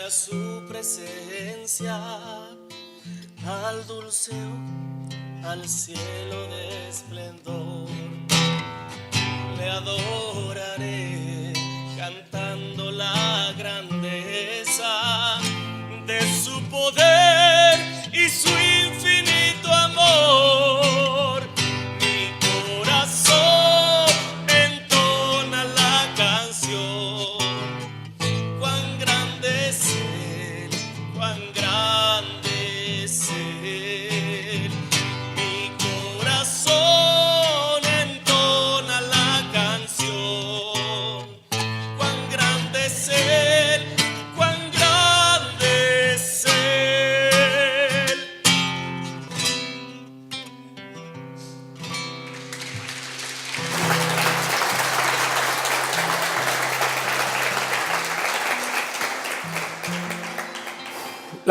a 0.00 0.10
su 0.10 0.64
presencia, 0.68 2.00
al 3.44 3.86
dulce, 3.86 4.32
al 5.44 5.68
cielo 5.68 6.46
de 6.46 6.88
esplendor. 6.88 7.88
Le 9.58 9.70
adoraré 9.70 11.52
cantando 11.98 12.90
la 12.90 13.52
grandeza 13.58 15.38
de 16.06 16.20
su 16.42 16.62
poder 16.70 17.78
y 18.12 18.30
su 18.30 18.48
infinito 18.48 19.70
amor. 19.70 20.71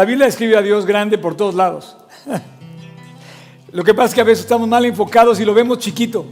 La 0.01 0.05
Biblia 0.05 0.25
describe 0.25 0.57
a 0.57 0.63
Dios 0.63 0.87
grande 0.87 1.19
por 1.19 1.37
todos 1.37 1.53
lados. 1.53 1.95
Lo 3.71 3.83
que 3.83 3.93
pasa 3.93 4.07
es 4.07 4.15
que 4.15 4.21
a 4.21 4.23
veces 4.23 4.45
estamos 4.45 4.67
mal 4.67 4.83
enfocados 4.83 5.39
y 5.39 5.45
lo 5.45 5.53
vemos 5.53 5.77
chiquito. 5.77 6.25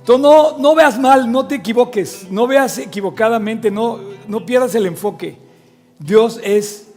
Entonces 0.00 0.20
no, 0.20 0.58
no 0.58 0.74
veas 0.74 0.98
mal, 0.98 1.32
no 1.32 1.46
te 1.46 1.54
equivoques, 1.54 2.26
no 2.30 2.46
veas 2.46 2.76
equivocadamente, 2.76 3.70
no, 3.70 3.98
no 4.28 4.44
pierdas 4.44 4.74
el 4.74 4.84
enfoque. 4.84 5.38
Dios 5.98 6.38
es 6.44 6.92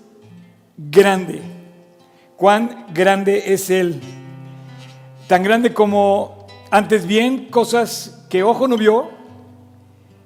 grande. 0.77 1.41
Cuán 2.35 2.87
grande 2.93 3.53
es 3.53 3.69
Él. 3.69 4.01
Tan 5.29 5.43
grande 5.43 5.73
como 5.73 6.45
antes 6.71 7.07
bien 7.07 7.45
cosas 7.45 8.25
que 8.29 8.43
ojo 8.43 8.67
no 8.67 8.75
vio, 8.75 9.11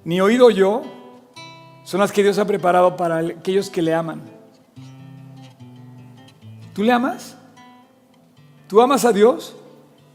ni 0.03 0.19
oído 0.19 0.47
oyó, 0.47 0.81
son 1.83 1.99
las 1.99 2.11
que 2.11 2.23
Dios 2.23 2.39
ha 2.39 2.47
preparado 2.47 2.97
para 2.97 3.19
aquellos 3.19 3.69
que 3.69 3.83
le 3.83 3.93
aman. 3.93 4.38
¿Tú 6.79 6.85
le 6.85 6.93
amas? 6.93 7.35
¿Tú 8.69 8.79
amas 8.79 9.03
a 9.03 9.11
Dios? 9.11 9.53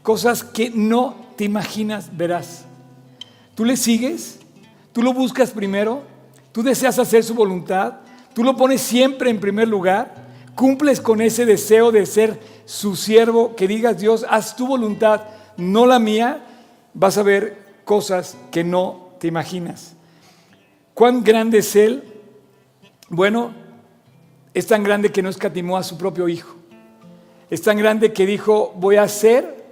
Cosas 0.01 0.43
que 0.43 0.71
no 0.71 1.15
te 1.35 1.43
imaginas 1.43 2.17
verás. 2.17 2.65
¿Tú 3.53 3.63
le 3.65 3.77
sigues? 3.77 4.39
¿Tú 4.91 5.03
lo 5.03 5.13
buscas 5.13 5.51
primero? 5.51 6.01
¿Tú 6.51 6.63
deseas 6.63 6.97
hacer 6.97 7.23
su 7.23 7.35
voluntad? 7.35 7.97
¿Tú 8.33 8.43
lo 8.43 8.57
pones 8.57 8.81
siempre 8.81 9.29
en 9.29 9.39
primer 9.39 9.67
lugar? 9.67 10.15
¿Cumples 10.55 10.99
con 10.99 11.21
ese 11.21 11.45
deseo 11.45 11.91
de 11.91 12.07
ser 12.07 12.39
su 12.65 12.95
siervo? 12.95 13.55
Que 13.55 13.67
digas, 13.67 13.99
Dios, 13.99 14.25
haz 14.27 14.55
tu 14.55 14.65
voluntad, 14.65 15.21
no 15.57 15.85
la 15.85 15.99
mía. 15.99 16.47
Vas 16.95 17.19
a 17.19 17.21
ver 17.21 17.83
cosas 17.85 18.37
que 18.49 18.63
no 18.63 19.11
te 19.19 19.27
imaginas. 19.27 19.95
¿Cuán 20.95 21.23
grande 21.23 21.59
es 21.59 21.75
Él? 21.75 22.11
Bueno, 23.07 23.53
es 24.55 24.65
tan 24.65 24.83
grande 24.83 25.11
que 25.11 25.21
no 25.21 25.29
escatimó 25.29 25.77
a 25.77 25.83
su 25.83 25.95
propio 25.95 26.27
hijo. 26.27 26.54
Es 27.49 27.61
tan 27.61 27.77
grande 27.77 28.11
que 28.13 28.25
dijo, 28.25 28.73
voy 28.77 28.95
a 28.95 29.03
hacer 29.03 29.63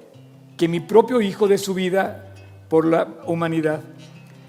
que 0.57 0.67
mi 0.67 0.79
propio 0.79 1.21
hijo 1.21 1.47
dé 1.47 1.57
su 1.57 1.73
vida 1.73 2.33
por 2.69 2.85
la 2.85 3.07
humanidad. 3.25 3.81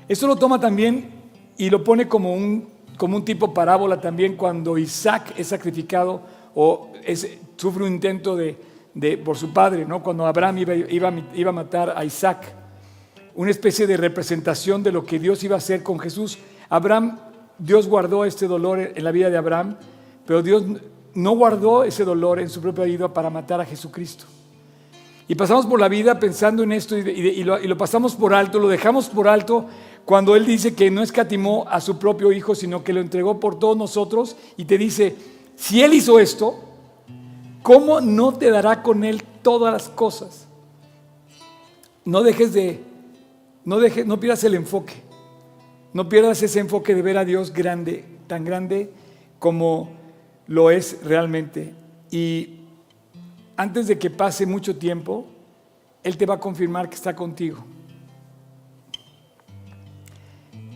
Eso 0.09 0.27
lo 0.27 0.37
toma 0.37 0.61
también 0.61 1.11
y 1.57 1.71
lo 1.71 1.83
pone 1.83 2.07
como 2.09 2.35
un, 2.35 2.69
como 2.99 3.17
un 3.17 3.25
tipo 3.25 3.55
parábola 3.55 4.01
también 4.01 4.37
cuando 4.37 4.77
Isaac 4.77 5.33
es 5.37 5.49
sacrificado 5.49 6.21
o 6.55 6.91
es- 7.05 7.39
sufre 7.57 7.85
un 7.85 7.93
intento 7.95 8.37
de, 8.37 8.57
de- 8.93 9.17
por 9.17 9.37
su 9.39 9.53
padre, 9.53 9.87
¿no? 9.87 10.03
cuando 10.03 10.27
Abraham 10.27 10.59
iba, 10.59 10.75
iba, 10.75 11.13
iba 11.35 11.49
a 11.51 11.53
matar 11.53 11.95
a 11.97 12.05
Isaac. 12.05 12.53
Una 13.35 13.51
especie 13.51 13.87
de 13.87 13.97
representación 13.97 14.83
de 14.83 14.93
lo 14.93 15.05
que 15.05 15.19
Dios 15.19 15.43
iba 15.43 15.55
a 15.55 15.59
hacer 15.59 15.83
con 15.83 15.99
Jesús. 15.99 16.39
Abraham, 16.69 17.19
Dios 17.59 17.89
guardó 17.89 18.25
este 18.25 18.47
dolor 18.47 18.79
en 18.95 19.03
la 19.05 19.11
vida 19.11 19.31
de 19.31 19.37
Abraham, 19.39 19.77
pero 20.27 20.43
Dios 20.43 20.65
no 21.15 21.33
guardó 21.33 21.85
ese 21.85 22.05
dolor 22.05 22.41
en 22.41 22.49
su 22.49 22.61
propia 22.61 22.85
vida 22.85 23.13
para 23.13 23.31
matar 23.31 23.61
a 23.61 23.65
Jesucristo. 23.65 24.25
Y 25.27 25.35
pasamos 25.35 25.67
por 25.67 25.81
la 25.81 25.89
vida 25.89 26.19
pensando 26.19 26.63
en 26.63 26.73
esto 26.73 26.99
y, 26.99 27.43
lo, 27.45 27.59
y 27.59 27.67
lo 27.67 27.79
pasamos 27.79 28.15
por 28.15 28.35
alto, 28.35 28.59
lo 28.59 28.69
dejamos 28.69 29.09
por 29.09 29.27
alto 29.27 29.67
cuando 30.05 30.37
Él 30.37 30.45
dice 30.45 30.75
que 30.75 30.91
no 30.91 31.03
escatimó 31.03 31.67
a 31.69 31.81
su 31.81 31.99
propio 31.99 32.31
Hijo, 32.31 32.55
sino 32.55 32.85
que 32.85 32.93
lo 32.93 33.01
entregó 33.01 33.41
por 33.41 33.59
todos 33.59 33.77
nosotros 33.77 34.37
y 34.57 34.67
te 34.67 34.77
dice, 34.77 35.17
si 35.57 35.83
Él 35.83 35.95
hizo 35.95 36.19
esto, 36.19 36.57
¿cómo 37.63 38.03
no 38.03 38.35
te 38.35 38.51
dará 38.51 38.83
con 38.83 39.03
Él 39.03 39.23
todas 39.41 39.73
las 39.73 39.89
cosas? 39.89 40.47
No 42.05 42.23
dejes 42.23 42.53
de, 42.53 42.83
no, 43.65 43.79
no 44.05 44.21
pierdas 44.21 44.45
el 44.45 44.55
enfoque, 44.55 44.95
no 45.95 46.07
pierdas 46.07 46.43
ese 46.43 46.61
enfoque 46.61 46.95
de 46.95 47.01
ver 47.01 47.17
a 47.17 47.25
Dios 47.25 47.51
grande, 47.51 48.05
tan 48.27 48.45
grande 48.45 48.91
como 49.39 50.04
lo 50.47 50.71
es 50.71 51.05
realmente. 51.05 51.75
Y 52.11 52.61
antes 53.57 53.87
de 53.87 53.99
que 53.99 54.11
pase 54.11 54.47
mucho 54.47 54.77
tiempo, 54.77 55.27
Él 56.03 56.17
te 56.17 56.27
va 56.27 56.35
a 56.35 56.41
confirmar 56.41 56.89
que 56.89 56.97
está 56.97 57.15
contigo. 57.15 57.65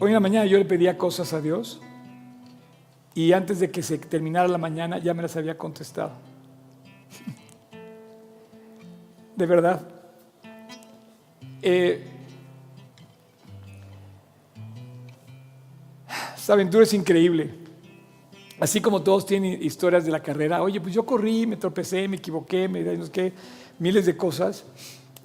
Hoy 0.00 0.08
en 0.08 0.14
la 0.14 0.20
mañana 0.20 0.46
yo 0.46 0.58
le 0.58 0.64
pedía 0.64 0.96
cosas 0.96 1.32
a 1.32 1.40
Dios 1.40 1.80
y 3.14 3.32
antes 3.32 3.58
de 3.58 3.70
que 3.70 3.82
se 3.82 3.98
terminara 3.98 4.46
la 4.46 4.58
mañana 4.58 4.98
ya 4.98 5.12
me 5.12 5.22
las 5.22 5.36
había 5.36 5.58
contestado. 5.58 6.12
De 9.34 9.46
verdad. 9.46 9.88
Eh, 11.60 12.06
esta 16.36 16.52
aventura 16.52 16.84
es 16.84 16.94
increíble 16.94 17.57
así 18.60 18.80
como 18.80 19.02
todos 19.02 19.26
tienen 19.26 19.62
historias 19.62 20.04
de 20.04 20.10
la 20.10 20.20
carrera, 20.20 20.62
oye, 20.62 20.80
pues 20.80 20.94
yo 20.94 21.04
corrí, 21.04 21.46
me 21.46 21.56
tropecé, 21.56 22.08
me 22.08 22.16
equivoqué, 22.16 22.68
me 22.68 22.82
no 22.82 23.10
qué, 23.10 23.32
miles 23.78 24.06
de 24.06 24.16
cosas, 24.16 24.64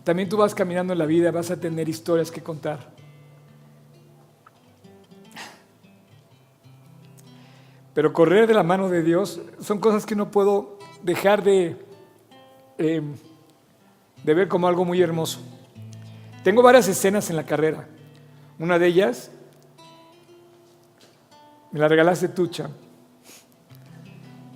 también 0.03 0.29
tú 0.29 0.37
vas 0.37 0.53
caminando 0.53 0.93
en 0.93 0.99
la 0.99 1.05
vida, 1.05 1.31
vas 1.31 1.49
a 1.51 1.59
tener 1.59 1.87
historias 1.87 2.29
que 2.29 2.41
contar. 2.41 2.91
Pero 7.93 8.11
correr 8.11 8.47
de 8.47 8.53
la 8.53 8.63
mano 8.63 8.89
de 8.89 9.03
Dios 9.03 9.39
son 9.59 9.79
cosas 9.79 10.05
que 10.05 10.15
no 10.15 10.31
puedo 10.31 10.79
dejar 11.03 11.43
de, 11.43 11.77
em, 12.77 13.13
de 14.23 14.33
ver 14.33 14.47
como 14.47 14.67
algo 14.67 14.83
muy 14.83 15.01
hermoso. 15.01 15.39
Tengo 16.43 16.61
varias 16.61 16.87
escenas 16.87 17.29
en 17.29 17.35
la 17.35 17.45
carrera. 17.45 17.87
Una 18.57 18.79
de 18.79 18.87
ellas 18.87 19.31
me 21.71 21.79
la 21.79 21.87
regalaste 21.87 22.27
tú, 22.27 22.47
Champ. 22.47 22.82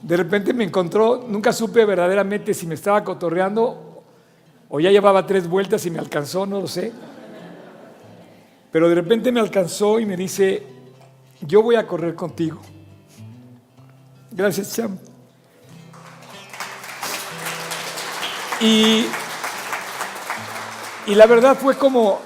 De 0.07 0.15
repente 0.15 0.53
me 0.53 0.63
encontró, 0.63 1.25
nunca 1.27 1.51
supe 1.51 1.83
verdaderamente 1.83 2.53
si 2.53 2.65
me 2.65 2.75
estaba 2.75 3.03
cotorreando 3.03 4.03
o 4.69 4.79
ya 4.79 4.89
llevaba 4.89 5.27
tres 5.27 5.49
vueltas 5.49 5.85
y 5.85 5.91
me 5.91 5.99
alcanzó, 5.99 6.45
no 6.45 6.61
lo 6.61 6.67
sé. 6.69 6.93
Pero 8.71 8.87
de 8.87 8.95
repente 8.95 9.33
me 9.33 9.41
alcanzó 9.41 9.99
y 9.99 10.05
me 10.05 10.15
dice, 10.15 10.63
yo 11.41 11.61
voy 11.61 11.75
a 11.75 11.85
correr 11.85 12.15
contigo. 12.15 12.61
Gracias, 14.31 14.73
Cham. 14.73 14.97
Y, 18.61 19.07
y 21.07 21.15
la 21.15 21.25
verdad 21.25 21.57
fue 21.57 21.75
como, 21.75 22.21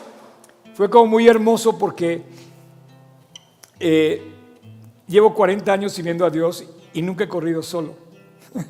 fue 0.76 0.88
como 0.88 1.08
muy 1.08 1.28
hermoso 1.28 1.80
porque 1.80 2.22
eh, 3.80 4.36
llevo 5.08 5.34
40 5.34 5.74
años 5.74 5.94
sirviendo 5.94 6.28
a 6.28 6.30
Dios 6.30 6.64
y 6.94 7.02
nunca 7.02 7.24
he 7.24 7.28
corrido 7.28 7.62
solo. 7.64 7.96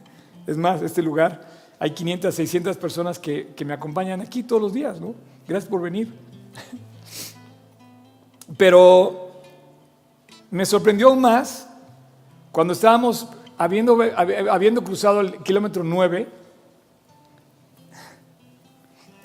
Es 0.47 0.57
más, 0.57 0.81
este 0.81 1.03
lugar 1.03 1.47
hay 1.79 1.91
500, 1.91 2.33
600 2.33 2.77
personas 2.77 3.19
que, 3.19 3.53
que 3.55 3.63
me 3.63 3.73
acompañan 3.73 4.21
aquí 4.21 4.43
todos 4.43 4.61
los 4.61 4.73
días, 4.73 4.99
¿no? 4.99 5.13
Gracias 5.47 5.69
por 5.69 5.81
venir. 5.81 6.11
Pero 8.57 9.41
me 10.49 10.65
sorprendió 10.65 11.09
aún 11.09 11.21
más 11.21 11.69
cuando 12.51 12.73
estábamos 12.73 13.27
habiendo, 13.57 13.97
habiendo 14.51 14.83
cruzado 14.83 15.21
el 15.21 15.37
kilómetro 15.43 15.83
9. 15.83 16.27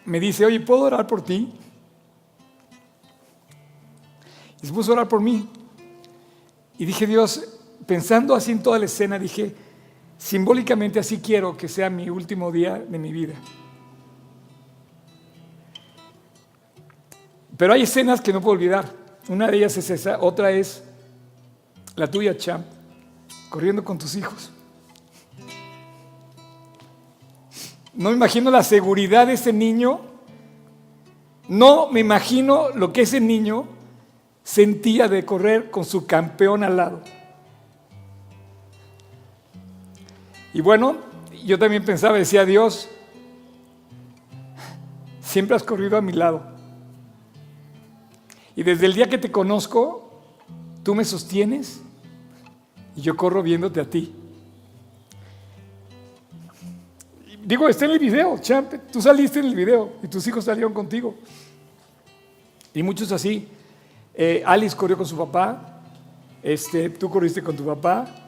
Me 0.04 0.20
dice, 0.20 0.46
oye, 0.46 0.60
¿puedo 0.60 0.82
orar 0.82 1.06
por 1.06 1.22
ti? 1.22 1.52
Y 4.62 4.66
se 4.66 4.72
puso 4.72 4.92
a 4.92 4.94
orar 4.94 5.08
por 5.08 5.20
mí. 5.20 5.48
Y 6.78 6.84
dije, 6.84 7.06
Dios, 7.06 7.55
pensando 7.86 8.34
así 8.34 8.52
en 8.52 8.62
toda 8.62 8.78
la 8.78 8.86
escena, 8.86 9.18
dije, 9.18 9.54
simbólicamente 10.18 10.98
así 10.98 11.18
quiero 11.18 11.56
que 11.56 11.68
sea 11.68 11.88
mi 11.88 12.10
último 12.10 12.50
día 12.50 12.74
de 12.74 12.98
mi 12.98 13.12
vida. 13.12 13.34
Pero 17.56 17.72
hay 17.72 17.82
escenas 17.82 18.20
que 18.20 18.32
no 18.32 18.40
puedo 18.40 18.52
olvidar. 18.52 18.92
Una 19.28 19.48
de 19.48 19.56
ellas 19.56 19.76
es 19.76 19.88
esa, 19.90 20.20
otra 20.20 20.50
es 20.50 20.84
la 21.94 22.10
tuya, 22.10 22.36
Champ, 22.36 22.66
corriendo 23.48 23.82
con 23.82 23.98
tus 23.98 24.14
hijos. 24.14 24.50
No 27.94 28.10
me 28.10 28.16
imagino 28.16 28.50
la 28.50 28.62
seguridad 28.62 29.26
de 29.26 29.32
ese 29.34 29.52
niño. 29.52 30.00
No 31.48 31.90
me 31.90 32.00
imagino 32.00 32.68
lo 32.74 32.92
que 32.92 33.02
ese 33.02 33.20
niño 33.20 33.66
sentía 34.44 35.08
de 35.08 35.24
correr 35.24 35.70
con 35.70 35.84
su 35.84 36.06
campeón 36.06 36.62
al 36.62 36.76
lado. 36.76 37.02
Y 40.56 40.62
bueno, 40.62 40.96
yo 41.44 41.58
también 41.58 41.84
pensaba, 41.84 42.16
decía 42.16 42.46
Dios, 42.46 42.88
siempre 45.20 45.54
has 45.54 45.62
corrido 45.62 45.98
a 45.98 46.00
mi 46.00 46.12
lado. 46.12 46.44
Y 48.54 48.62
desde 48.62 48.86
el 48.86 48.94
día 48.94 49.06
que 49.06 49.18
te 49.18 49.30
conozco, 49.30 50.24
tú 50.82 50.94
me 50.94 51.04
sostienes 51.04 51.82
y 52.96 53.02
yo 53.02 53.18
corro 53.18 53.42
viéndote 53.42 53.82
a 53.82 53.84
ti. 53.84 54.14
Digo, 57.44 57.68
está 57.68 57.84
en 57.84 57.90
el 57.90 57.98
video, 57.98 58.38
champ, 58.38 58.72
tú 58.90 59.02
saliste 59.02 59.40
en 59.40 59.44
el 59.48 59.54
video 59.54 59.92
y 60.02 60.08
tus 60.08 60.26
hijos 60.26 60.46
salieron 60.46 60.72
contigo. 60.72 61.16
Y 62.72 62.82
muchos 62.82 63.12
así. 63.12 63.46
Eh, 64.14 64.42
Alice 64.46 64.74
corrió 64.74 64.96
con 64.96 65.04
su 65.04 65.18
papá, 65.18 65.82
este, 66.42 66.88
tú 66.88 67.10
corriste 67.10 67.42
con 67.42 67.54
tu 67.54 67.66
papá. 67.66 68.25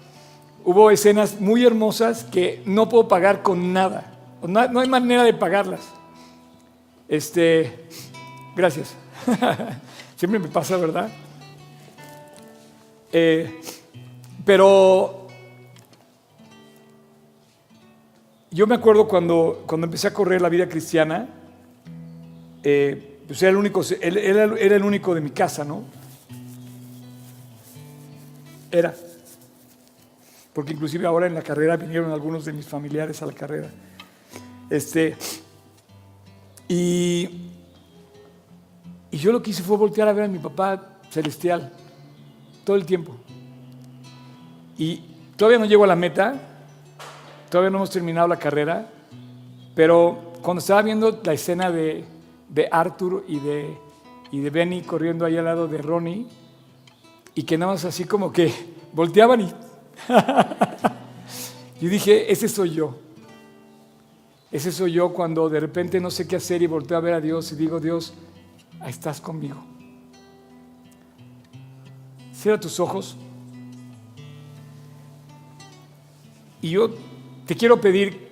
Hubo 0.68 0.90
escenas 0.90 1.40
muy 1.40 1.64
hermosas 1.64 2.24
que 2.24 2.60
no 2.66 2.90
puedo 2.90 3.08
pagar 3.08 3.42
con 3.42 3.72
nada. 3.72 4.12
No, 4.46 4.68
no 4.68 4.80
hay 4.80 4.88
manera 4.90 5.24
de 5.24 5.32
pagarlas. 5.32 5.80
Este, 7.08 7.86
gracias. 8.54 8.94
Siempre 10.16 10.38
me 10.38 10.48
pasa, 10.48 10.76
¿verdad? 10.76 11.08
Eh, 13.10 13.58
pero 14.44 15.28
yo 18.50 18.66
me 18.66 18.74
acuerdo 18.74 19.08
cuando, 19.08 19.64
cuando 19.66 19.86
empecé 19.86 20.08
a 20.08 20.12
correr 20.12 20.42
la 20.42 20.50
vida 20.50 20.68
cristiana, 20.68 21.30
eh, 22.62 23.20
pues 23.26 23.40
era 23.40 23.52
el, 23.52 23.56
único, 23.56 23.80
era, 24.02 24.44
era 24.54 24.76
el 24.76 24.84
único 24.84 25.14
de 25.14 25.22
mi 25.22 25.30
casa, 25.30 25.64
¿no? 25.64 25.84
Era. 28.70 28.94
Porque 30.58 30.72
inclusive 30.72 31.06
ahora 31.06 31.28
en 31.28 31.34
la 31.34 31.42
carrera 31.42 31.76
vinieron 31.76 32.10
algunos 32.10 32.44
de 32.44 32.52
mis 32.52 32.66
familiares 32.66 33.22
a 33.22 33.26
la 33.26 33.32
carrera. 33.32 33.70
Este, 34.68 35.16
y, 36.66 37.52
y 39.08 39.18
yo 39.18 39.30
lo 39.30 39.40
que 39.40 39.50
hice 39.50 39.62
fue 39.62 39.76
voltear 39.76 40.08
a 40.08 40.12
ver 40.12 40.24
a 40.24 40.26
mi 40.26 40.40
papá 40.40 40.98
celestial 41.10 41.72
todo 42.64 42.74
el 42.74 42.84
tiempo. 42.84 43.14
Y 44.76 45.04
todavía 45.36 45.60
no 45.60 45.64
llego 45.64 45.84
a 45.84 45.86
la 45.86 45.94
meta, 45.94 46.34
todavía 47.48 47.70
no 47.70 47.76
hemos 47.76 47.90
terminado 47.90 48.26
la 48.26 48.40
carrera, 48.40 48.90
pero 49.76 50.32
cuando 50.42 50.58
estaba 50.58 50.82
viendo 50.82 51.20
la 51.22 51.34
escena 51.34 51.70
de, 51.70 52.04
de 52.48 52.68
Arthur 52.72 53.24
y 53.28 53.38
de, 53.38 53.78
y 54.32 54.40
de 54.40 54.50
Benny 54.50 54.82
corriendo 54.82 55.24
ahí 55.24 55.36
al 55.36 55.44
lado 55.44 55.68
de 55.68 55.78
Ronnie, 55.78 56.26
y 57.36 57.44
que 57.44 57.56
nada 57.56 57.74
más 57.74 57.84
así 57.84 58.06
como 58.06 58.32
que 58.32 58.52
volteaban 58.92 59.42
y... 59.42 59.67
yo 61.80 61.88
dije, 61.88 62.30
ese 62.30 62.48
soy 62.48 62.70
yo. 62.70 62.98
Ese 64.50 64.72
soy 64.72 64.92
yo 64.92 65.12
cuando 65.12 65.48
de 65.48 65.60
repente 65.60 66.00
no 66.00 66.10
sé 66.10 66.26
qué 66.26 66.36
hacer 66.36 66.62
y 66.62 66.66
volteo 66.66 66.96
a 66.96 67.00
ver 67.00 67.14
a 67.14 67.20
Dios 67.20 67.52
y 67.52 67.56
digo, 67.56 67.80
Dios, 67.80 68.14
estás 68.86 69.20
conmigo. 69.20 69.56
Cierra 72.32 72.58
tus 72.58 72.80
ojos. 72.80 73.16
Y 76.62 76.70
yo 76.70 76.90
te 77.46 77.56
quiero 77.56 77.80
pedir 77.80 78.28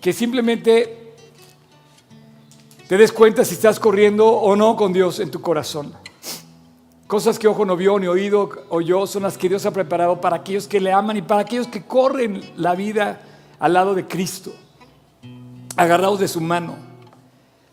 que 0.00 0.12
simplemente 0.12 1.14
te 2.88 2.96
des 2.96 3.12
cuenta 3.12 3.44
si 3.44 3.54
estás 3.54 3.78
corriendo 3.78 4.26
o 4.26 4.56
no 4.56 4.76
con 4.76 4.92
Dios 4.92 5.20
en 5.20 5.30
tu 5.30 5.40
corazón. 5.40 5.92
Cosas 7.08 7.38
que 7.38 7.48
ojo 7.48 7.64
no 7.64 7.74
vio, 7.74 7.98
ni 7.98 8.06
oído 8.06 8.50
oyó, 8.68 9.06
son 9.06 9.22
las 9.22 9.38
que 9.38 9.48
Dios 9.48 9.64
ha 9.64 9.70
preparado 9.70 10.20
para 10.20 10.36
aquellos 10.36 10.68
que 10.68 10.78
le 10.78 10.92
aman 10.92 11.16
y 11.16 11.22
para 11.22 11.40
aquellos 11.40 11.66
que 11.66 11.82
corren 11.82 12.42
la 12.58 12.74
vida 12.74 13.22
al 13.58 13.72
lado 13.72 13.94
de 13.94 14.06
Cristo, 14.06 14.52
agarrados 15.74 16.20
de 16.20 16.28
su 16.28 16.42
mano. 16.42 16.76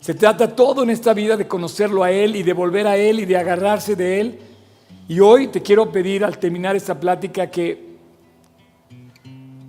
Se 0.00 0.14
trata 0.14 0.56
todo 0.56 0.82
en 0.84 0.88
esta 0.88 1.12
vida 1.12 1.36
de 1.36 1.46
conocerlo 1.46 2.02
a 2.02 2.10
Él 2.10 2.34
y 2.34 2.42
de 2.42 2.54
volver 2.54 2.86
a 2.86 2.96
Él 2.96 3.20
y 3.20 3.26
de 3.26 3.36
agarrarse 3.36 3.94
de 3.94 4.20
Él. 4.20 4.38
Y 5.06 5.20
hoy 5.20 5.48
te 5.48 5.60
quiero 5.60 5.92
pedir 5.92 6.24
al 6.24 6.38
terminar 6.38 6.74
esta 6.74 6.98
plática 6.98 7.50
que 7.50 7.98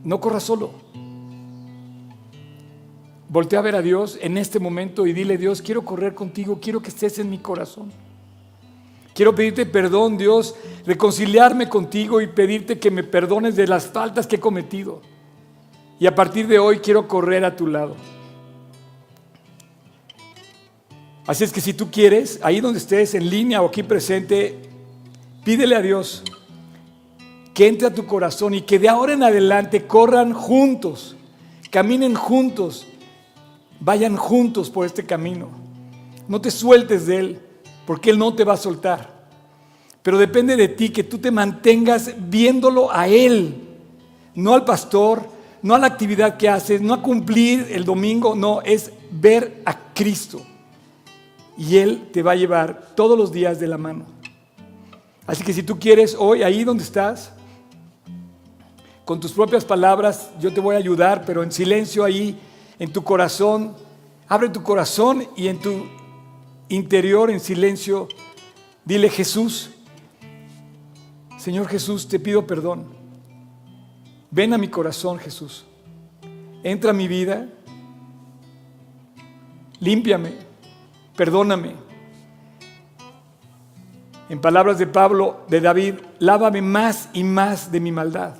no 0.01 0.21
corras 0.21 0.43
solo. 0.43 0.71
Voltea 3.27 3.59
a 3.59 3.63
ver 3.63 3.75
a 3.75 3.81
Dios 3.81 4.17
en 4.21 4.37
este 4.37 4.59
momento 4.59 5.05
y 5.05 5.11
dile, 5.11 5.37
Dios, 5.37 5.61
quiero 5.61 5.83
correr 5.83 6.15
contigo, 6.15 6.57
quiero 6.61 6.81
que 6.81 6.87
estés 6.87 7.19
en 7.19 7.29
mi 7.29 7.39
corazón. 7.39 8.06
Quiero 9.17 9.33
pedirte 9.33 9.65
perdón, 9.65 10.15
Dios, 10.15 10.53
reconciliarme 10.85 11.67
contigo 11.67 12.21
y 12.21 12.27
pedirte 12.27 12.77
que 12.77 12.91
me 12.91 13.03
perdones 13.03 13.55
de 13.55 13.65
las 13.65 13.87
faltas 13.87 14.27
que 14.27 14.35
he 14.35 14.39
cometido. 14.39 15.01
Y 15.99 16.05
a 16.05 16.13
partir 16.13 16.45
de 16.47 16.59
hoy 16.59 16.81
quiero 16.81 17.07
correr 17.07 17.43
a 17.43 17.55
tu 17.55 17.65
lado. 17.65 17.95
Así 21.25 21.43
es 21.43 21.51
que 21.51 21.61
si 21.61 21.73
tú 21.73 21.89
quieres, 21.89 22.39
ahí 22.43 22.59
donde 22.59 22.77
estés, 22.77 23.15
en 23.15 23.27
línea 23.27 23.63
o 23.63 23.69
aquí 23.69 23.81
presente, 23.81 24.55
pídele 25.43 25.75
a 25.75 25.81
Dios 25.81 26.23
que 27.55 27.67
entre 27.67 27.87
a 27.87 27.93
tu 27.95 28.05
corazón 28.05 28.53
y 28.53 28.61
que 28.61 28.77
de 28.77 28.87
ahora 28.87 29.13
en 29.13 29.23
adelante 29.23 29.87
corran 29.87 30.31
juntos, 30.31 31.15
caminen 31.71 32.13
juntos, 32.13 32.85
vayan 33.79 34.15
juntos 34.15 34.69
por 34.69 34.85
este 34.85 35.07
camino. 35.07 35.49
No 36.27 36.39
te 36.39 36.51
sueltes 36.51 37.07
de 37.07 37.17
Él, 37.17 37.46
porque 37.87 38.09
Él 38.09 38.19
no 38.19 38.35
te 38.35 38.43
va 38.43 38.53
a 38.53 38.57
soltar. 38.57 39.09
Pero 40.03 40.17
depende 40.17 40.57
de 40.57 40.67
ti 40.67 40.89
que 40.89 41.05
tú 41.05 41.17
te 41.17 41.31
mantengas 41.31 42.13
viéndolo 42.17 42.91
a 42.91 43.07
Él, 43.07 43.55
no 44.35 44.53
al 44.53 44.65
pastor, 44.65 45.23
no 45.61 45.73
a 45.73 45.79
la 45.79 45.87
actividad 45.87 46.35
que 46.35 46.49
haces, 46.49 46.81
no 46.81 46.93
a 46.93 47.01
cumplir 47.01 47.69
el 47.71 47.85
domingo, 47.85 48.35
no, 48.35 48.61
es 48.61 48.91
ver 49.09 49.61
a 49.65 49.93
Cristo. 49.93 50.41
Y 51.57 51.77
Él 51.77 52.09
te 52.11 52.21
va 52.21 52.33
a 52.33 52.35
llevar 52.35 52.89
todos 52.93 53.17
los 53.17 53.31
días 53.31 53.57
de 53.57 53.67
la 53.67 53.77
mano. 53.77 54.05
Así 55.25 55.43
que 55.43 55.53
si 55.53 55.63
tú 55.63 55.79
quieres 55.79 56.15
hoy, 56.19 56.43
ahí 56.43 56.65
donde 56.65 56.83
estás, 56.83 57.31
con 59.05 59.21
tus 59.21 59.31
propias 59.31 59.63
palabras, 59.63 60.29
yo 60.41 60.53
te 60.53 60.59
voy 60.59 60.75
a 60.75 60.79
ayudar, 60.79 61.23
pero 61.25 61.41
en 61.41 61.53
silencio 61.53 62.03
ahí, 62.03 62.37
en 62.79 62.91
tu 62.91 63.01
corazón, 63.01 63.75
abre 64.27 64.49
tu 64.49 64.61
corazón 64.61 65.25
y 65.37 65.47
en 65.47 65.59
tu 65.59 65.85
interior, 66.69 67.29
en 67.29 67.39
silencio, 67.39 68.07
dile 68.85 69.09
Jesús, 69.09 69.71
Señor 71.47 71.69
Jesús, 71.69 72.09
te 72.09 72.19
pido 72.19 72.45
perdón. 72.45 72.87
Ven 74.31 74.53
a 74.53 74.57
mi 74.57 74.67
corazón, 74.67 75.17
Jesús. 75.17 75.65
Entra 76.61 76.91
a 76.91 76.93
mi 76.93 77.07
vida. 77.07 77.47
Límpiame. 79.79 80.33
Perdóname. 81.15 81.75
En 84.27 84.41
palabras 84.41 84.77
de 84.77 84.87
Pablo, 84.87 85.45
de 85.47 85.61
David, 85.61 85.95
lávame 86.19 86.61
más 86.61 87.09
y 87.13 87.23
más 87.23 87.71
de 87.71 87.79
mi 87.79 87.93
maldad. 87.93 88.35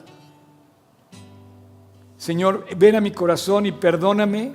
Señor, 2.18 2.66
ven 2.76 2.98
a 2.98 3.00
mi 3.00 3.12
corazón 3.12 3.68
y 3.68 3.72
perdóname 3.72 4.52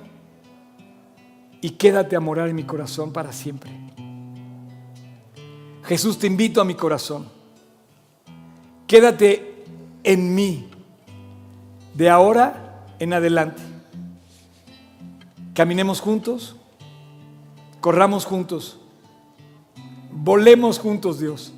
y 1.62 1.70
quédate 1.70 2.16
a 2.16 2.20
morar 2.20 2.48
en 2.48 2.56
mi 2.56 2.64
corazón 2.64 3.12
para 3.12 3.32
siempre. 3.32 3.70
Jesús, 5.84 6.18
te 6.18 6.26
invito 6.26 6.60
a 6.60 6.64
mi 6.64 6.74
corazón. 6.74 7.28
Quédate 8.86 9.64
en 10.02 10.34
mí 10.34 10.68
de 11.94 12.10
ahora 12.10 12.84
en 12.98 13.12
adelante. 13.12 13.62
Caminemos 15.54 16.00
juntos, 16.00 16.56
corramos 17.80 18.24
juntos, 18.24 18.78
volemos 20.10 20.80
juntos, 20.80 21.20
Dios, 21.20 21.52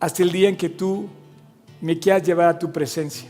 hasta 0.00 0.22
el 0.24 0.32
día 0.32 0.48
en 0.48 0.56
que 0.56 0.68
tú 0.68 1.08
me 1.80 1.98
quieras 1.98 2.24
llevar 2.24 2.48
a 2.48 2.58
tu 2.58 2.72
presencia. 2.72 3.28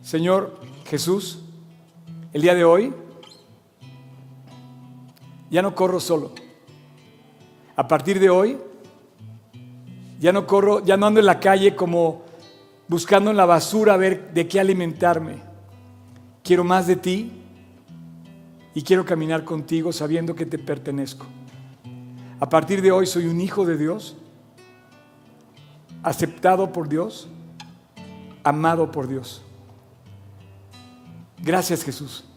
Señor 0.00 0.58
Jesús, 0.86 1.40
el 2.32 2.40
día 2.40 2.54
de 2.54 2.64
hoy 2.64 2.94
ya 5.50 5.62
no 5.62 5.74
corro 5.74 6.00
solo. 6.00 6.32
A 7.76 7.86
partir 7.86 8.18
de 8.18 8.30
hoy 8.30 8.58
ya 10.18 10.32
no 10.32 10.46
corro, 10.46 10.84
ya 10.84 10.96
no 10.96 11.06
ando 11.06 11.20
en 11.20 11.26
la 11.26 11.38
calle 11.40 11.76
como 11.76 12.22
buscando 12.88 13.30
en 13.30 13.36
la 13.36 13.46
basura 13.46 13.94
a 13.94 13.96
ver 13.96 14.32
de 14.32 14.48
qué 14.48 14.58
alimentarme. 14.58 15.36
Quiero 16.42 16.64
más 16.64 16.86
de 16.86 16.96
ti 16.96 17.32
y 18.74 18.82
quiero 18.82 19.04
caminar 19.04 19.44
contigo 19.44 19.92
sabiendo 19.92 20.34
que 20.34 20.46
te 20.46 20.58
pertenezco. 20.58 21.26
A 22.40 22.48
partir 22.48 22.82
de 22.82 22.92
hoy 22.92 23.06
soy 23.06 23.26
un 23.26 23.40
hijo 23.40 23.64
de 23.64 23.76
Dios, 23.76 24.16
aceptado 26.02 26.72
por 26.72 26.88
Dios, 26.88 27.28
amado 28.44 28.90
por 28.90 29.08
Dios. 29.08 29.42
Gracias 31.42 31.82
Jesús. 31.82 32.27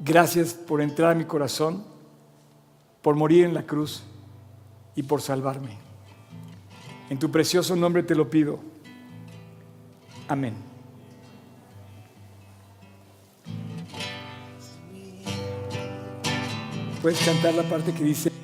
Gracias 0.00 0.54
por 0.54 0.80
entrar 0.80 1.12
a 1.12 1.14
mi 1.14 1.24
corazón, 1.24 1.84
por 3.02 3.16
morir 3.16 3.44
en 3.44 3.54
la 3.54 3.64
cruz 3.64 4.04
y 4.94 5.02
por 5.02 5.20
salvarme. 5.20 5.76
En 7.10 7.18
tu 7.18 7.30
precioso 7.30 7.74
nombre 7.74 8.02
te 8.02 8.14
lo 8.14 8.28
pido. 8.28 8.60
Amén. 10.28 10.54
Puedes 17.02 17.24
cantar 17.24 17.54
la 17.54 17.62
parte 17.62 17.92
que 17.92 18.04
dice... 18.04 18.37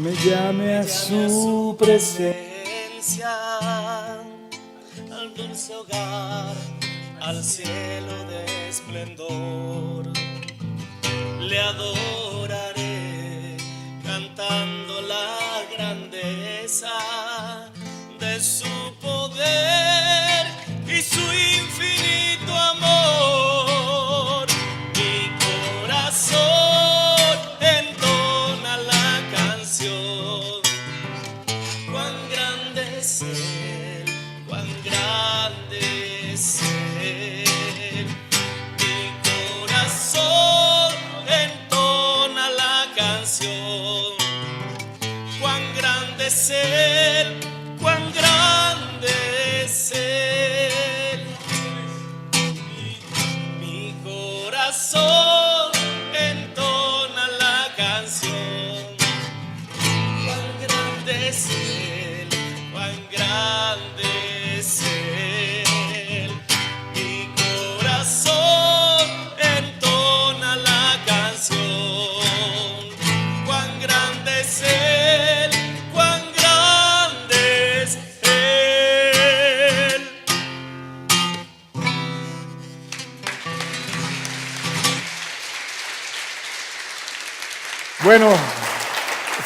Me 0.00 0.12
llame 0.24 0.78
a 0.78 0.82
su 0.82 1.76
presencia. 1.78 3.36
al 5.12 5.34
dulce 5.36 5.74
hogar, 5.74 6.56
al 7.20 7.44
cielo 7.44 8.24
de 8.30 8.68
esplendor. 8.70 10.10
Le 11.40 11.60
adoraré 11.60 12.78
cantando 14.02 15.02
la 15.02 15.36
grandeza 15.76 16.88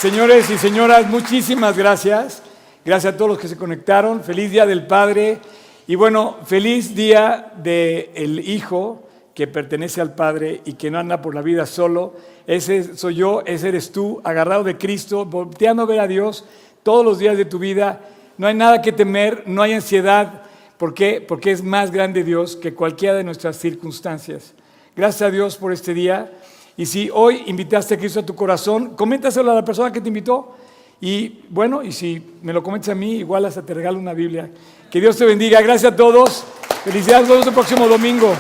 señores 0.05 0.51
y 0.51 0.59
señoras, 0.59 1.09
muchísimas 1.09 1.79
gracias. 1.79 2.43
Gracias 2.85 3.15
a 3.15 3.17
todos 3.17 3.31
los 3.31 3.39
que 3.39 3.49
se 3.49 3.57
conectaron. 3.57 4.23
Feliz 4.23 4.51
Día 4.51 4.67
del 4.67 4.87
Padre. 4.87 5.39
Y 5.87 5.95
bueno, 5.95 6.37
feliz 6.45 6.95
Día 6.95 7.55
del 7.57 8.47
Hijo 8.47 9.09
que 9.33 9.47
pertenece 9.47 10.03
al 10.03 10.15
Padre 10.15 10.61
y 10.67 10.75
que 10.75 10.91
no 10.91 10.99
anda 10.99 11.23
por 11.23 11.35
la 11.35 11.41
vida 11.41 11.65
solo. 11.65 12.13
Ese 12.47 12.99
soy 12.99 13.15
yo, 13.15 13.45
ese 13.47 13.71
eres 13.71 13.93
tú, 13.93 14.21
agarrado 14.25 14.63
de 14.63 14.77
Cristo, 14.77 15.25
volteando 15.25 15.85
a 15.85 15.87
ver 15.87 16.01
a 16.01 16.07
Dios 16.07 16.45
todos 16.83 17.03
los 17.03 17.19
días 17.19 17.39
de 17.39 17.47
tu 17.47 17.59
vida. 17.59 18.03
No 18.37 18.47
hay 18.47 18.55
nada 18.55 18.83
que 18.83 18.93
temer, 18.93 19.45
no 19.47 19.63
hay 19.63 19.73
ansiedad. 19.73 20.43
¿Por 20.77 20.93
qué? 20.93 21.25
Porque 21.27 21.51
es 21.51 21.63
más 21.63 21.91
grande 21.91 22.25
Dios 22.25 22.57
que 22.57 22.75
cualquiera 22.75 23.15
de 23.15 23.25
nuestras 23.25 23.57
circunstancias. 23.57 24.53
Gracias 24.95 25.23
a 25.23 25.31
Dios 25.31 25.57
por 25.57 25.73
este 25.73 25.95
día. 25.95 26.31
Y 26.77 26.87
si 26.87 27.09
hoy 27.13 27.43
invitaste 27.47 27.95
a 27.95 27.99
Cristo 27.99 28.21
a 28.21 28.27
tu 28.27 28.35
corazón, 28.35 28.97
coméntaselo 28.97 29.51
a 29.51 29.55
la 29.55 29.65
persona 29.65 29.93
que 29.93 30.01
te 30.01 30.09
invitó. 30.09 30.57
Y 31.01 31.41
bueno, 31.51 31.83
y 31.83 31.93
si 31.93 32.23
me 32.43 32.53
lo 32.53 32.63
comentas 32.63 32.91
a 32.91 32.95
mí, 32.95 33.17
igual 33.17 33.45
hasta 33.45 33.63
te 33.63 33.75
regalo 33.75 33.99
una 33.99 34.13
Biblia. 34.13 34.51
Que 34.91 35.01
Dios 35.01 35.17
te 35.17 35.25
bendiga. 35.25 35.61
Gracias 35.61 35.93
a 35.93 35.97
todos. 35.97 36.45
Felicidades. 36.85 37.29
Nos 37.29 37.31
vemos 37.31 37.47
el 37.47 37.55
próximo 37.55 37.87
domingo. 37.87 38.35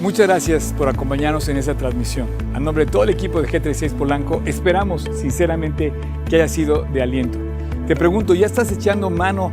Muchas 0.00 0.26
gracias 0.26 0.74
por 0.76 0.88
acompañarnos 0.88 1.48
en 1.48 1.56
esta 1.56 1.76
transmisión. 1.76 2.28
A 2.54 2.60
nombre 2.60 2.84
de 2.84 2.90
todo 2.90 3.04
el 3.04 3.10
equipo 3.10 3.40
de 3.40 3.48
G36 3.48 3.92
Polanco, 3.92 4.42
esperamos 4.44 5.08
sinceramente 5.14 5.92
que 6.28 6.36
haya 6.36 6.48
sido 6.48 6.82
de 6.82 7.02
aliento. 7.02 7.38
Te 7.86 7.94
pregunto, 7.94 8.34
¿ya 8.34 8.46
estás 8.46 8.72
echando 8.72 9.10
mano 9.10 9.52